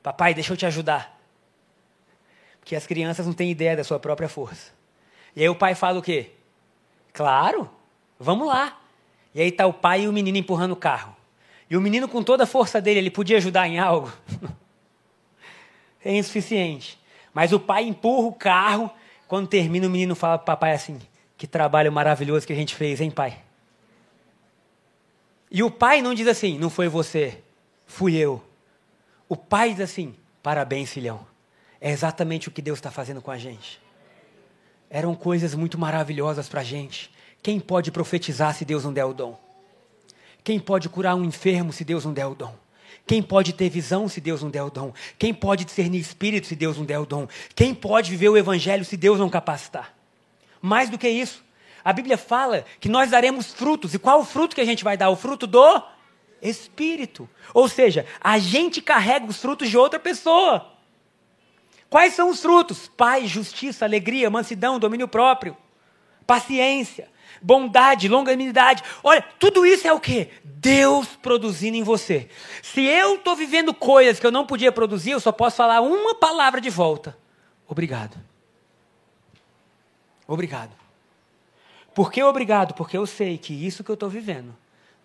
Papai, 0.00 0.32
deixa 0.32 0.52
eu 0.52 0.56
te 0.56 0.64
ajudar. 0.64 1.18
Porque 2.60 2.76
as 2.76 2.86
crianças 2.86 3.26
não 3.26 3.32
têm 3.32 3.50
ideia 3.50 3.76
da 3.76 3.82
sua 3.82 3.98
própria 3.98 4.28
força. 4.28 4.70
E 5.34 5.42
aí 5.42 5.48
o 5.48 5.56
pai 5.56 5.74
fala 5.74 5.98
o 5.98 6.02
quê? 6.02 6.30
Claro, 7.12 7.68
vamos 8.16 8.46
lá. 8.46 8.80
E 9.34 9.40
aí 9.40 9.48
está 9.48 9.66
o 9.66 9.72
pai 9.72 10.02
e 10.02 10.08
o 10.08 10.12
menino 10.12 10.38
empurrando 10.38 10.70
o 10.70 10.76
carro. 10.76 11.16
E 11.68 11.76
o 11.76 11.80
menino, 11.80 12.06
com 12.06 12.22
toda 12.22 12.44
a 12.44 12.46
força 12.46 12.80
dele, 12.80 13.00
ele 13.00 13.10
podia 13.10 13.38
ajudar 13.38 13.66
em 13.66 13.80
algo? 13.80 14.12
é 16.04 16.14
insuficiente. 16.16 16.96
Mas 17.32 17.52
o 17.52 17.58
pai 17.58 17.82
empurra 17.82 18.28
o 18.28 18.32
carro 18.32 18.88
quando 19.34 19.48
termina, 19.48 19.88
o 19.88 19.90
menino 19.90 20.14
fala 20.14 20.38
para 20.38 20.44
o 20.44 20.46
papai 20.46 20.74
assim: 20.74 20.96
Que 21.36 21.44
trabalho 21.44 21.90
maravilhoso 21.90 22.46
que 22.46 22.52
a 22.52 22.56
gente 22.56 22.72
fez, 22.72 23.00
hein, 23.00 23.10
pai? 23.10 23.36
E 25.50 25.60
o 25.60 25.68
pai 25.72 26.00
não 26.00 26.14
diz 26.14 26.28
assim: 26.28 26.56
Não 26.56 26.70
foi 26.70 26.86
você, 26.86 27.42
fui 27.84 28.14
eu. 28.14 28.40
O 29.28 29.36
pai 29.36 29.70
diz 29.70 29.80
assim: 29.80 30.14
Parabéns, 30.40 30.92
filhão. 30.92 31.26
É 31.80 31.90
exatamente 31.90 32.46
o 32.46 32.52
que 32.52 32.62
Deus 32.62 32.78
está 32.78 32.92
fazendo 32.92 33.20
com 33.20 33.32
a 33.32 33.36
gente. 33.36 33.80
Eram 34.88 35.16
coisas 35.16 35.52
muito 35.52 35.76
maravilhosas 35.76 36.48
para 36.48 36.60
a 36.60 36.64
gente. 36.64 37.12
Quem 37.42 37.58
pode 37.58 37.90
profetizar 37.90 38.54
se 38.54 38.64
Deus 38.64 38.84
não 38.84 38.92
der 38.92 39.04
o 39.04 39.12
dom? 39.12 39.36
Quem 40.44 40.60
pode 40.60 40.88
curar 40.88 41.16
um 41.16 41.24
enfermo 41.24 41.72
se 41.72 41.84
Deus 41.84 42.04
não 42.04 42.12
der 42.12 42.26
o 42.26 42.36
dom? 42.36 42.54
Quem 43.06 43.22
pode 43.22 43.52
ter 43.52 43.68
visão 43.68 44.08
se 44.08 44.20
Deus 44.20 44.42
não 44.42 44.50
der 44.50 44.62
o 44.62 44.70
dom? 44.70 44.92
Quem 45.18 45.32
pode 45.32 45.64
discernir 45.64 46.00
espírito 46.00 46.46
se 46.46 46.56
Deus 46.56 46.76
não 46.76 46.84
der 46.84 46.98
o 46.98 47.06
dom? 47.06 47.28
Quem 47.54 47.74
pode 47.74 48.10
viver 48.10 48.28
o 48.28 48.36
evangelho 48.36 48.84
se 48.84 48.96
Deus 48.96 49.18
não 49.18 49.28
capacitar? 49.28 49.94
Mais 50.60 50.88
do 50.88 50.98
que 50.98 51.08
isso, 51.08 51.44
a 51.84 51.92
Bíblia 51.92 52.16
fala 52.16 52.64
que 52.80 52.88
nós 52.88 53.10
daremos 53.10 53.52
frutos. 53.52 53.92
E 53.92 53.98
qual 53.98 54.20
o 54.20 54.24
fruto 54.24 54.54
que 54.54 54.60
a 54.60 54.64
gente 54.64 54.82
vai 54.82 54.96
dar? 54.96 55.10
O 55.10 55.16
fruto 55.16 55.46
do 55.46 55.82
espírito. 56.40 57.28
Ou 57.52 57.68
seja, 57.68 58.06
a 58.20 58.38
gente 58.38 58.80
carrega 58.80 59.26
os 59.26 59.36
frutos 59.36 59.68
de 59.68 59.76
outra 59.76 59.98
pessoa. 60.00 60.72
Quais 61.90 62.14
são 62.14 62.30
os 62.30 62.40
frutos? 62.40 62.88
Paz, 62.88 63.30
justiça, 63.30 63.84
alegria, 63.84 64.30
mansidão, 64.30 64.78
domínio 64.78 65.06
próprio, 65.06 65.56
paciência, 66.26 67.08
bondade, 67.44 68.08
longanimidade. 68.08 68.82
Olha, 69.02 69.22
tudo 69.38 69.66
isso 69.66 69.86
é 69.86 69.92
o 69.92 70.00
que? 70.00 70.30
Deus 70.42 71.06
produzindo 71.20 71.76
em 71.76 71.82
você. 71.82 72.28
Se 72.62 72.82
eu 72.82 73.16
estou 73.16 73.36
vivendo 73.36 73.74
coisas 73.74 74.18
que 74.18 74.26
eu 74.26 74.32
não 74.32 74.46
podia 74.46 74.72
produzir, 74.72 75.10
eu 75.10 75.20
só 75.20 75.30
posso 75.30 75.56
falar 75.56 75.82
uma 75.82 76.14
palavra 76.14 76.60
de 76.60 76.70
volta: 76.70 77.16
obrigado. 77.68 78.16
Obrigado. 80.26 80.72
Por 81.94 82.10
que 82.10 82.22
obrigado? 82.22 82.72
Porque 82.72 82.96
eu 82.96 83.06
sei 83.06 83.36
que 83.36 83.52
isso 83.52 83.84
que 83.84 83.90
eu 83.90 83.94
estou 83.94 84.08
vivendo 84.08 84.56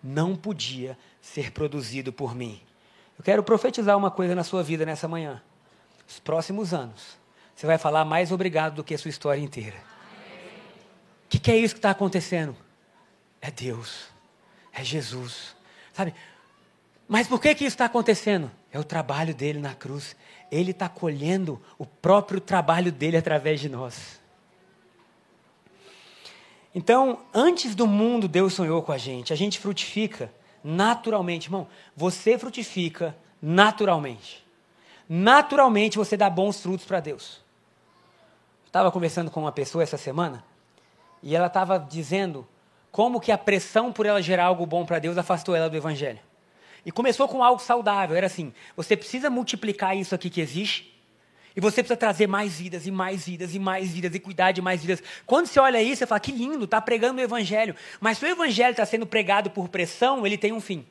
não 0.02 0.34
podia 0.34 0.96
ser 1.20 1.52
produzido 1.52 2.10
por 2.10 2.34
mim. 2.34 2.58
Eu 3.18 3.22
quero 3.22 3.42
profetizar 3.42 3.98
uma 3.98 4.10
coisa 4.10 4.34
na 4.34 4.42
sua 4.42 4.62
vida 4.62 4.86
nessa 4.86 5.06
manhã. 5.06 5.42
Os 6.08 6.18
próximos 6.18 6.72
anos, 6.72 7.18
você 7.54 7.66
vai 7.66 7.76
falar 7.76 8.06
mais 8.06 8.32
obrigado 8.32 8.76
do 8.76 8.82
que 8.82 8.94
a 8.94 8.98
sua 8.98 9.10
história 9.10 9.40
inteira 9.40 9.89
que, 11.30 11.38
que 11.38 11.50
é 11.50 11.56
isso 11.56 11.74
que 11.74 11.78
está 11.78 11.90
acontecendo? 11.90 12.56
É 13.40 13.50
Deus, 13.52 14.08
é 14.72 14.82
Jesus, 14.82 15.54
sabe? 15.92 16.12
Mas 17.08 17.28
por 17.28 17.40
que, 17.40 17.54
que 17.54 17.64
isso 17.64 17.74
está 17.74 17.84
acontecendo? 17.84 18.50
É 18.72 18.78
o 18.78 18.84
trabalho 18.84 19.34
dele 19.34 19.60
na 19.60 19.74
cruz. 19.74 20.16
Ele 20.50 20.72
está 20.72 20.88
colhendo 20.88 21.60
o 21.78 21.86
próprio 21.86 22.40
trabalho 22.40 22.90
dele 22.90 23.16
através 23.16 23.60
de 23.60 23.68
nós. 23.68 24.20
Então, 26.74 27.20
antes 27.32 27.74
do 27.74 27.86
mundo, 27.86 28.28
Deus 28.28 28.52
sonhou 28.52 28.82
com 28.82 28.92
a 28.92 28.98
gente. 28.98 29.32
A 29.32 29.36
gente 29.36 29.58
frutifica 29.58 30.32
naturalmente, 30.62 31.46
irmão. 31.46 31.66
Você 31.96 32.38
frutifica 32.38 33.16
naturalmente. 33.40 34.44
Naturalmente 35.08 35.96
você 35.96 36.16
dá 36.16 36.28
bons 36.28 36.60
frutos 36.60 36.86
para 36.86 37.00
Deus. 37.00 37.40
Estava 38.66 38.90
conversando 38.92 39.30
com 39.30 39.40
uma 39.40 39.52
pessoa 39.52 39.82
essa 39.82 39.96
semana 39.96 40.49
e 41.22 41.34
ela 41.34 41.46
estava 41.46 41.78
dizendo 41.78 42.46
como 42.90 43.20
que 43.20 43.30
a 43.30 43.38
pressão 43.38 43.92
por 43.92 44.06
ela 44.06 44.20
gerar 44.20 44.44
algo 44.44 44.66
bom 44.66 44.84
para 44.84 44.98
Deus 44.98 45.16
afastou 45.16 45.54
ela 45.54 45.70
do 45.70 45.76
Evangelho. 45.76 46.18
E 46.84 46.90
começou 46.90 47.28
com 47.28 47.42
algo 47.42 47.60
saudável. 47.60 48.16
Era 48.16 48.26
assim: 48.26 48.52
você 48.76 48.96
precisa 48.96 49.28
multiplicar 49.30 49.96
isso 49.96 50.14
aqui 50.14 50.30
que 50.30 50.40
existe. 50.40 50.90
E 51.54 51.60
você 51.60 51.82
precisa 51.82 51.96
trazer 51.96 52.28
mais 52.28 52.58
vidas, 52.58 52.86
e 52.86 52.90
mais 52.90 53.26
vidas, 53.26 53.54
e 53.54 53.58
mais 53.58 53.90
vidas, 53.90 54.14
e 54.14 54.20
cuidar 54.20 54.52
de 54.52 54.62
mais 54.62 54.80
vidas. 54.82 55.02
Quando 55.26 55.46
você 55.46 55.58
olha 55.58 55.82
isso, 55.82 55.98
você 55.98 56.06
fala, 56.06 56.20
que 56.20 56.30
lindo, 56.30 56.64
está 56.64 56.80
pregando 56.80 57.20
o 57.20 57.24
Evangelho. 57.24 57.74
Mas 58.00 58.18
se 58.18 58.24
o 58.24 58.28
Evangelho 58.28 58.70
está 58.70 58.86
sendo 58.86 59.04
pregado 59.04 59.50
por 59.50 59.68
pressão, 59.68 60.24
ele 60.24 60.38
tem 60.38 60.52
um 60.52 60.60
fim. 60.60 60.86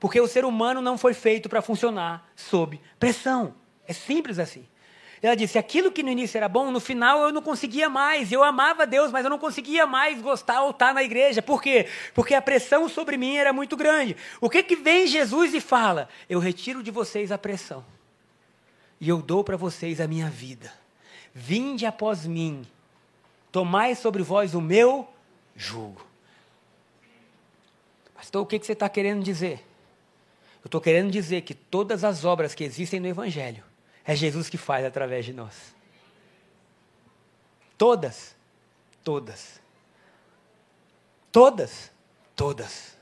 Porque 0.00 0.18
o 0.18 0.26
ser 0.26 0.44
humano 0.46 0.80
não 0.80 0.96
foi 0.96 1.12
feito 1.12 1.48
para 1.48 1.60
funcionar 1.60 2.30
sob 2.34 2.80
pressão. 2.98 3.54
É 3.86 3.92
simples 3.92 4.38
assim. 4.38 4.66
Ela 5.24 5.34
disse: 5.34 5.56
aquilo 5.56 5.90
que 5.90 6.02
no 6.02 6.10
início 6.10 6.36
era 6.36 6.50
bom, 6.50 6.70
no 6.70 6.78
final 6.78 7.22
eu 7.22 7.32
não 7.32 7.40
conseguia 7.40 7.88
mais. 7.88 8.30
Eu 8.30 8.44
amava 8.44 8.86
Deus, 8.86 9.10
mas 9.10 9.24
eu 9.24 9.30
não 9.30 9.38
conseguia 9.38 9.86
mais 9.86 10.20
gostar 10.20 10.60
ou 10.60 10.70
estar 10.70 10.92
na 10.92 11.02
igreja. 11.02 11.40
Por 11.40 11.62
quê? 11.62 11.88
Porque 12.12 12.34
a 12.34 12.42
pressão 12.42 12.90
sobre 12.90 13.16
mim 13.16 13.36
era 13.36 13.50
muito 13.50 13.74
grande. 13.74 14.14
O 14.38 14.50
que 14.50 14.62
que 14.62 14.76
vem 14.76 15.06
Jesus 15.06 15.54
e 15.54 15.62
fala? 15.62 16.10
Eu 16.28 16.38
retiro 16.38 16.82
de 16.82 16.90
vocês 16.90 17.32
a 17.32 17.38
pressão. 17.38 17.82
E 19.00 19.08
eu 19.08 19.22
dou 19.22 19.42
para 19.42 19.56
vocês 19.56 19.98
a 19.98 20.06
minha 20.06 20.28
vida. 20.28 20.70
Vinde 21.32 21.86
após 21.86 22.26
mim. 22.26 22.66
Tomai 23.50 23.94
sobre 23.94 24.22
vós 24.22 24.54
o 24.54 24.60
meu 24.60 25.08
jugo. 25.56 26.04
Pastor, 28.14 28.42
o 28.42 28.46
que, 28.46 28.58
que 28.58 28.66
você 28.66 28.74
está 28.74 28.90
querendo 28.90 29.22
dizer? 29.22 29.64
Eu 30.62 30.66
estou 30.68 30.82
querendo 30.82 31.10
dizer 31.10 31.40
que 31.40 31.54
todas 31.54 32.04
as 32.04 32.26
obras 32.26 32.54
que 32.54 32.62
existem 32.62 33.00
no 33.00 33.06
Evangelho 33.06 33.64
é 34.04 34.14
Jesus 34.14 34.48
que 34.48 34.58
faz 34.58 34.84
através 34.84 35.24
de 35.24 35.32
nós. 35.32 35.74
Todas. 37.78 38.34
Todas. 39.02 39.60
Todas. 41.32 41.90
Todas. 42.36 42.96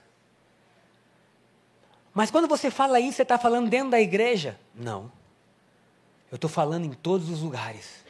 Mas 2.14 2.30
quando 2.30 2.46
você 2.46 2.70
fala 2.70 3.00
isso, 3.00 3.16
você 3.16 3.22
está 3.22 3.38
falando 3.38 3.68
dentro 3.68 3.90
da 3.90 4.00
igreja? 4.00 4.58
Não. 4.74 5.10
Eu 6.30 6.36
estou 6.36 6.50
falando 6.50 6.84
em 6.84 6.92
todos 6.92 7.28
os 7.28 7.40
lugares. 7.40 8.02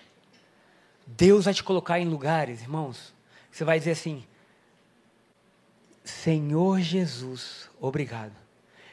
Deus 1.06 1.44
vai 1.44 1.54
te 1.54 1.62
colocar 1.62 1.98
em 1.98 2.08
lugares, 2.08 2.62
irmãos, 2.62 3.12
você 3.50 3.64
vai 3.64 3.78
dizer 3.78 3.92
assim: 3.92 4.24
Senhor 6.04 6.80
Jesus, 6.80 7.68
obrigado. 7.80 8.32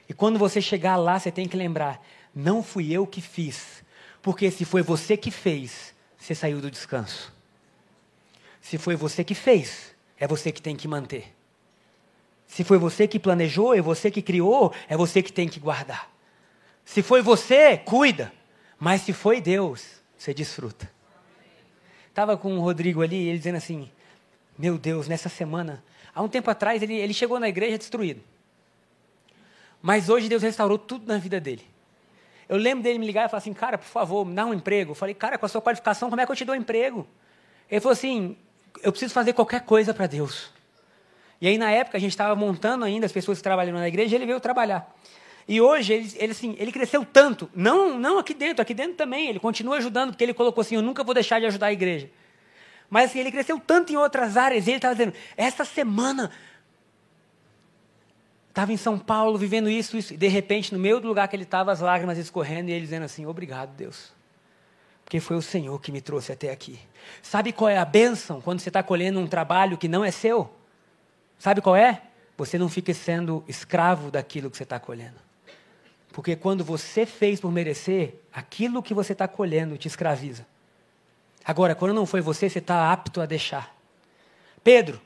E 0.08 0.14
quando 0.14 0.40
você 0.40 0.62
chegar 0.62 0.96
lá, 0.96 1.20
você 1.20 1.32
tem 1.32 1.48
que 1.48 1.56
lembrar: 1.56 2.04
não 2.34 2.62
fui 2.62 2.92
eu 2.92 3.06
que 3.06 3.22
fiz, 3.22 3.84
porque 4.22 4.52
se 4.52 4.66
foi 4.66 4.82
você 4.82 5.16
que 5.16 5.32
fez, 5.32 5.94
você 6.18 6.36
saiu 6.36 6.60
do 6.60 6.70
descanso. 6.70 7.34
Se 8.62 8.78
foi 8.78 8.96
você 8.96 9.24
que 9.24 9.34
fez, 9.34 9.96
é 10.18 10.28
você 10.28 10.52
que 10.52 10.62
tem 10.62 10.76
que 10.76 10.88
manter. 10.88 11.34
Se 12.48 12.64
foi 12.64 12.78
você 12.78 13.08
que 13.08 13.20
planejou, 13.20 13.74
é 13.74 13.82
você 13.82 14.12
que 14.12 14.22
criou, 14.22 14.74
é 14.88 14.98
você 14.98 15.22
que 15.22 15.32
tem 15.32 15.48
que 15.48 15.60
guardar. 15.60 16.12
Se 16.84 17.02
foi 17.02 17.22
você, 17.22 17.78
cuida. 17.78 18.34
Mas 18.80 19.02
se 19.02 19.14
foi 19.14 19.40
Deus, 19.40 19.86
você 20.18 20.34
desfruta. 20.34 20.90
Estava 22.08 22.36
com 22.36 22.58
o 22.58 22.62
Rodrigo 22.62 23.02
ali, 23.02 23.28
ele 23.28 23.38
dizendo 23.38 23.58
assim: 23.58 23.90
Meu 24.58 24.78
Deus, 24.78 25.08
nessa 25.08 25.30
semana. 25.30 25.84
Há 26.14 26.22
um 26.22 26.28
tempo 26.28 26.50
atrás, 26.50 26.82
ele, 26.82 26.96
ele 26.96 27.14
chegou 27.14 27.40
na 27.40 27.48
igreja 27.48 27.78
destruído. 27.78 28.22
Mas 29.82 30.10
hoje 30.10 30.28
Deus 30.28 30.42
restaurou 30.42 30.78
tudo 30.78 31.08
na 31.08 31.18
vida 31.18 31.40
dele. 31.40 31.66
Eu 32.50 32.58
lembro 32.58 32.84
dele 32.84 32.98
me 32.98 33.06
ligar 33.06 33.28
e 33.28 33.30
falar 33.30 33.38
assim: 33.38 33.54
Cara, 33.54 33.78
por 33.78 33.86
favor, 33.88 34.26
me 34.26 34.34
dá 34.34 34.44
um 34.46 34.54
emprego. 34.54 34.92
Eu 34.92 34.96
falei: 34.96 35.14
Cara, 35.14 35.38
com 35.38 35.46
a 35.46 35.50
sua 35.50 35.62
qualificação, 35.62 36.10
como 36.10 36.20
é 36.20 36.26
que 36.26 36.32
eu 36.32 36.36
te 36.36 36.44
dou 36.44 36.56
um 36.56 36.58
emprego? 36.58 37.08
Ele 37.70 37.80
falou 37.80 37.94
assim: 37.94 38.36
Eu 38.82 38.92
preciso 38.92 39.14
fazer 39.14 39.34
qualquer 39.34 39.62
coisa 39.62 39.94
para 39.94 40.08
Deus. 40.08 40.52
E 41.40 41.48
aí, 41.48 41.58
na 41.58 41.72
época, 41.72 41.98
a 41.98 42.02
gente 42.02 42.12
estava 42.12 42.36
montando 42.36 42.84
ainda 42.84 43.06
as 43.06 43.12
pessoas 43.12 43.38
que 43.38 43.44
trabalham 43.44 43.74
na 43.74 43.88
igreja, 43.88 44.16
e 44.16 44.18
ele 44.18 44.26
veio 44.26 44.40
trabalhar. 44.40 44.94
E 45.48 45.62
hoje, 45.62 45.94
ele, 45.94 46.14
ele, 46.18 46.32
assim, 46.32 46.56
ele 46.60 46.72
cresceu 46.72 47.06
tanto, 47.06 47.50
não, 47.56 47.98
não 47.98 48.20
aqui 48.20 48.34
dentro, 48.34 48.62
aqui 48.62 48.74
dentro 48.74 48.96
também, 48.96 49.30
ele 49.30 49.40
continua 49.40 49.78
ajudando, 49.78 50.12
porque 50.12 50.24
ele 50.24 50.34
colocou 50.34 50.62
assim, 50.62 50.76
eu 50.76 50.82
nunca 50.82 51.04
vou 51.04 51.14
deixar 51.14 51.40
de 51.40 51.46
ajudar 51.48 51.68
a 51.68 51.74
igreja. 51.74 52.10
Mas 52.90 53.10
assim, 53.10 53.20
ele 53.20 53.32
cresceu 53.32 53.60
tanto 53.60 53.92
em 53.92 53.96
outras 53.96 54.38
áreas, 54.38 54.68
e 54.68 54.72
ele 54.72 54.78
estava 54.78 54.94
dizendo, 54.94 55.14
essa 55.38 55.66
semana, 55.66 56.30
estava 58.60 58.74
em 58.74 58.78
São 58.78 59.00
Paulo, 59.00 59.38
vivendo 59.38 59.70
isso, 59.70 59.96
isso, 59.96 60.14
e 60.14 60.18
de 60.18 60.28
repente, 60.28 60.74
no 60.74 60.80
meio 60.80 61.00
do 61.00 61.08
lugar 61.08 61.30
que 61.30 61.36
ele 61.36 61.44
estava, 61.44 61.72
as 61.72 61.80
lágrimas 61.80 62.18
escorrendo, 62.18 62.70
e 62.70 62.74
ele 62.74 62.82
dizendo 62.82 63.04
assim, 63.04 63.26
obrigado, 63.26 63.74
Deus. 63.74 64.12
Porque 65.06 65.22
foi 65.22 65.38
o 65.38 65.42
Senhor 65.42 65.80
que 65.80 65.92
me 65.92 66.02
trouxe 66.02 66.34
até 66.34 66.52
aqui. 66.52 66.78
Sabe 67.22 67.54
qual 67.54 67.70
é 67.70 67.78
a 67.78 67.86
bênção 67.86 68.42
quando 68.42 68.60
você 68.60 68.70
está 68.70 68.84
colhendo 68.84 69.20
um 69.20 69.28
trabalho 69.28 69.78
que 69.78 69.88
não 69.88 70.04
é 70.04 70.12
seu? 70.12 70.54
Sabe 71.38 71.62
qual 71.62 71.76
é? 71.76 72.02
Você 72.38 72.58
não 72.58 72.68
fica 72.70 72.94
sendo 72.94 73.44
escravo 73.48 74.12
daquilo 74.12 74.52
que 74.52 74.58
você 74.58 74.64
está 74.64 74.80
colhendo. 74.80 75.18
Porque 76.12 76.36
quando 76.36 76.64
você 76.64 77.06
fez 77.06 77.40
por 77.40 77.52
merecer, 77.52 78.16
aquilo 78.32 78.84
que 78.84 78.94
você 78.94 79.14
está 79.14 79.28
colhendo 79.28 79.78
te 79.78 79.88
escraviza. 79.88 80.46
Agora, 81.46 81.74
quando 81.74 81.94
não 81.94 82.06
foi 82.06 82.20
você, 82.20 82.50
você 82.50 82.60
está 82.60 82.92
apto 82.92 83.22
a 83.22 83.26
deixar. 83.26 83.74
Pedro, 84.64 85.02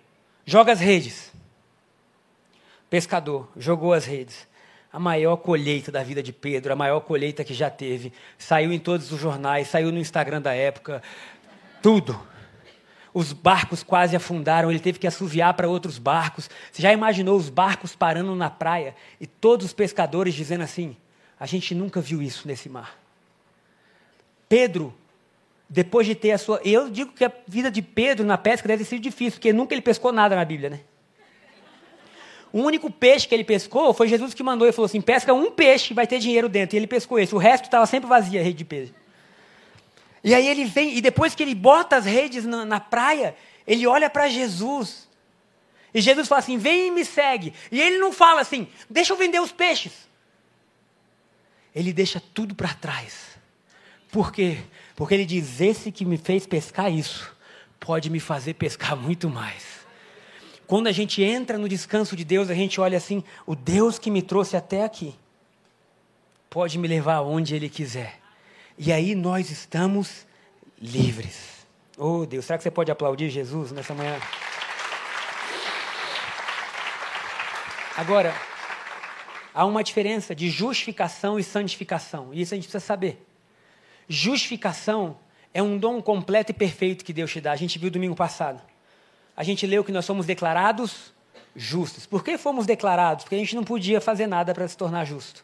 joga 0.46 0.72
as 0.72 0.80
redes. 0.80 1.33
Pescador, 2.94 3.50
jogou 3.58 3.92
as 3.92 4.06
redes. 4.06 4.48
A 4.92 5.00
maior 5.00 5.38
colheita 5.38 5.92
da 5.92 6.04
vida 6.04 6.22
de 6.22 6.32
Pedro, 6.32 6.74
a 6.74 6.76
maior 6.76 7.00
colheita 7.00 7.44
que 7.44 7.52
já 7.52 7.68
teve. 7.68 8.14
Saiu 8.38 8.72
em 8.72 8.78
todos 8.78 9.12
os 9.12 9.20
jornais, 9.20 9.68
saiu 9.68 9.92
no 9.92 9.98
Instagram 9.98 10.40
da 10.40 10.54
época. 10.54 11.02
Tudo 11.82 12.22
os 13.12 13.34
barcos 13.34 13.82
quase 13.82 14.16
afundaram, 14.16 14.70
ele 14.70 14.80
teve 14.80 15.00
que 15.00 15.08
assoviar 15.08 15.56
para 15.56 15.68
outros 15.68 15.98
barcos. 15.98 16.48
Você 16.72 16.84
já 16.84 16.94
imaginou 16.94 17.36
os 17.36 17.50
barcos 17.50 17.96
parando 17.96 18.36
na 18.36 18.52
praia 18.52 18.96
e 19.20 19.26
todos 19.26 19.66
os 19.66 19.74
pescadores 19.74 20.36
dizendo 20.36 20.64
assim: 20.64 20.96
a 21.40 21.48
gente 21.48 21.74
nunca 21.74 22.00
viu 22.00 22.22
isso 22.22 22.48
nesse 22.48 22.70
mar. 22.70 22.96
Pedro, 24.48 24.94
depois 25.68 26.06
de 26.06 26.14
ter 26.14 26.30
a 26.30 26.38
sua. 26.38 26.62
Eu 26.64 26.92
digo 26.92 27.12
que 27.12 27.26
a 27.26 27.32
vida 27.48 27.72
de 27.72 27.82
Pedro 27.82 28.24
na 28.24 28.38
pesca 28.38 28.68
deve 28.68 28.84
ter 28.84 28.90
sido 28.92 29.02
difícil, 29.02 29.40
porque 29.40 29.52
nunca 29.52 29.74
ele 29.74 29.82
pescou 29.82 30.12
nada 30.12 30.36
na 30.36 30.46
Bíblia, 30.46 30.70
né? 30.70 30.82
O 32.54 32.62
único 32.62 32.92
peixe 32.92 33.28
que 33.28 33.34
ele 33.34 33.44
pescou 33.44 33.96
foi 33.96 34.08
Jesus 34.08 34.36
que 34.36 34.44
mandou. 34.44 34.68
Ele 34.68 34.72
falou 34.72 34.86
assim: 34.86 35.02
pesca 35.02 35.34
um 35.34 35.50
peixe, 35.50 35.92
vai 35.92 36.06
ter 36.06 36.20
dinheiro 36.20 36.48
dentro. 36.48 36.76
E 36.76 36.78
ele 36.78 36.86
pescou 36.86 37.18
esse. 37.20 37.34
O 37.34 37.40
resto 37.40 37.66
estava 37.66 37.88
sempre 37.88 38.08
vazia 38.08 38.40
a 38.40 38.44
rede 38.44 38.60
de 38.60 38.66
peixe. 38.66 38.94
E 40.24 40.36
aí 40.36 40.48
ele 40.48 40.64
vem, 40.64 40.96
e 40.96 41.02
depois 41.02 41.34
que 41.34 41.42
ele 41.42 41.56
bota 41.56 41.98
as 41.98 42.06
redes 42.06 42.46
na, 42.46 42.64
na 42.64 42.80
praia, 42.80 43.36
ele 43.66 43.88
olha 43.88 44.08
para 44.08 44.30
Jesus. 44.30 45.10
E 45.92 46.00
Jesus 46.00 46.28
fala 46.28 46.40
assim: 46.40 46.60
vem 46.60 46.88
e 46.88 46.92
me 46.92 47.04
segue. 47.04 47.56
E 47.72 47.82
ele 47.82 47.98
não 47.98 48.14
fala 48.14 48.42
assim: 48.42 48.68
deixa 48.88 49.14
eu 49.14 49.18
vender 49.18 49.42
os 49.42 49.52
peixes. 49.52 50.08
Ele 51.76 51.92
deixa 51.92 52.22
tudo 52.36 52.54
para 52.54 52.72
trás. 52.76 53.34
Por 54.12 54.32
quê? 54.32 54.60
Porque 54.96 55.16
ele 55.16 55.26
diz: 55.26 55.60
esse 55.60 55.92
que 55.92 56.06
me 56.06 56.18
fez 56.18 56.46
pescar 56.46 56.94
isso, 56.94 57.36
pode 57.80 58.12
me 58.12 58.20
fazer 58.20 58.54
pescar 58.54 58.96
muito 58.96 59.28
mais. 59.28 59.83
Quando 60.74 60.88
a 60.88 60.92
gente 60.92 61.22
entra 61.22 61.56
no 61.56 61.70
descanso 61.70 62.16
de 62.16 62.24
Deus, 62.24 62.50
a 62.50 62.56
gente 62.56 62.82
olha 62.82 62.98
assim: 62.98 63.24
o 63.46 63.56
Deus 63.56 64.00
que 64.00 64.10
me 64.10 64.24
trouxe 64.24 64.58
até 64.58 64.84
aqui, 64.84 65.14
pode 66.50 66.80
me 66.80 66.88
levar 66.88 67.18
aonde 67.18 67.54
Ele 67.54 67.70
quiser. 67.70 68.20
E 68.76 68.92
aí 68.92 69.14
nós 69.14 69.52
estamos 69.52 70.26
livres. 70.82 71.68
Oh 71.96 72.26
Deus, 72.26 72.46
será 72.46 72.58
que 72.58 72.64
você 72.64 72.72
pode 72.72 72.90
aplaudir 72.90 73.30
Jesus 73.30 73.72
nessa 73.72 73.94
manhã? 73.94 74.20
Agora, 77.96 78.34
há 79.54 79.66
uma 79.66 79.84
diferença 79.84 80.34
de 80.34 80.50
justificação 80.50 81.38
e 81.38 81.44
santificação. 81.44 82.34
E 82.34 82.42
isso 82.42 82.56
a 82.56 82.58
gente 82.58 82.64
precisa 82.64 82.84
saber. 82.84 83.24
Justificação 84.10 85.20
é 85.54 85.62
um 85.62 85.78
dom 85.78 86.02
completo 86.02 86.50
e 86.50 86.56
perfeito 86.56 87.06
que 87.06 87.14
Deus 87.14 87.32
te 87.32 87.40
dá. 87.40 87.52
A 87.52 87.56
gente 87.56 87.78
viu 87.78 87.92
domingo 87.92 88.16
passado. 88.16 88.73
A 89.36 89.44
gente 89.44 89.66
leu 89.66 89.84
que 89.84 89.92
nós 89.92 90.06
somos 90.06 90.26
declarados 90.26 91.14
justos. 91.56 92.06
Por 92.06 92.24
que 92.24 92.38
fomos 92.38 92.66
declarados? 92.66 93.24
Porque 93.24 93.36
a 93.36 93.40
gente 93.40 93.56
não 93.56 93.64
podia 93.64 94.00
fazer 94.00 94.28
nada 94.28 94.54
para 94.54 94.68
se 94.68 94.78
tornar 94.78 95.06
justo. 95.06 95.44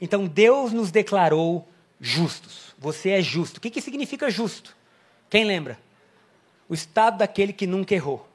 Então 0.00 0.26
Deus 0.26 0.72
nos 0.72 0.90
declarou 0.90 1.68
justos. 2.00 2.74
Você 2.78 3.10
é 3.10 3.22
justo. 3.22 3.58
O 3.58 3.60
que, 3.60 3.70
que 3.70 3.80
significa 3.80 4.30
justo? 4.30 4.76
Quem 5.28 5.44
lembra? 5.44 5.78
O 6.68 6.74
estado 6.74 7.18
daquele 7.18 7.52
que 7.52 7.66
nunca 7.66 7.94
errou. 7.94 8.26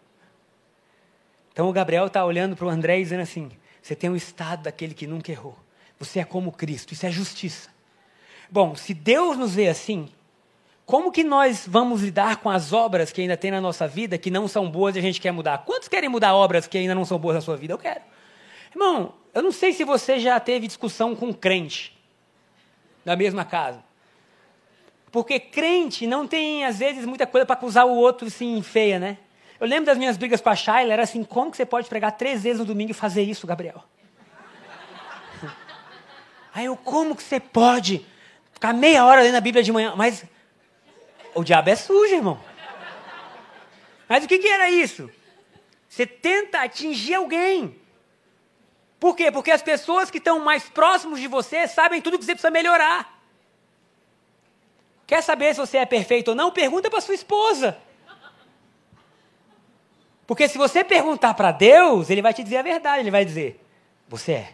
Então 1.51 1.69
o 1.69 1.73
Gabriel 1.73 2.07
está 2.07 2.23
olhando 2.23 2.55
para 2.55 2.65
o 2.65 2.69
André 2.69 2.99
e 2.99 3.03
dizendo 3.03 3.21
assim: 3.21 3.51
você 3.81 3.95
tem 3.95 4.09
o 4.09 4.15
estado 4.15 4.63
daquele 4.63 4.93
que 4.93 5.07
nunca 5.07 5.31
errou. 5.31 5.57
Você 5.99 6.19
é 6.19 6.25
como 6.25 6.51
Cristo. 6.51 6.93
Isso 6.93 7.05
é 7.05 7.11
justiça. 7.11 7.69
Bom, 8.49 8.75
se 8.75 8.93
Deus 8.93 9.37
nos 9.37 9.55
vê 9.55 9.67
assim, 9.67 10.09
como 10.85 11.11
que 11.11 11.23
nós 11.23 11.65
vamos 11.67 12.03
lidar 12.03 12.37
com 12.37 12.49
as 12.49 12.71
obras 12.71 13.11
que 13.11 13.19
ainda 13.19 13.35
tem 13.35 13.49
na 13.49 13.59
nossa 13.59 13.87
vida 13.87 14.19
que 14.19 14.29
não 14.29 14.47
são 14.47 14.69
boas 14.69 14.95
e 14.95 14.99
a 14.99 15.01
gente 15.01 15.19
quer 15.19 15.31
mudar? 15.31 15.59
Quantos 15.59 15.87
querem 15.87 16.07
mudar 16.07 16.35
obras 16.35 16.67
que 16.67 16.77
ainda 16.77 16.93
não 16.93 17.03
são 17.03 17.17
boas 17.17 17.35
na 17.35 17.41
sua 17.41 17.57
vida? 17.57 17.73
Eu 17.73 17.77
quero. 17.77 18.01
Irmão, 18.71 19.13
eu 19.33 19.41
não 19.41 19.51
sei 19.51 19.73
se 19.73 19.83
você 19.83 20.19
já 20.19 20.39
teve 20.39 20.67
discussão 20.67 21.15
com 21.15 21.33
crente 21.33 21.97
da 23.03 23.15
mesma 23.15 23.43
casa. 23.43 23.83
Porque 25.11 25.39
crente 25.39 26.05
não 26.05 26.27
tem, 26.27 26.65
às 26.65 26.77
vezes, 26.77 27.05
muita 27.05 27.25
coisa 27.25 27.45
para 27.45 27.55
acusar 27.55 27.87
o 27.87 27.95
outro 27.95 28.27
assim, 28.27 28.61
feia, 28.61 28.99
né? 28.99 29.17
Eu 29.59 29.65
lembro 29.65 29.85
das 29.85 29.97
minhas 29.97 30.17
brigas 30.17 30.39
com 30.39 30.49
a 30.49 30.55
Shayla, 30.55 30.93
era 30.93 31.03
assim, 31.03 31.23
como 31.23 31.49
que 31.49 31.57
você 31.57 31.65
pode 31.65 31.87
pregar 31.87 32.11
três 32.11 32.43
vezes 32.43 32.59
no 32.59 32.65
domingo 32.65 32.91
e 32.91 32.93
fazer 32.93 33.23
isso, 33.23 33.47
Gabriel? 33.47 33.83
Aí 36.53 36.65
eu, 36.65 36.75
como 36.75 37.15
que 37.15 37.23
você 37.23 37.39
pode 37.39 38.05
ficar 38.51 38.73
meia 38.73 39.05
hora 39.05 39.21
lendo 39.21 39.35
a 39.35 39.41
Bíblia 39.41 39.63
de 39.63 39.71
manhã? 39.71 39.93
Mas 39.95 40.25
o 41.35 41.43
diabo 41.43 41.69
é 41.69 41.75
sujo, 41.75 42.15
irmão. 42.15 42.39
Mas 44.07 44.23
o 44.23 44.27
que, 44.27 44.39
que 44.39 44.47
era 44.47 44.69
isso? 44.69 45.09
Você 45.87 46.05
tenta 46.05 46.61
atingir 46.61 47.13
alguém. 47.15 47.79
Por 48.99 49.15
quê? 49.15 49.31
Porque 49.31 49.51
as 49.51 49.61
pessoas 49.61 50.09
que 50.09 50.17
estão 50.17 50.39
mais 50.39 50.63
próximos 50.69 51.19
de 51.19 51.27
você 51.27 51.67
sabem 51.67 52.01
tudo 52.01 52.17
que 52.17 52.25
você 52.25 52.31
precisa 52.31 52.49
melhorar. 52.49 53.19
Quer 55.05 55.21
saber 55.21 55.53
se 55.53 55.59
você 55.59 55.77
é 55.77 55.85
perfeito 55.85 56.29
ou 56.29 56.35
não? 56.35 56.51
Pergunta 56.51 56.89
para 56.89 57.01
sua 57.01 57.13
esposa. 57.13 57.77
Porque 60.25 60.47
se 60.47 60.57
você 60.57 60.83
perguntar 60.83 61.35
para 61.35 61.51
Deus, 61.51 62.09
ele 62.09 62.21
vai 62.21 62.33
te 62.33 62.43
dizer 62.43 62.57
a 62.57 62.63
verdade, 62.63 63.01
ele 63.01 63.11
vai 63.11 63.23
dizer: 63.23 63.63
você 64.07 64.31
é. 64.31 64.53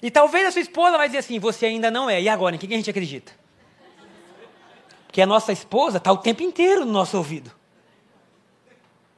E 0.00 0.10
talvez 0.10 0.46
a 0.46 0.50
sua 0.50 0.62
esposa 0.62 0.96
vai 0.96 1.08
dizer 1.08 1.18
assim: 1.18 1.38
você 1.38 1.66
ainda 1.66 1.90
não 1.90 2.08
é. 2.08 2.22
E 2.22 2.28
agora, 2.28 2.56
em 2.56 2.58
quem 2.58 2.72
a 2.72 2.76
gente 2.76 2.88
acredita? 2.88 3.43
Porque 5.14 5.22
a 5.22 5.26
nossa 5.26 5.52
esposa 5.52 5.98
está 5.98 6.10
o 6.10 6.16
tempo 6.16 6.42
inteiro 6.42 6.84
no 6.84 6.90
nosso 6.90 7.16
ouvido. 7.16 7.52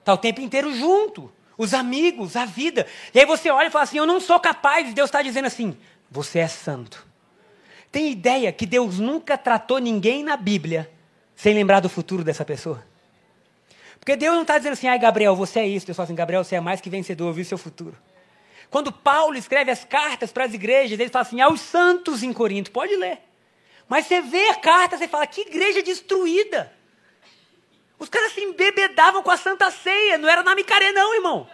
Está 0.00 0.12
o 0.12 0.18
tempo 0.18 0.42
inteiro 0.42 0.70
junto 0.74 1.32
os 1.56 1.72
amigos, 1.72 2.36
a 2.36 2.44
vida. 2.44 2.86
E 3.14 3.18
aí 3.18 3.24
você 3.24 3.48
olha 3.48 3.68
e 3.68 3.70
fala 3.70 3.84
assim: 3.84 3.96
Eu 3.96 4.04
não 4.04 4.20
sou 4.20 4.38
capaz. 4.38 4.90
E 4.90 4.92
Deus 4.92 5.08
está 5.08 5.22
dizendo 5.22 5.46
assim: 5.46 5.74
Você 6.10 6.40
é 6.40 6.48
santo. 6.48 7.06
Tem 7.90 8.12
ideia 8.12 8.52
que 8.52 8.66
Deus 8.66 8.98
nunca 8.98 9.38
tratou 9.38 9.78
ninguém 9.78 10.22
na 10.22 10.36
Bíblia 10.36 10.92
sem 11.34 11.54
lembrar 11.54 11.80
do 11.80 11.88
futuro 11.88 12.22
dessa 12.22 12.44
pessoa? 12.44 12.84
Porque 13.98 14.16
Deus 14.16 14.34
não 14.34 14.42
está 14.42 14.58
dizendo 14.58 14.74
assim: 14.74 14.88
Ai, 14.88 14.98
Gabriel, 14.98 15.34
você 15.34 15.60
é 15.60 15.66
isso. 15.66 15.86
Deus 15.86 15.96
fala 15.96 16.04
assim: 16.04 16.14
Gabriel, 16.14 16.44
você 16.44 16.56
é 16.56 16.60
mais 16.60 16.78
que 16.78 16.90
vencedor, 16.90 17.32
viu 17.32 17.42
seu 17.42 17.56
futuro. 17.56 17.96
Quando 18.68 18.92
Paulo 18.92 19.34
escreve 19.34 19.70
as 19.70 19.82
cartas 19.82 20.30
para 20.30 20.44
as 20.44 20.52
igrejas, 20.52 21.00
ele 21.00 21.08
fala 21.08 21.22
assim: 21.22 21.40
aos 21.40 21.62
santos 21.62 22.22
em 22.22 22.34
Corinto, 22.34 22.70
pode 22.70 22.94
ler. 22.96 23.25
Mas 23.88 24.06
você 24.06 24.20
vê 24.20 24.48
a 24.48 24.54
carta, 24.54 24.96
você 24.96 25.08
fala: 25.08 25.26
que 25.26 25.42
igreja 25.42 25.82
destruída. 25.82 26.72
Os 27.98 28.08
caras 28.08 28.32
se 28.32 28.40
embebedavam 28.40 29.22
com 29.22 29.30
a 29.30 29.36
Santa 29.36 29.70
Ceia, 29.70 30.18
não 30.18 30.28
era 30.28 30.42
na 30.42 30.54
micaré 30.54 30.92
não, 30.92 31.14
irmão. 31.14 31.48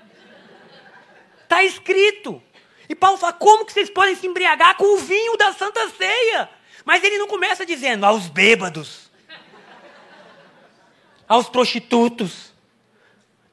está 1.43 1.63
escrito. 1.63 2.43
E 2.89 2.95
Paulo 2.95 3.19
fala: 3.19 3.33
como 3.33 3.65
que 3.65 3.73
vocês 3.73 3.91
podem 3.91 4.17
se 4.17 4.27
embriagar 4.27 4.77
com 4.77 4.95
o 4.95 4.99
vinho 4.99 5.37
da 5.37 5.53
Santa 5.53 5.89
Ceia? 5.91 6.49
Mas 6.85 7.05
ele 7.05 7.19
não 7.19 7.29
começa 7.29 7.65
dizendo 7.65 8.05
aos 8.05 8.29
bêbados, 8.29 9.11
aos 11.29 11.49
prostitutos. 11.49 12.53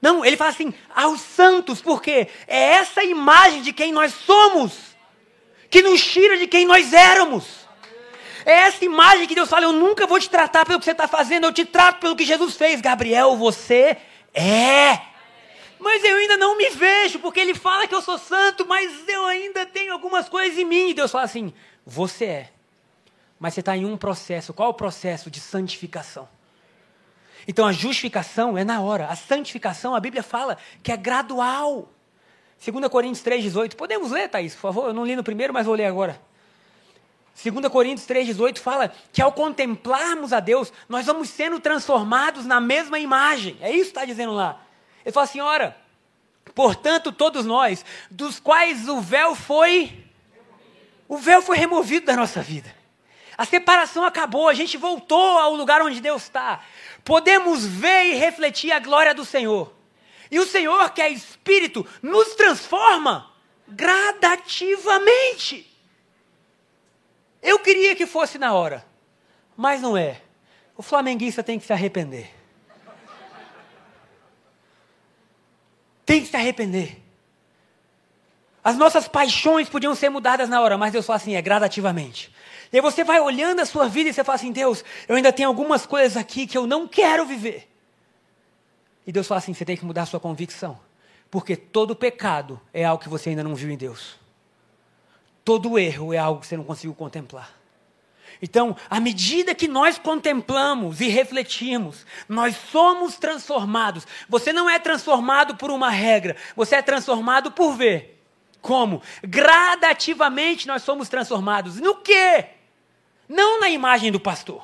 Não, 0.01 0.23
ele 0.23 0.37
fala 0.37 0.51
assim, 0.51 0.73
aos 0.95 1.19
santos, 1.19 1.81
porque 1.81 2.29
é 2.47 2.59
essa 2.71 3.03
imagem 3.03 3.61
de 3.61 3.73
quem 3.73 3.91
nós 3.91 4.13
somos 4.13 4.89
que 5.69 5.81
nos 5.81 6.03
tira 6.03 6.37
de 6.37 6.47
quem 6.47 6.65
nós 6.65 6.93
éramos. 6.93 7.58
É 8.45 8.51
essa 8.51 8.83
imagem 8.83 9.27
que 9.27 9.35
Deus 9.35 9.49
fala: 9.49 9.65
eu 9.65 9.73
nunca 9.73 10.07
vou 10.07 10.19
te 10.19 10.29
tratar 10.29 10.65
pelo 10.65 10.79
que 10.79 10.85
você 10.85 10.91
está 10.91 11.07
fazendo, 11.07 11.45
eu 11.45 11.53
te 11.53 11.65
trato 11.65 11.99
pelo 11.99 12.15
que 12.15 12.25
Jesus 12.25 12.55
fez. 12.55 12.81
Gabriel, 12.81 13.35
você 13.35 13.97
é. 14.33 14.99
Mas 15.79 16.03
eu 16.03 16.17
ainda 16.17 16.35
não 16.37 16.57
me 16.57 16.69
vejo, 16.69 17.19
porque 17.19 17.39
ele 17.39 17.53
fala 17.53 17.87
que 17.87 17.95
eu 17.95 18.01
sou 18.01 18.17
santo, 18.17 18.65
mas 18.65 19.07
eu 19.07 19.25
ainda 19.25 19.65
tenho 19.65 19.93
algumas 19.93 20.27
coisas 20.27 20.57
em 20.57 20.65
mim. 20.65 20.89
E 20.89 20.93
Deus 20.93 21.11
fala 21.11 21.23
assim: 21.23 21.53
você 21.85 22.25
é. 22.25 22.49
Mas 23.39 23.53
você 23.53 23.61
está 23.61 23.75
em 23.75 23.85
um 23.85 23.95
processo. 23.95 24.53
Qual 24.53 24.69
o 24.69 24.73
processo 24.73 25.31
de 25.31 25.39
santificação? 25.39 26.27
Então 27.47 27.65
a 27.65 27.71
justificação 27.71 28.57
é 28.57 28.63
na 28.63 28.81
hora. 28.81 29.07
A 29.07 29.15
santificação, 29.15 29.95
a 29.95 29.99
Bíblia 29.99 30.21
fala 30.21 30.57
que 30.83 30.91
é 30.91 30.97
gradual. 30.97 31.89
2 32.63 32.87
Coríntios 32.89 33.23
3,18. 33.23 33.75
Podemos 33.75 34.11
ler, 34.11 34.29
Thaís, 34.29 34.53
por 34.53 34.61
favor? 34.61 34.87
Eu 34.87 34.93
não 34.93 35.05
li 35.05 35.15
no 35.15 35.23
primeiro, 35.23 35.53
mas 35.53 35.65
vou 35.65 35.75
ler 35.75 35.85
agora. 35.85 36.21
2 37.41 37.67
Coríntios 37.69 38.05
3,18 38.05 38.59
fala 38.59 38.91
que 39.13 39.21
ao 39.21 39.31
contemplarmos 39.31 40.33
a 40.33 40.41
Deus, 40.41 40.73
nós 40.89 41.05
vamos 41.05 41.29
sendo 41.29 41.59
transformados 41.59 42.45
na 42.45 42.59
mesma 42.59 42.99
imagem. 42.99 43.57
É 43.61 43.71
isso 43.71 43.85
que 43.85 43.89
está 43.91 44.03
dizendo 44.03 44.33
lá. 44.33 44.61
Ele 45.05 45.13
fala 45.13 45.23
assim: 45.23 45.39
ora, 45.39 45.77
portanto, 46.53 47.11
todos 47.11 47.45
nós, 47.45 47.85
dos 48.11 48.39
quais 48.39 48.89
o 48.89 48.99
véu 48.99 49.35
foi. 49.35 50.05
O 51.07 51.17
véu 51.17 51.41
foi 51.41 51.57
removido 51.57 52.05
da 52.07 52.15
nossa 52.15 52.41
vida. 52.41 52.75
A 53.37 53.45
separação 53.45 54.03
acabou, 54.03 54.49
a 54.49 54.53
gente 54.53 54.75
voltou 54.75 55.37
ao 55.37 55.55
lugar 55.55 55.81
onde 55.81 56.01
Deus 56.01 56.23
está. 56.23 56.61
Podemos 57.05 57.65
ver 57.65 58.07
e 58.07 58.15
refletir 58.15 58.71
a 58.73 58.79
glória 58.79 59.15
do 59.15 59.23
Senhor. 59.23 59.73
E 60.29 60.37
o 60.39 60.45
Senhor, 60.45 60.91
que 60.91 61.01
é 61.01 61.09
Espírito, 61.09 61.87
nos 62.01 62.35
transforma 62.35 63.31
gradativamente. 63.67 65.65
Eu 67.41 67.59
queria 67.59 67.95
que 67.95 68.05
fosse 68.05 68.37
na 68.37 68.53
hora, 68.53 68.85
mas 69.55 69.81
não 69.81 69.95
é. 69.95 70.21
O 70.75 70.81
flamenguista 70.81 71.43
tem 71.43 71.59
que 71.59 71.65
se 71.65 71.73
arrepender. 71.73 72.29
Tem 76.05 76.21
que 76.21 76.27
se 76.27 76.35
arrepender. 76.35 77.01
As 78.63 78.77
nossas 78.77 79.07
paixões 79.07 79.69
podiam 79.69 79.95
ser 79.95 80.09
mudadas 80.09 80.49
na 80.49 80.61
hora, 80.61 80.77
mas 80.77 80.91
Deus 80.91 81.05
fala 81.05 81.17
assim: 81.17 81.35
é 81.35 81.41
gradativamente. 81.41 82.33
E 82.71 82.77
aí 82.77 82.81
você 82.81 83.03
vai 83.03 83.19
olhando 83.19 83.61
a 83.61 83.65
sua 83.65 83.87
vida 83.87 84.09
e 84.09 84.13
você 84.13 84.23
fala 84.23 84.35
assim: 84.35 84.51
Deus, 84.51 84.83
eu 85.07 85.15
ainda 85.15 85.31
tenho 85.31 85.47
algumas 85.47 85.85
coisas 85.85 86.17
aqui 86.17 86.45
que 86.45 86.57
eu 86.57 86.67
não 86.67 86.87
quero 86.87 87.25
viver. 87.25 87.69
E 89.07 89.11
Deus 89.11 89.27
fala 89.27 89.39
assim: 89.39 89.53
você 89.53 89.65
tem 89.65 89.77
que 89.77 89.85
mudar 89.85 90.03
a 90.03 90.05
sua 90.05 90.19
convicção. 90.19 90.79
Porque 91.31 91.55
todo 91.55 91.95
pecado 91.95 92.59
é 92.73 92.83
algo 92.83 93.01
que 93.01 93.09
você 93.09 93.29
ainda 93.29 93.43
não 93.43 93.55
viu 93.55 93.69
em 93.69 93.77
Deus. 93.77 94.19
Todo 95.49 95.79
erro 95.79 96.13
é 96.13 96.17
algo 96.19 96.41
que 96.41 96.45
você 96.45 96.55
não 96.55 96.63
conseguiu 96.63 96.93
contemplar. 96.93 97.51
Então, 98.39 98.77
à 98.87 98.99
medida 98.99 99.55
que 99.55 99.67
nós 99.67 99.97
contemplamos 99.97 101.01
e 101.01 101.07
refletimos, 101.07 102.05
nós 102.27 102.55
somos 102.55 103.15
transformados. 103.15 104.05
Você 104.29 104.53
não 104.53 104.69
é 104.69 104.77
transformado 104.77 105.55
por 105.55 105.71
uma 105.71 105.89
regra, 105.89 106.35
você 106.55 106.75
é 106.75 106.83
transformado 106.83 107.51
por 107.51 107.73
ver. 107.75 108.23
Como? 108.61 109.01
Gradativamente 109.23 110.67
nós 110.67 110.83
somos 110.83 111.09
transformados. 111.09 111.77
No 111.77 111.95
quê? 111.95 112.45
Não 113.27 113.59
na 113.59 113.71
imagem 113.71 114.11
do 114.11 114.19
pastor, 114.19 114.63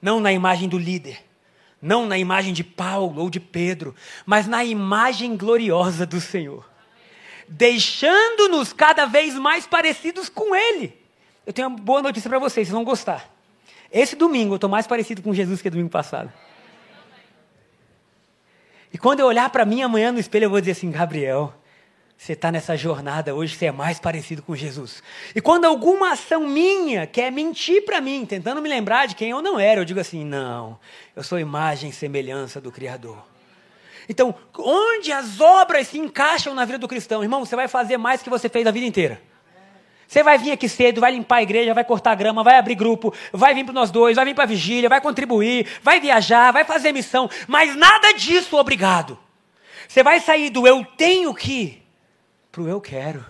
não 0.00 0.20
na 0.20 0.30
imagem 0.32 0.68
do 0.68 0.78
líder, 0.78 1.24
não 1.82 2.06
na 2.06 2.16
imagem 2.16 2.52
de 2.52 2.62
Paulo 2.62 3.20
ou 3.20 3.28
de 3.28 3.40
Pedro, 3.40 3.96
mas 4.24 4.46
na 4.46 4.64
imagem 4.64 5.36
gloriosa 5.36 6.06
do 6.06 6.20
Senhor, 6.20 6.70
deixando-nos 7.52 8.72
cada 8.72 9.04
vez 9.04 9.34
mais 9.34 9.66
parecidos 9.66 10.28
com 10.28 10.54
Ele. 10.54 10.96
Eu 11.46 11.52
tenho 11.52 11.68
uma 11.68 11.78
boa 11.78 12.00
notícia 12.02 12.28
para 12.28 12.38
vocês, 12.38 12.66
vocês 12.66 12.74
vão 12.74 12.84
gostar. 12.84 13.30
Esse 13.90 14.16
domingo 14.16 14.54
eu 14.54 14.56
estou 14.56 14.70
mais 14.70 14.86
parecido 14.86 15.20
com 15.20 15.34
Jesus 15.34 15.60
que 15.60 15.68
domingo 15.68 15.90
passado. 15.90 16.32
E 18.92 18.98
quando 18.98 19.20
eu 19.20 19.26
olhar 19.26 19.50
para 19.50 19.64
mim 19.64 19.82
amanhã 19.82 20.12
no 20.12 20.18
espelho, 20.18 20.44
eu 20.44 20.50
vou 20.50 20.60
dizer 20.60 20.72
assim: 20.72 20.90
Gabriel, 20.90 21.52
você 22.16 22.32
está 22.32 22.50
nessa 22.50 22.76
jornada 22.76 23.34
hoje, 23.34 23.54
você 23.54 23.66
é 23.66 23.72
mais 23.72 23.98
parecido 23.98 24.42
com 24.42 24.56
Jesus. 24.56 25.02
E 25.34 25.40
quando 25.40 25.66
alguma 25.66 26.12
ação 26.12 26.46
minha 26.46 27.06
quer 27.06 27.30
mentir 27.30 27.84
para 27.84 28.00
mim, 28.00 28.24
tentando 28.24 28.62
me 28.62 28.68
lembrar 28.68 29.06
de 29.06 29.14
quem 29.14 29.30
eu 29.30 29.42
não 29.42 29.60
era, 29.60 29.80
eu 29.80 29.84
digo 29.84 30.00
assim: 30.00 30.24
não, 30.24 30.78
eu 31.14 31.22
sou 31.22 31.38
imagem 31.38 31.90
e 31.90 31.92
semelhança 31.92 32.60
do 32.60 32.72
Criador. 32.72 33.31
Então, 34.08 34.34
onde 34.58 35.12
as 35.12 35.40
obras 35.40 35.88
se 35.88 35.98
encaixam 35.98 36.54
na 36.54 36.64
vida 36.64 36.78
do 36.78 36.88
cristão? 36.88 37.22
Irmão, 37.22 37.44
você 37.44 37.56
vai 37.56 37.68
fazer 37.68 37.96
mais 37.96 38.22
que 38.22 38.30
você 38.30 38.48
fez 38.48 38.66
a 38.66 38.70
vida 38.70 38.86
inteira. 38.86 39.20
Você 40.12 40.22
vai 40.22 40.36
vir 40.36 40.52
aqui 40.52 40.68
cedo, 40.68 41.00
vai 41.00 41.12
limpar 41.12 41.36
a 41.36 41.42
igreja, 41.42 41.72
vai 41.72 41.84
cortar 41.84 42.14
grama, 42.14 42.44
vai 42.44 42.58
abrir 42.58 42.74
grupo, 42.74 43.14
vai 43.32 43.54
vir 43.54 43.64
para 43.64 43.72
nós 43.72 43.90
dois, 43.90 44.16
vai 44.16 44.26
vir 44.26 44.34
para 44.34 44.44
a 44.44 44.46
vigília, 44.46 44.86
vai 44.86 45.00
contribuir, 45.00 45.66
vai 45.82 46.00
viajar, 46.00 46.52
vai 46.52 46.64
fazer 46.64 46.92
missão, 46.92 47.30
mas 47.48 47.74
nada 47.74 48.12
disso 48.12 48.58
obrigado. 48.58 49.18
Você 49.88 50.02
vai 50.02 50.20
sair 50.20 50.50
do 50.50 50.66
eu 50.66 50.84
tenho 50.84 51.34
que 51.34 51.82
para 52.50 52.60
o 52.60 52.68
eu 52.68 52.78
quero. 52.78 53.24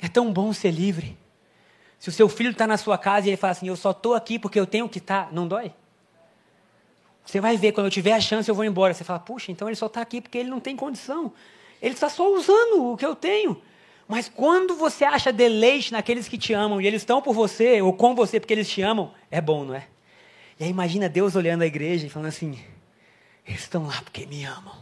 É 0.00 0.06
tão 0.06 0.32
bom 0.32 0.52
ser 0.52 0.70
livre. 0.70 1.18
Se 1.98 2.08
o 2.08 2.12
seu 2.12 2.28
filho 2.28 2.50
está 2.50 2.66
na 2.66 2.76
sua 2.76 2.96
casa 2.96 3.26
e 3.26 3.30
ele 3.30 3.36
fala 3.36 3.50
assim, 3.50 3.66
eu 3.66 3.76
só 3.76 3.90
estou 3.90 4.14
aqui 4.14 4.38
porque 4.38 4.60
eu 4.60 4.66
tenho 4.66 4.88
que 4.88 4.98
estar, 4.98 5.26
tá, 5.26 5.32
não 5.32 5.48
dói? 5.48 5.72
Você 7.24 7.40
vai 7.40 7.56
ver, 7.56 7.72
quando 7.72 7.86
eu 7.86 7.90
tiver 7.90 8.12
a 8.12 8.20
chance 8.20 8.48
eu 8.48 8.54
vou 8.54 8.64
embora. 8.64 8.92
Você 8.92 9.04
fala, 9.04 9.18
puxa, 9.18 9.50
então 9.52 9.68
ele 9.68 9.76
só 9.76 9.86
está 9.86 10.00
aqui 10.00 10.20
porque 10.20 10.38
ele 10.38 10.50
não 10.50 10.60
tem 10.60 10.76
condição. 10.76 11.32
Ele 11.80 11.94
está 11.94 12.08
só 12.08 12.32
usando 12.34 12.92
o 12.92 12.96
que 12.96 13.06
eu 13.06 13.14
tenho. 13.14 13.60
Mas 14.06 14.28
quando 14.28 14.74
você 14.74 15.04
acha 15.04 15.32
deleite 15.32 15.92
naqueles 15.92 16.28
que 16.28 16.36
te 16.36 16.52
amam 16.52 16.80
e 16.80 16.86
eles 16.86 17.02
estão 17.02 17.22
por 17.22 17.34
você 17.34 17.80
ou 17.80 17.92
com 17.92 18.14
você 18.14 18.38
porque 18.38 18.52
eles 18.52 18.68
te 18.68 18.82
amam, 18.82 19.12
é 19.30 19.40
bom, 19.40 19.64
não 19.64 19.74
é? 19.74 19.86
E 20.58 20.64
aí 20.64 20.70
imagina 20.70 21.08
Deus 21.08 21.34
olhando 21.34 21.62
a 21.62 21.66
igreja 21.66 22.06
e 22.06 22.10
falando 22.10 22.28
assim: 22.28 22.58
eles 23.46 23.62
estão 23.62 23.86
lá 23.86 24.00
porque 24.02 24.26
me 24.26 24.44
amam. 24.44 24.76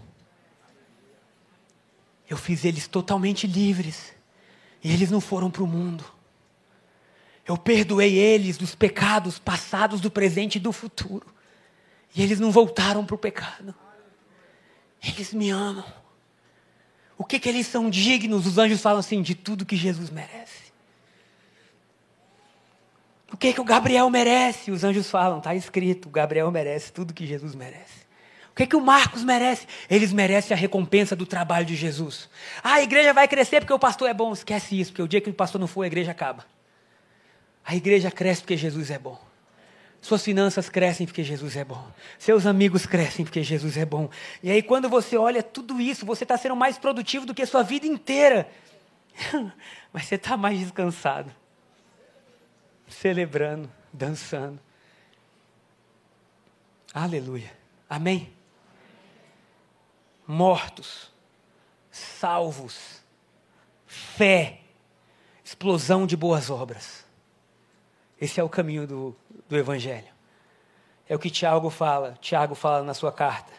Eu 2.28 2.36
fiz 2.36 2.64
eles 2.64 2.86
totalmente 2.86 3.46
livres. 3.46 4.14
E 4.82 4.92
eles 4.92 5.10
não 5.10 5.20
foram 5.20 5.50
para 5.50 5.62
o 5.62 5.66
mundo. 5.66 6.04
Eu 7.46 7.56
perdoei 7.58 8.16
eles 8.16 8.56
dos 8.56 8.74
pecados 8.74 9.38
passados, 9.38 10.00
do 10.00 10.10
presente 10.10 10.56
e 10.56 10.60
do 10.60 10.72
futuro. 10.72 11.26
E 12.14 12.22
eles 12.22 12.40
não 12.40 12.50
voltaram 12.50 13.04
para 13.04 13.14
o 13.14 13.18
pecado. 13.18 13.74
Eles 15.02 15.32
me 15.32 15.50
amam. 15.50 15.84
O 17.16 17.24
que, 17.24 17.38
que 17.38 17.48
eles 17.48 17.66
são 17.66 17.88
dignos? 17.90 18.46
Os 18.46 18.58
anjos 18.58 18.80
falam 18.80 19.00
assim: 19.00 19.22
de 19.22 19.34
tudo 19.34 19.66
que 19.66 19.76
Jesus 19.76 20.10
merece. 20.10 20.70
O 23.32 23.36
que, 23.36 23.52
que 23.52 23.60
o 23.60 23.64
Gabriel 23.64 24.08
merece? 24.10 24.70
Os 24.70 24.84
anjos 24.84 25.10
falam: 25.10 25.38
está 25.38 25.54
escrito: 25.54 26.08
o 26.08 26.10
Gabriel 26.10 26.50
merece 26.50 26.92
tudo 26.92 27.14
que 27.14 27.26
Jesus 27.26 27.54
merece. 27.54 28.00
O 28.50 28.54
que, 28.54 28.66
que 28.66 28.76
o 28.76 28.80
Marcos 28.80 29.22
merece? 29.22 29.66
Eles 29.88 30.12
merecem 30.12 30.54
a 30.54 30.58
recompensa 30.58 31.14
do 31.14 31.24
trabalho 31.24 31.64
de 31.64 31.76
Jesus. 31.76 32.28
Ah, 32.62 32.74
a 32.74 32.82
igreja 32.82 33.12
vai 33.14 33.28
crescer 33.28 33.60
porque 33.60 33.72
o 33.72 33.78
pastor 33.78 34.08
é 34.08 34.14
bom. 34.14 34.32
Esquece 34.32 34.78
isso, 34.78 34.90
porque 34.90 35.02
o 35.02 35.08
dia 35.08 35.20
que 35.20 35.30
o 35.30 35.34
pastor 35.34 35.60
não 35.60 35.68
for, 35.68 35.82
a 35.82 35.86
igreja 35.86 36.10
acaba. 36.10 36.44
A 37.64 37.76
igreja 37.76 38.10
cresce 38.10 38.42
porque 38.42 38.56
Jesus 38.56 38.90
é 38.90 38.98
bom. 38.98 39.29
Suas 40.00 40.24
finanças 40.24 40.68
crescem 40.68 41.06
porque 41.06 41.22
Jesus 41.22 41.56
é 41.56 41.64
bom. 41.64 41.86
Seus 42.18 42.46
amigos 42.46 42.86
crescem 42.86 43.24
porque 43.24 43.42
Jesus 43.42 43.76
é 43.76 43.84
bom. 43.84 44.08
E 44.42 44.50
aí, 44.50 44.62
quando 44.62 44.88
você 44.88 45.16
olha 45.16 45.42
tudo 45.42 45.80
isso, 45.80 46.06
você 46.06 46.24
está 46.24 46.36
sendo 46.36 46.56
mais 46.56 46.78
produtivo 46.78 47.26
do 47.26 47.34
que 47.34 47.42
a 47.42 47.46
sua 47.46 47.62
vida 47.62 47.86
inteira. 47.86 48.50
Mas 49.92 50.06
você 50.06 50.14
está 50.14 50.36
mais 50.36 50.58
descansado. 50.58 51.30
Celebrando, 52.88 53.70
dançando. 53.92 54.58
Aleluia. 56.94 57.52
Amém? 57.88 58.32
mortos, 60.30 61.10
salvos, 61.90 63.02
fé, 63.84 64.60
explosão 65.44 66.06
de 66.06 66.16
boas 66.16 66.50
obras. 66.50 67.04
Esse 68.20 68.38
é 68.38 68.44
o 68.44 68.48
caminho 68.48 68.86
do, 68.86 69.16
do 69.50 69.58
Evangelho. 69.58 70.08
É 71.06 71.14
o 71.14 71.18
que 71.18 71.28
Tiago 71.28 71.68
fala, 71.68 72.16
Tiago 72.22 72.54
fala 72.54 72.82
na 72.82 72.94
sua 72.94 73.12
carta. 73.12 73.52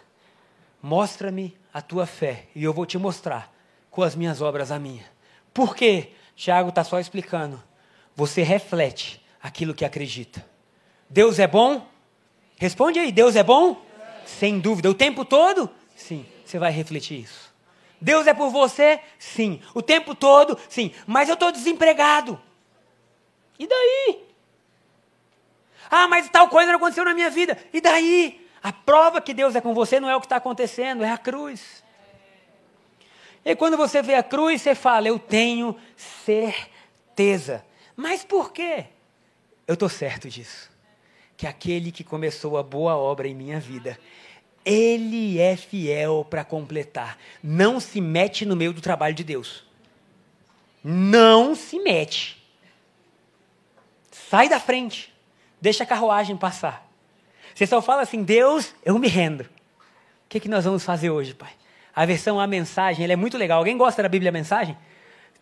Mostra-me 0.81 1.55
a 1.71 1.81
tua 1.81 2.07
fé 2.07 2.47
e 2.55 2.63
eu 2.63 2.73
vou 2.73 2.87
te 2.87 2.97
mostrar 2.97 3.53
com 3.91 4.01
as 4.01 4.15
minhas 4.15 4.41
obras 4.41 4.71
a 4.71 4.79
minha. 4.79 5.05
Por 5.53 5.75
quê? 5.75 6.13
Tiago 6.35 6.69
está 6.69 6.83
só 6.83 6.99
explicando. 6.99 7.61
Você 8.15 8.41
reflete 8.41 9.23
aquilo 9.43 9.75
que 9.75 9.85
acredita. 9.85 10.43
Deus 11.07 11.37
é 11.37 11.45
bom? 11.45 11.87
Responde 12.57 12.97
aí, 12.97 13.11
Deus 13.11 13.35
é 13.35 13.43
bom? 13.43 13.79
Sem 14.25 14.59
dúvida. 14.59 14.89
O 14.89 14.95
tempo 14.95 15.23
todo? 15.23 15.69
Sim 15.95 16.25
você 16.51 16.59
vai 16.59 16.71
refletir 16.71 17.21
isso. 17.21 17.51
Deus 17.99 18.27
é 18.27 18.33
por 18.33 18.49
você? 18.49 18.99
Sim. 19.17 19.61
O 19.73 19.81
tempo 19.81 20.13
todo? 20.13 20.57
Sim. 20.67 20.91
Mas 21.07 21.29
eu 21.29 21.35
estou 21.35 21.51
desempregado. 21.51 22.39
E 23.57 23.65
daí? 23.67 24.19
Ah, 25.91 26.07
mas 26.07 26.29
tal 26.29 26.47
coisa 26.47 26.71
não 26.71 26.77
aconteceu 26.77 27.03
na 27.03 27.13
minha 27.13 27.29
vida. 27.29 27.57
E 27.73 27.81
daí? 27.81 28.47
A 28.63 28.71
prova 28.71 29.19
que 29.19 29.33
Deus 29.33 29.55
é 29.55 29.61
com 29.61 29.73
você 29.73 29.99
não 29.99 30.09
é 30.09 30.15
o 30.15 30.21
que 30.21 30.25
está 30.25 30.37
acontecendo, 30.37 31.03
é 31.03 31.11
a 31.11 31.17
cruz. 31.17 31.83
E 33.43 33.55
quando 33.55 33.75
você 33.75 34.01
vê 34.01 34.15
a 34.15 34.23
cruz, 34.23 34.61
você 34.61 34.73
fala: 34.73 35.07
Eu 35.07 35.19
tenho 35.19 35.75
certeza. 35.97 37.65
Mas 37.95 38.23
por 38.23 38.53
quê? 38.53 38.85
Eu 39.67 39.73
estou 39.73 39.89
certo 39.89 40.29
disso. 40.29 40.71
Que 41.35 41.45
aquele 41.45 41.91
que 41.91 42.03
começou 42.03 42.57
a 42.57 42.63
boa 42.63 42.95
obra 42.95 43.27
em 43.27 43.33
minha 43.33 43.59
vida, 43.59 43.99
ele 44.63 45.39
é 45.39 45.57
fiel 45.57 46.25
para 46.29 46.45
completar. 46.45 47.17
Não 47.43 47.79
se 47.79 47.99
mete 47.99 48.45
no 48.45 48.55
meio 48.55 48.71
do 48.71 48.81
trabalho 48.81 49.15
de 49.15 49.23
Deus. 49.23 49.65
Não 50.83 51.55
se 51.55 51.79
mete. 51.79 52.41
Sai 54.11 54.47
da 54.47 54.59
frente. 54.59 55.10
Deixa 55.61 55.83
a 55.83 55.87
carruagem 55.87 56.35
passar. 56.35 56.85
Você 57.53 57.67
só 57.67 57.81
fala 57.81 58.01
assim: 58.01 58.23
Deus, 58.23 58.73
eu 58.83 58.97
me 58.97 59.07
rendo. 59.07 59.41
O 59.41 60.29
que, 60.29 60.39
que 60.39 60.49
nós 60.49 60.65
vamos 60.65 60.83
fazer 60.83 61.09
hoje, 61.11 61.33
Pai? 61.33 61.51
A 61.95 62.05
versão 62.05 62.39
A 62.39 62.47
Mensagem, 62.47 63.03
ela 63.03 63.13
é 63.13 63.17
muito 63.17 63.37
legal. 63.37 63.59
Alguém 63.59 63.77
gosta 63.77 64.01
da 64.01 64.09
Bíblia 64.09 64.31
Mensagem? 64.31 64.75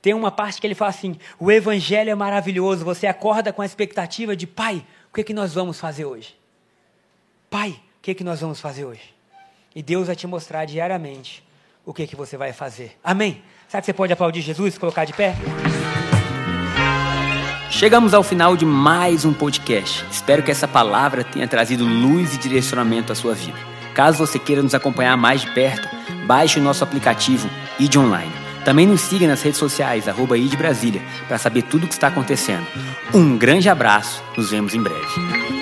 Tem 0.01 0.13
uma 0.13 0.32
parte 0.32 0.59
que 0.59 0.67
ele 0.67 0.76
fala 0.76 0.89
assim: 0.89 1.17
o 1.39 1.51
Evangelho 1.51 2.09
é 2.09 2.15
maravilhoso. 2.15 2.84
Você 2.84 3.07
acorda 3.07 3.53
com 3.53 3.61
a 3.61 3.65
expectativa 3.65 4.36
de, 4.36 4.45
Pai, 4.45 4.86
o 5.09 5.13
que, 5.13 5.24
que 5.24 5.34
nós 5.34 5.53
vamos 5.53 5.80
fazer 5.80 6.05
hoje? 6.05 6.36
Pai, 7.49 7.70
o 7.70 8.01
que, 8.01 8.13
que 8.13 8.24
nós 8.24 8.41
vamos 8.41 8.59
fazer 8.59 8.86
hoje? 8.86 9.13
E 9.76 9.82
Deus 9.82 10.07
vai 10.07 10.15
te 10.15 10.28
mostrar 10.28 10.65
diariamente 10.65 11.43
o 11.86 11.93
que, 11.93 12.05
que 12.05 12.15
você 12.15 12.38
vai 12.38 12.53
fazer. 12.53 12.97
Amém? 13.03 13.41
Sabe 13.67 13.82
que 13.82 13.86
você 13.86 13.93
pode 13.93 14.13
aplaudir 14.13 14.41
Jesus 14.41 14.76
e 14.76 14.80
colocar 14.80 15.05
de 15.05 15.13
pé? 15.13 15.36
Chegamos 17.72 18.15
ao 18.15 18.24
final 18.24 18.57
de 18.57 18.65
mais 18.65 19.26
um 19.26 19.32
podcast. 19.32 20.03
Espero 20.11 20.41
que 20.41 20.49
essa 20.49 20.67
palavra 20.67 21.24
tenha 21.24 21.47
trazido 21.47 21.86
luz 21.86 22.34
e 22.34 22.38
direcionamento 22.38 23.11
à 23.11 23.15
sua 23.15 23.36
vida. 23.36 23.57
Caso 23.93 24.17
você 24.17 24.39
queira 24.39 24.63
nos 24.63 24.74
acompanhar 24.74 25.15
mais 25.15 25.41
de 25.41 25.51
perto, 25.51 25.88
baixe 26.26 26.59
o 26.59 26.63
nosso 26.63 26.84
aplicativo 26.84 27.47
ID 27.80 27.95
Online. 27.97 28.34
Também 28.65 28.88
nos 28.88 29.01
siga 29.01 29.28
nas 29.28 29.41
redes 29.41 29.59
sociais, 29.59 30.07
arroba 30.07 30.38
ID 30.38 30.55
Brasília, 30.55 31.01
para 31.28 31.38
saber 31.38 31.61
tudo 31.61 31.86
o 31.86 31.88
que 31.88 31.93
está 31.93 32.07
acontecendo. 32.07 32.65
Um 33.13 33.38
grande 33.38 33.70
abraço, 33.70 34.24
nos 34.36 34.49
vemos 34.49 34.74
em 34.74 34.82
breve. 34.82 35.59